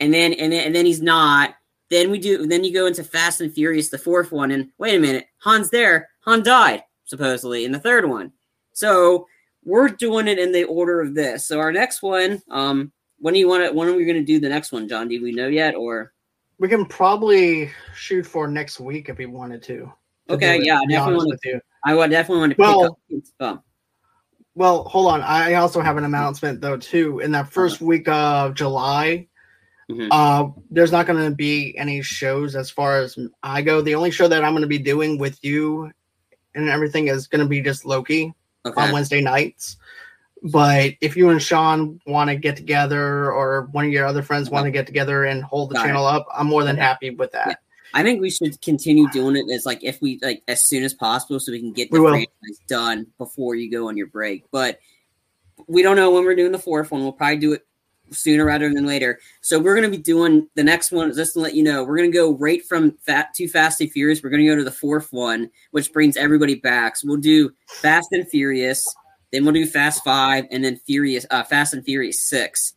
and 0.00 0.12
then 0.12 0.32
and 0.34 0.52
then 0.52 0.66
and 0.66 0.74
then 0.74 0.86
he's 0.86 1.02
not. 1.02 1.54
Then 1.88 2.10
we 2.10 2.18
do. 2.18 2.46
Then 2.46 2.64
you 2.64 2.72
go 2.72 2.86
into 2.86 3.04
Fast 3.04 3.40
and 3.40 3.52
Furious, 3.52 3.88
the 3.88 3.98
fourth 3.98 4.32
one, 4.32 4.50
and 4.50 4.70
wait 4.78 4.96
a 4.96 4.98
minute, 4.98 5.26
Han's 5.44 5.70
there. 5.70 6.08
Han 6.20 6.42
died 6.42 6.82
supposedly 7.04 7.64
in 7.64 7.72
the 7.72 7.78
third 7.78 8.08
one. 8.08 8.32
So 8.72 9.26
we're 9.64 9.88
doing 9.88 10.28
it 10.28 10.38
in 10.38 10.52
the 10.52 10.64
order 10.64 11.00
of 11.00 11.14
this. 11.14 11.46
So 11.46 11.58
our 11.58 11.72
next 11.72 12.02
one, 12.02 12.42
um, 12.50 12.92
when 13.18 13.34
do 13.34 13.40
you 13.40 13.48
want 13.48 13.64
to? 13.64 13.72
When 13.72 13.88
are 13.88 13.94
we 13.94 14.04
going 14.04 14.18
to 14.18 14.24
do 14.24 14.40
the 14.40 14.48
next 14.48 14.72
one, 14.72 14.88
John? 14.88 15.08
Do 15.08 15.22
we 15.22 15.32
know 15.32 15.48
yet? 15.48 15.74
Or 15.74 16.12
We 16.58 16.68
can 16.68 16.86
probably 16.86 17.70
shoot 17.94 18.26
for 18.26 18.48
next 18.48 18.80
week 18.80 19.08
if 19.08 19.18
we 19.18 19.26
wanted 19.26 19.62
to. 19.64 19.92
to 20.28 20.34
Okay, 20.34 20.60
yeah, 20.62 20.80
to 20.80 20.86
be 20.86 20.94
definitely 20.94 21.30
with 21.30 21.40
you. 21.44 21.60
I 21.84 21.94
would 21.94 22.10
definitely 22.10 22.40
want 22.40 22.52
to 22.56 22.60
Well- 22.60 22.98
up. 23.40 23.64
Well, 24.54 24.84
hold 24.84 25.12
on. 25.12 25.20
I 25.20 25.54
also 25.54 25.82
have 25.82 25.98
an 25.98 26.04
announcement 26.04 26.62
though 26.62 26.78
too. 26.78 27.18
In 27.20 27.30
that 27.32 27.50
first 27.52 27.82
week 27.82 28.08
of 28.08 28.54
July, 28.54 29.28
Mhm. 29.90 30.08
uh, 30.10 30.48
there's 30.70 30.90
not 30.92 31.06
going 31.06 31.22
to 31.28 31.34
be 31.34 31.76
any 31.76 32.00
shows 32.00 32.56
as 32.56 32.70
far 32.70 32.96
as 32.98 33.18
I 33.42 33.60
go. 33.60 33.82
The 33.82 33.94
only 33.94 34.10
show 34.10 34.26
that 34.28 34.42
I'm 34.42 34.52
going 34.52 34.62
to 34.62 34.66
be 34.66 34.78
doing 34.78 35.18
with 35.18 35.38
you 35.44 35.90
and 36.54 36.70
everything 36.70 37.08
is 37.08 37.26
going 37.26 37.44
to 37.44 37.48
be 37.48 37.60
just 37.60 37.84
Loki 37.84 38.32
okay. 38.64 38.80
on 38.82 38.92
Wednesday 38.92 39.20
nights. 39.20 39.76
But 40.42 40.94
if 41.00 41.16
you 41.16 41.30
and 41.30 41.42
Sean 41.42 42.00
want 42.06 42.28
to 42.28 42.36
get 42.36 42.56
together, 42.56 43.32
or 43.32 43.68
one 43.72 43.86
of 43.86 43.90
your 43.90 44.06
other 44.06 44.22
friends 44.22 44.50
want 44.50 44.66
to 44.66 44.70
get 44.70 44.86
together 44.86 45.24
and 45.24 45.42
hold 45.42 45.70
the 45.70 45.74
Got 45.74 45.84
it. 45.84 45.88
channel 45.88 46.06
up, 46.06 46.26
I'm 46.32 46.46
more 46.46 46.62
than 46.64 46.76
happy 46.76 47.10
with 47.10 47.32
that. 47.32 47.60
I 47.94 48.02
think 48.02 48.20
we 48.20 48.30
should 48.30 48.60
continue 48.60 49.08
doing 49.10 49.36
it 49.36 49.50
as 49.52 49.64
like 49.64 49.82
if 49.82 50.00
we 50.02 50.18
like 50.20 50.42
as 50.48 50.62
soon 50.66 50.82
as 50.82 50.92
possible 50.92 51.40
so 51.40 51.52
we 51.52 51.60
can 51.60 51.72
get 51.72 51.90
the 51.90 51.98
franchise 51.98 52.60
done 52.68 53.06
before 53.16 53.54
you 53.54 53.70
go 53.70 53.88
on 53.88 53.96
your 53.96 54.08
break. 54.08 54.44
But 54.50 54.78
we 55.66 55.82
don't 55.82 55.96
know 55.96 56.10
when 56.10 56.24
we're 56.24 56.36
doing 56.36 56.52
the 56.52 56.58
fourth 56.58 56.90
one. 56.90 57.00
We'll 57.00 57.12
probably 57.12 57.38
do 57.38 57.54
it 57.54 57.66
sooner 58.10 58.44
rather 58.44 58.72
than 58.72 58.86
later. 58.86 59.18
So 59.40 59.58
we're 59.58 59.74
gonna 59.74 59.88
be 59.88 59.96
doing 59.96 60.48
the 60.54 60.62
next 60.62 60.92
one. 60.92 61.12
Just 61.14 61.32
to 61.34 61.40
let 61.40 61.54
you 61.54 61.62
know, 61.62 61.84
we're 61.84 61.96
gonna 61.96 62.10
go 62.10 62.32
right 62.34 62.64
from 62.64 62.92
Fat 63.02 63.32
to 63.34 63.48
Fast 63.48 63.80
and 63.80 63.90
Furious. 63.90 64.22
We're 64.22 64.30
gonna 64.30 64.46
go 64.46 64.56
to 64.56 64.64
the 64.64 64.70
fourth 64.70 65.12
one, 65.12 65.50
which 65.70 65.92
brings 65.92 66.16
everybody 66.16 66.56
back. 66.56 66.96
So 66.96 67.08
we'll 67.08 67.16
do 67.16 67.50
Fast 67.66 68.08
and 68.12 68.28
Furious, 68.28 68.86
then 69.32 69.44
we'll 69.44 69.54
do 69.54 69.66
Fast 69.66 70.04
Five, 70.04 70.46
and 70.50 70.64
then 70.64 70.76
Furious, 70.76 71.26
uh, 71.30 71.42
Fast 71.42 71.74
and 71.74 71.84
Furious 71.84 72.20
Six. 72.22 72.74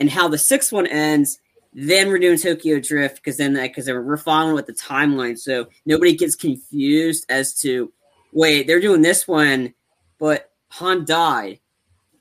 And 0.00 0.10
how 0.10 0.28
the 0.28 0.38
sixth 0.38 0.72
one 0.72 0.86
ends 0.86 1.38
then 1.74 2.08
we're 2.08 2.18
doing 2.20 2.38
Tokyo 2.38 2.78
Drift 2.78 3.16
because 3.16 3.36
then 3.36 3.54
because 3.54 3.88
we're 3.88 4.16
following 4.16 4.54
with 4.54 4.66
the 4.66 4.72
timeline, 4.72 5.36
so 5.36 5.66
nobody 5.84 6.14
gets 6.14 6.36
confused 6.36 7.26
as 7.28 7.52
to 7.62 7.92
wait 8.32 8.66
they're 8.66 8.80
doing 8.80 9.02
this 9.02 9.26
one, 9.26 9.74
but 10.18 10.52
Han 10.70 11.04
died, 11.04 11.58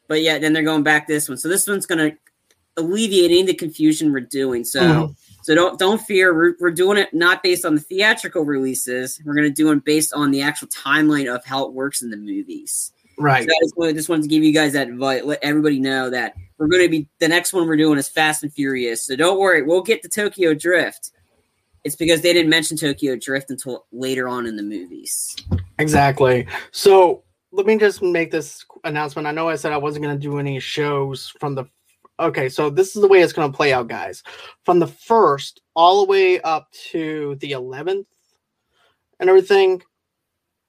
but 0.07 0.21
yeah, 0.23 0.39
then 0.39 0.53
they're 0.53 0.63
going 0.63 0.83
back 0.83 1.07
this 1.07 1.29
one. 1.29 1.37
So 1.37 1.49
this 1.49 1.67
one's 1.67 1.85
gonna 1.85 2.13
alleviate 2.77 3.29
any 3.29 3.41
of 3.41 3.47
the 3.47 3.53
confusion 3.53 4.11
we're 4.11 4.21
doing. 4.21 4.63
So 4.63 4.81
Mhm. 4.81 5.15
so 5.43 5.53
don't 5.53 5.77
don't 5.77 6.01
fear. 6.01 6.33
We're, 6.33 6.55
we're 6.59 6.71
doing 6.71 6.97
it 6.97 7.13
not 7.13 7.43
based 7.43 7.63
on 7.63 7.75
the 7.75 7.81
theatrical 7.81 8.43
releases. 8.45 9.21
We're 9.23 9.35
gonna 9.35 9.51
do 9.51 9.71
it 9.71 9.85
based 9.85 10.13
on 10.13 10.31
the 10.31 10.41
actual 10.41 10.67
timeline 10.69 11.31
of 11.33 11.45
how 11.45 11.65
it 11.65 11.73
works 11.73 12.01
in 12.01 12.09
the 12.09 12.17
movies. 12.17 12.91
Right. 13.17 13.43
So 13.43 13.49
I 13.49 13.59
just 13.63 13.77
wanted, 13.77 13.95
just 13.95 14.09
wanted 14.09 14.23
to 14.23 14.27
give 14.27 14.43
you 14.43 14.53
guys 14.53 14.73
that 14.73 14.89
advice, 14.89 15.23
let 15.23 15.39
everybody 15.43 15.79
know 15.79 16.09
that 16.09 16.33
we're 16.57 16.67
going 16.67 16.83
to 16.83 16.89
be 16.89 17.07
the 17.19 17.27
next 17.27 17.53
one 17.53 17.67
we're 17.67 17.77
doing 17.77 17.97
is 17.97 18.09
Fast 18.09 18.43
and 18.43 18.53
Furious. 18.53 19.05
So 19.05 19.15
don't 19.15 19.39
worry, 19.39 19.61
we'll 19.61 19.81
get 19.81 20.01
to 20.03 20.09
Tokyo 20.09 20.53
Drift. 20.53 21.11
It's 21.83 21.95
because 21.95 22.21
they 22.21 22.33
didn't 22.33 22.49
mention 22.49 22.77
Tokyo 22.77 23.15
Drift 23.15 23.49
until 23.49 23.85
later 23.91 24.27
on 24.27 24.45
in 24.45 24.55
the 24.55 24.63
movies. 24.63 25.35
Exactly. 25.79 26.47
So 26.71 27.23
let 27.51 27.65
me 27.65 27.77
just 27.77 28.01
make 28.01 28.31
this 28.31 28.65
announcement. 28.83 29.27
I 29.27 29.31
know 29.31 29.49
I 29.49 29.55
said 29.55 29.71
I 29.71 29.77
wasn't 29.77 30.05
going 30.05 30.17
to 30.17 30.21
do 30.21 30.39
any 30.39 30.59
shows 30.59 31.33
from 31.39 31.55
the. 31.55 31.65
Okay, 32.19 32.47
so 32.47 32.69
this 32.69 32.95
is 32.95 33.01
the 33.01 33.07
way 33.07 33.21
it's 33.21 33.33
going 33.33 33.51
to 33.51 33.55
play 33.55 33.73
out, 33.73 33.87
guys. 33.87 34.23
From 34.63 34.79
the 34.79 34.87
first 34.87 35.61
all 35.75 36.05
the 36.05 36.09
way 36.09 36.39
up 36.41 36.71
to 36.91 37.35
the 37.41 37.51
11th 37.51 38.05
and 39.19 39.29
everything, 39.29 39.81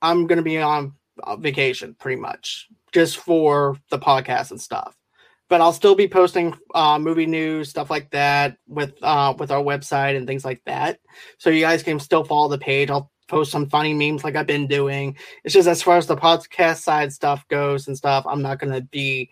I'm 0.02 0.26
going 0.26 0.38
to 0.38 0.42
be 0.42 0.58
on 0.58 0.94
vacation 1.38 1.94
pretty 1.98 2.20
much 2.20 2.68
just 2.92 3.18
for 3.18 3.76
the 3.90 3.98
podcast 3.98 4.50
and 4.50 4.60
stuff. 4.60 4.96
But 5.48 5.60
I'll 5.60 5.72
still 5.72 5.94
be 5.94 6.08
posting 6.08 6.56
uh, 6.74 6.98
movie 6.98 7.26
news, 7.26 7.68
stuff 7.68 7.90
like 7.90 8.10
that, 8.10 8.56
with 8.66 8.94
uh, 9.02 9.34
with 9.38 9.50
our 9.50 9.62
website 9.62 10.16
and 10.16 10.26
things 10.26 10.44
like 10.44 10.62
that. 10.64 10.98
So 11.38 11.50
you 11.50 11.60
guys 11.60 11.82
can 11.82 12.00
still 12.00 12.24
follow 12.24 12.48
the 12.48 12.58
page. 12.58 12.90
I'll 12.90 13.10
post 13.28 13.50
some 13.50 13.68
funny 13.68 13.92
memes 13.92 14.24
like 14.24 14.36
I've 14.36 14.46
been 14.46 14.66
doing. 14.66 15.16
It's 15.44 15.54
just 15.54 15.68
as 15.68 15.82
far 15.82 15.96
as 15.96 16.06
the 16.06 16.16
podcast 16.16 16.78
side 16.78 17.12
stuff 17.12 17.46
goes 17.48 17.88
and 17.88 17.96
stuff, 17.96 18.24
I'm 18.26 18.42
not 18.42 18.58
to 18.60 18.80
be 18.80 19.30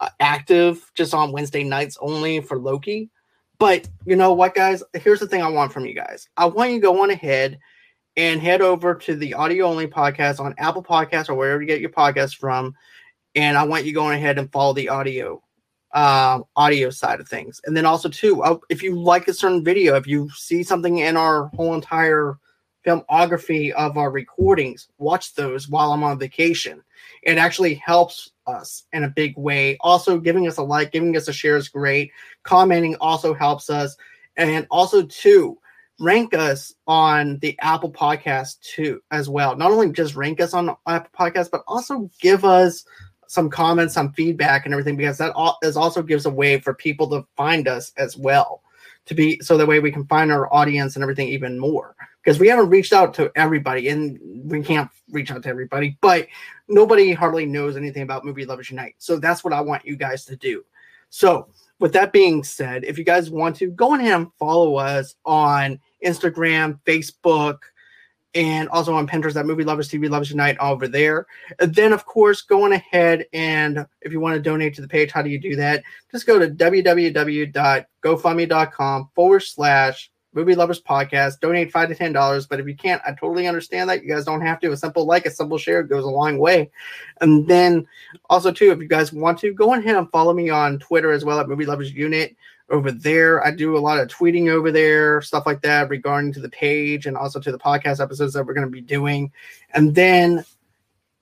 uh, 0.00 0.08
active 0.20 0.90
just 0.94 1.14
on 1.14 1.32
Wednesday 1.32 1.64
nights 1.64 1.96
only 2.00 2.40
for 2.40 2.58
Loki. 2.58 3.10
But 3.58 3.88
you 4.04 4.16
know 4.16 4.32
what, 4.32 4.54
guys? 4.54 4.82
Here's 4.94 5.20
the 5.20 5.28
thing 5.28 5.42
I 5.42 5.48
want 5.48 5.72
from 5.72 5.86
you 5.86 5.94
guys. 5.94 6.28
I 6.36 6.46
want 6.46 6.70
you 6.70 6.76
to 6.78 6.82
go 6.82 7.02
on 7.02 7.10
ahead 7.10 7.58
and 8.16 8.40
head 8.40 8.60
over 8.60 8.94
to 8.94 9.16
the 9.16 9.34
audio 9.34 9.66
only 9.66 9.86
podcast 9.86 10.40
on 10.40 10.54
Apple 10.58 10.82
Podcasts 10.82 11.28
or 11.28 11.34
wherever 11.34 11.60
you 11.60 11.66
get 11.66 11.80
your 11.80 11.90
podcasts 11.90 12.36
from. 12.36 12.74
And 13.34 13.58
I 13.58 13.64
want 13.64 13.84
you 13.84 13.92
going 13.92 14.16
ahead 14.16 14.38
and 14.38 14.50
follow 14.52 14.72
the 14.72 14.88
audio 14.88 15.42
uh, 15.92 16.40
audio 16.56 16.90
side 16.90 17.20
of 17.20 17.28
things. 17.28 17.60
And 17.64 17.76
then 17.76 17.86
also 17.86 18.08
too, 18.08 18.42
uh, 18.42 18.58
if 18.68 18.82
you 18.82 18.98
like 18.98 19.28
a 19.28 19.34
certain 19.34 19.64
video, 19.64 19.94
if 19.94 20.06
you 20.06 20.28
see 20.30 20.62
something 20.62 20.98
in 20.98 21.16
our 21.16 21.46
whole 21.54 21.74
entire 21.74 22.36
filmography 22.84 23.70
of 23.72 23.96
our 23.96 24.10
recordings, 24.10 24.88
watch 24.98 25.34
those 25.34 25.68
while 25.68 25.92
I'm 25.92 26.02
on 26.02 26.18
vacation. 26.18 26.82
It 27.22 27.38
actually 27.38 27.74
helps 27.74 28.32
us 28.46 28.84
in 28.92 29.04
a 29.04 29.08
big 29.08 29.36
way. 29.38 29.76
Also, 29.80 30.18
giving 30.18 30.46
us 30.46 30.58
a 30.58 30.62
like, 30.62 30.92
giving 30.92 31.16
us 31.16 31.28
a 31.28 31.32
share 31.32 31.56
is 31.56 31.68
great. 31.68 32.10
Commenting 32.42 32.96
also 32.96 33.32
helps 33.32 33.70
us. 33.70 33.96
And 34.36 34.66
also, 34.70 35.02
too, 35.06 35.58
rank 36.00 36.34
us 36.34 36.74
on 36.86 37.38
the 37.38 37.56
Apple 37.60 37.90
Podcast 37.90 38.60
too, 38.60 39.00
as 39.10 39.28
well. 39.28 39.56
Not 39.56 39.70
only 39.70 39.90
just 39.92 40.16
rank 40.16 40.40
us 40.40 40.54
on 40.54 40.76
Apple 40.86 41.10
Podcast, 41.18 41.50
but 41.50 41.62
also 41.66 42.10
give 42.20 42.44
us 42.44 42.84
some 43.26 43.50
comments, 43.50 43.94
some 43.94 44.12
feedback, 44.12 44.64
and 44.64 44.74
everything, 44.74 44.96
because 44.96 45.18
that 45.18 45.32
also 45.32 46.02
gives 46.02 46.26
a 46.26 46.30
way 46.30 46.60
for 46.60 46.74
people 46.74 47.08
to 47.10 47.26
find 47.36 47.68
us 47.68 47.92
as 47.96 48.16
well. 48.16 48.62
To 49.06 49.14
be 49.14 49.38
so 49.40 49.58
that 49.58 49.66
way 49.66 49.80
we 49.80 49.92
can 49.92 50.06
find 50.06 50.32
our 50.32 50.52
audience 50.52 50.96
and 50.96 51.02
everything 51.02 51.28
even 51.28 51.58
more 51.58 51.94
because 52.22 52.38
we 52.38 52.48
haven't 52.48 52.70
reached 52.70 52.94
out 52.94 53.12
to 53.14 53.30
everybody 53.36 53.88
and 53.90 54.18
we 54.50 54.62
can't 54.62 54.90
reach 55.10 55.30
out 55.30 55.42
to 55.42 55.48
everybody, 55.50 55.98
but 56.00 56.26
nobody 56.68 57.12
hardly 57.12 57.44
knows 57.44 57.76
anything 57.76 58.02
about 58.02 58.24
Movie 58.24 58.46
Lovers 58.46 58.70
Unite. 58.70 58.94
So 58.96 59.18
that's 59.18 59.44
what 59.44 59.52
I 59.52 59.60
want 59.60 59.84
you 59.84 59.96
guys 59.96 60.24
to 60.24 60.36
do. 60.36 60.64
So, 61.10 61.48
with 61.80 61.92
that 61.92 62.12
being 62.12 62.44
said, 62.44 62.84
if 62.84 62.98
you 62.98 63.04
guys 63.04 63.30
want 63.30 63.56
to 63.56 63.70
go 63.70 63.94
ahead 63.94 64.12
and 64.12 64.32
follow 64.38 64.76
us 64.76 65.14
on 65.24 65.80
Instagram, 66.04 66.78
Facebook, 66.84 67.58
and 68.34 68.68
also 68.70 68.94
on 68.94 69.06
Pinterest 69.06 69.36
at 69.36 69.46
Movie 69.46 69.62
Lovers 69.64 69.88
TV 69.88 70.10
Lovers 70.10 70.30
Unite 70.30 70.58
over 70.58 70.88
there. 70.88 71.26
And 71.60 71.72
then, 71.74 71.92
of 71.92 72.04
course, 72.04 72.42
going 72.42 72.72
ahead 72.72 73.26
and 73.32 73.86
if 74.00 74.10
you 74.12 74.18
want 74.20 74.34
to 74.34 74.42
donate 74.42 74.74
to 74.74 74.82
the 74.82 74.88
page, 74.88 75.12
how 75.12 75.22
do 75.22 75.30
you 75.30 75.38
do 75.38 75.54
that? 75.56 75.82
Just 76.10 76.26
go 76.26 76.38
to 76.38 76.48
www.gofundme.com 76.48 79.10
forward 79.14 79.40
slash 79.40 80.10
Movie 80.34 80.54
Lovers 80.54 80.82
Podcast. 80.82 81.40
Donate 81.40 81.72
five 81.72 81.88
to 81.88 81.94
ten 81.94 82.12
dollars, 82.12 82.46
but 82.46 82.60
if 82.60 82.66
you 82.66 82.76
can't, 82.76 83.00
I 83.06 83.12
totally 83.12 83.46
understand 83.46 83.88
that. 83.88 84.02
You 84.02 84.08
guys 84.08 84.24
don't 84.24 84.40
have 84.40 84.60
to. 84.60 84.72
A 84.72 84.76
simple 84.76 85.06
like, 85.06 85.26
a 85.26 85.30
simple 85.30 85.58
share 85.58 85.82
goes 85.82 86.04
a 86.04 86.08
long 86.08 86.38
way. 86.38 86.70
And 87.20 87.46
then 87.46 87.86
also 88.28 88.52
too, 88.52 88.72
if 88.72 88.78
you 88.80 88.88
guys 88.88 89.12
want 89.12 89.38
to, 89.40 89.52
go 89.52 89.74
ahead 89.74 89.96
and 89.96 90.10
follow 90.10 90.32
me 90.32 90.50
on 90.50 90.78
Twitter 90.78 91.12
as 91.12 91.24
well 91.24 91.40
at 91.40 91.48
Movie 91.48 91.66
Lovers 91.66 91.92
Unit 91.92 92.36
over 92.70 92.90
there. 92.90 93.44
I 93.44 93.50
do 93.50 93.76
a 93.76 93.78
lot 93.78 94.00
of 94.00 94.08
tweeting 94.08 94.48
over 94.48 94.72
there, 94.72 95.20
stuff 95.22 95.46
like 95.46 95.62
that 95.62 95.90
regarding 95.90 96.32
to 96.34 96.40
the 96.40 96.48
page 96.48 97.06
and 97.06 97.16
also 97.16 97.38
to 97.40 97.52
the 97.52 97.58
podcast 97.58 98.02
episodes 98.02 98.32
that 98.32 98.44
we're 98.44 98.54
going 98.54 98.66
to 98.66 98.70
be 98.70 98.80
doing. 98.80 99.30
And 99.74 99.94
then 99.94 100.44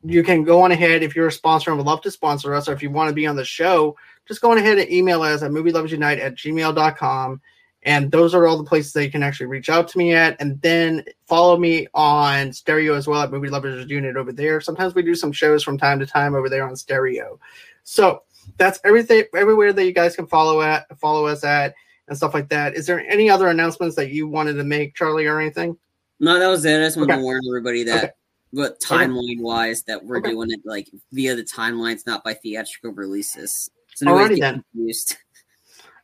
you 0.04 0.22
can 0.22 0.44
go 0.44 0.62
on 0.62 0.72
ahead 0.72 1.02
if 1.02 1.14
you're 1.14 1.28
a 1.28 1.32
sponsor 1.32 1.70
and 1.70 1.78
would 1.78 1.86
love 1.86 2.00
to 2.02 2.10
sponsor 2.10 2.54
us, 2.54 2.68
or 2.68 2.72
if 2.72 2.82
you 2.82 2.90
want 2.90 3.08
to 3.08 3.14
be 3.14 3.26
on 3.26 3.36
the 3.36 3.44
show, 3.44 3.96
just 4.26 4.40
go 4.40 4.50
on 4.50 4.58
ahead 4.58 4.78
and 4.78 4.90
email 4.90 5.22
us 5.22 5.42
at 5.42 5.50
movieloversunite 5.50 6.20
at 6.20 6.34
gmail.com. 6.34 7.40
And 7.84 8.12
those 8.12 8.34
are 8.34 8.46
all 8.46 8.56
the 8.56 8.64
places 8.64 8.92
that 8.92 9.04
you 9.04 9.10
can 9.10 9.22
actually 9.22 9.46
reach 9.46 9.68
out 9.68 9.88
to 9.88 9.98
me 9.98 10.14
at. 10.14 10.40
And 10.40 10.60
then 10.62 11.04
follow 11.26 11.56
me 11.56 11.88
on 11.94 12.52
stereo 12.52 12.94
as 12.94 13.08
well 13.08 13.22
at 13.22 13.32
Movie 13.32 13.48
Lovers 13.48 13.90
Unit 13.90 14.16
over 14.16 14.32
there. 14.32 14.60
Sometimes 14.60 14.94
we 14.94 15.02
do 15.02 15.14
some 15.14 15.32
shows 15.32 15.64
from 15.64 15.78
time 15.78 15.98
to 15.98 16.06
time 16.06 16.34
over 16.34 16.48
there 16.48 16.66
on 16.66 16.76
stereo. 16.76 17.40
So 17.82 18.22
that's 18.56 18.78
everything 18.84 19.24
everywhere 19.34 19.72
that 19.72 19.84
you 19.84 19.92
guys 19.92 20.16
can 20.16 20.26
follow 20.26 20.62
at 20.62 20.86
follow 20.98 21.26
us 21.26 21.44
at 21.44 21.74
and 22.08 22.16
stuff 22.16 22.34
like 22.34 22.48
that. 22.50 22.74
Is 22.74 22.86
there 22.86 23.00
any 23.08 23.30
other 23.30 23.48
announcements 23.48 23.96
that 23.96 24.10
you 24.10 24.28
wanted 24.28 24.54
to 24.54 24.64
make, 24.64 24.94
Charlie, 24.94 25.26
or 25.26 25.40
anything? 25.40 25.76
No, 26.20 26.38
that 26.38 26.48
was 26.48 26.64
it. 26.64 26.80
I 26.80 26.84
just 26.84 26.96
wanted 26.96 27.12
okay. 27.12 27.20
to 27.20 27.24
warn 27.24 27.40
everybody 27.48 27.82
that 27.84 28.04
okay. 28.04 28.12
but 28.52 28.80
timeline 28.80 29.40
wise 29.40 29.82
that 29.84 30.04
we're 30.04 30.18
okay. 30.18 30.30
doing 30.30 30.50
it 30.50 30.60
like 30.64 30.88
via 31.10 31.34
the 31.34 31.42
timelines, 31.42 32.06
not 32.06 32.22
by 32.22 32.34
theatrical 32.34 32.92
releases. 32.92 33.70
So 33.94 34.06
Alrighty 34.06 34.38
then. 34.38 34.64
Confused. 34.72 35.16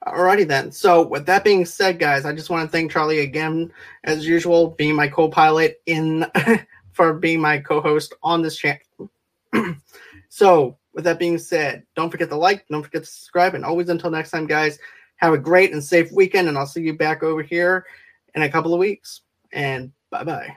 Alrighty 0.06 0.46
then. 0.46 0.70
So 0.70 1.06
with 1.06 1.26
that 1.26 1.44
being 1.44 1.64
said, 1.64 1.98
guys, 1.98 2.24
I 2.24 2.32
just 2.32 2.50
want 2.50 2.68
to 2.68 2.70
thank 2.70 2.92
Charlie 2.92 3.20
again, 3.20 3.72
as 4.04 4.26
usual, 4.26 4.68
being 4.70 4.94
my 4.94 5.08
co-pilot 5.08 5.80
in 5.86 6.24
for 6.92 7.14
being 7.14 7.40
my 7.40 7.58
co-host 7.58 8.14
on 8.22 8.40
this 8.40 8.56
channel. 8.56 8.80
so 10.28 10.76
with 10.94 11.04
that 11.04 11.18
being 11.18 11.38
said, 11.38 11.84
don't 11.96 12.10
forget 12.10 12.28
to 12.28 12.36
like, 12.36 12.66
don't 12.68 12.82
forget 12.82 13.02
to 13.02 13.08
subscribe, 13.08 13.54
and 13.54 13.64
always 13.64 13.88
until 13.88 14.10
next 14.10 14.30
time, 14.30 14.46
guys, 14.46 14.78
have 15.16 15.32
a 15.32 15.38
great 15.38 15.72
and 15.72 15.82
safe 15.82 16.10
weekend, 16.12 16.48
and 16.48 16.56
I'll 16.56 16.66
see 16.66 16.82
you 16.82 16.96
back 16.96 17.22
over 17.22 17.42
here 17.42 17.84
in 18.34 18.42
a 18.42 18.48
couple 18.48 18.72
of 18.72 18.80
weeks. 18.80 19.22
And 19.52 19.92
bye 20.10 20.24
bye. 20.24 20.56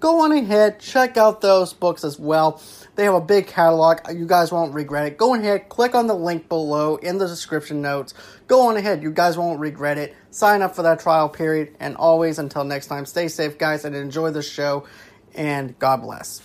go 0.00 0.20
on 0.22 0.32
ahead, 0.32 0.80
check 0.80 1.16
out 1.16 1.40
those 1.40 1.72
books 1.72 2.04
as 2.04 2.18
well. 2.18 2.62
They 2.94 3.04
have 3.04 3.14
a 3.14 3.20
big 3.20 3.46
catalog. 3.46 3.98
You 4.12 4.26
guys 4.26 4.50
won't 4.50 4.74
regret 4.74 5.06
it. 5.06 5.18
Go 5.18 5.34
ahead, 5.34 5.68
click 5.68 5.94
on 5.94 6.06
the 6.06 6.14
link 6.14 6.48
below 6.48 6.96
in 6.96 7.18
the 7.18 7.26
description 7.26 7.82
notes. 7.82 8.14
Go 8.46 8.68
on 8.68 8.76
ahead. 8.76 9.02
You 9.02 9.10
guys 9.10 9.36
won't 9.36 9.60
regret 9.60 9.98
it. 9.98 10.14
Sign 10.30 10.62
up 10.62 10.74
for 10.74 10.82
that 10.82 11.00
trial 11.00 11.28
period. 11.28 11.76
And 11.80 11.96
always, 11.96 12.38
until 12.38 12.64
next 12.64 12.86
time, 12.86 13.06
stay 13.06 13.28
safe, 13.28 13.58
guys, 13.58 13.84
and 13.84 13.94
enjoy 13.94 14.30
the 14.30 14.42
show. 14.42 14.86
And 15.34 15.78
God 15.78 16.02
bless. 16.02 16.40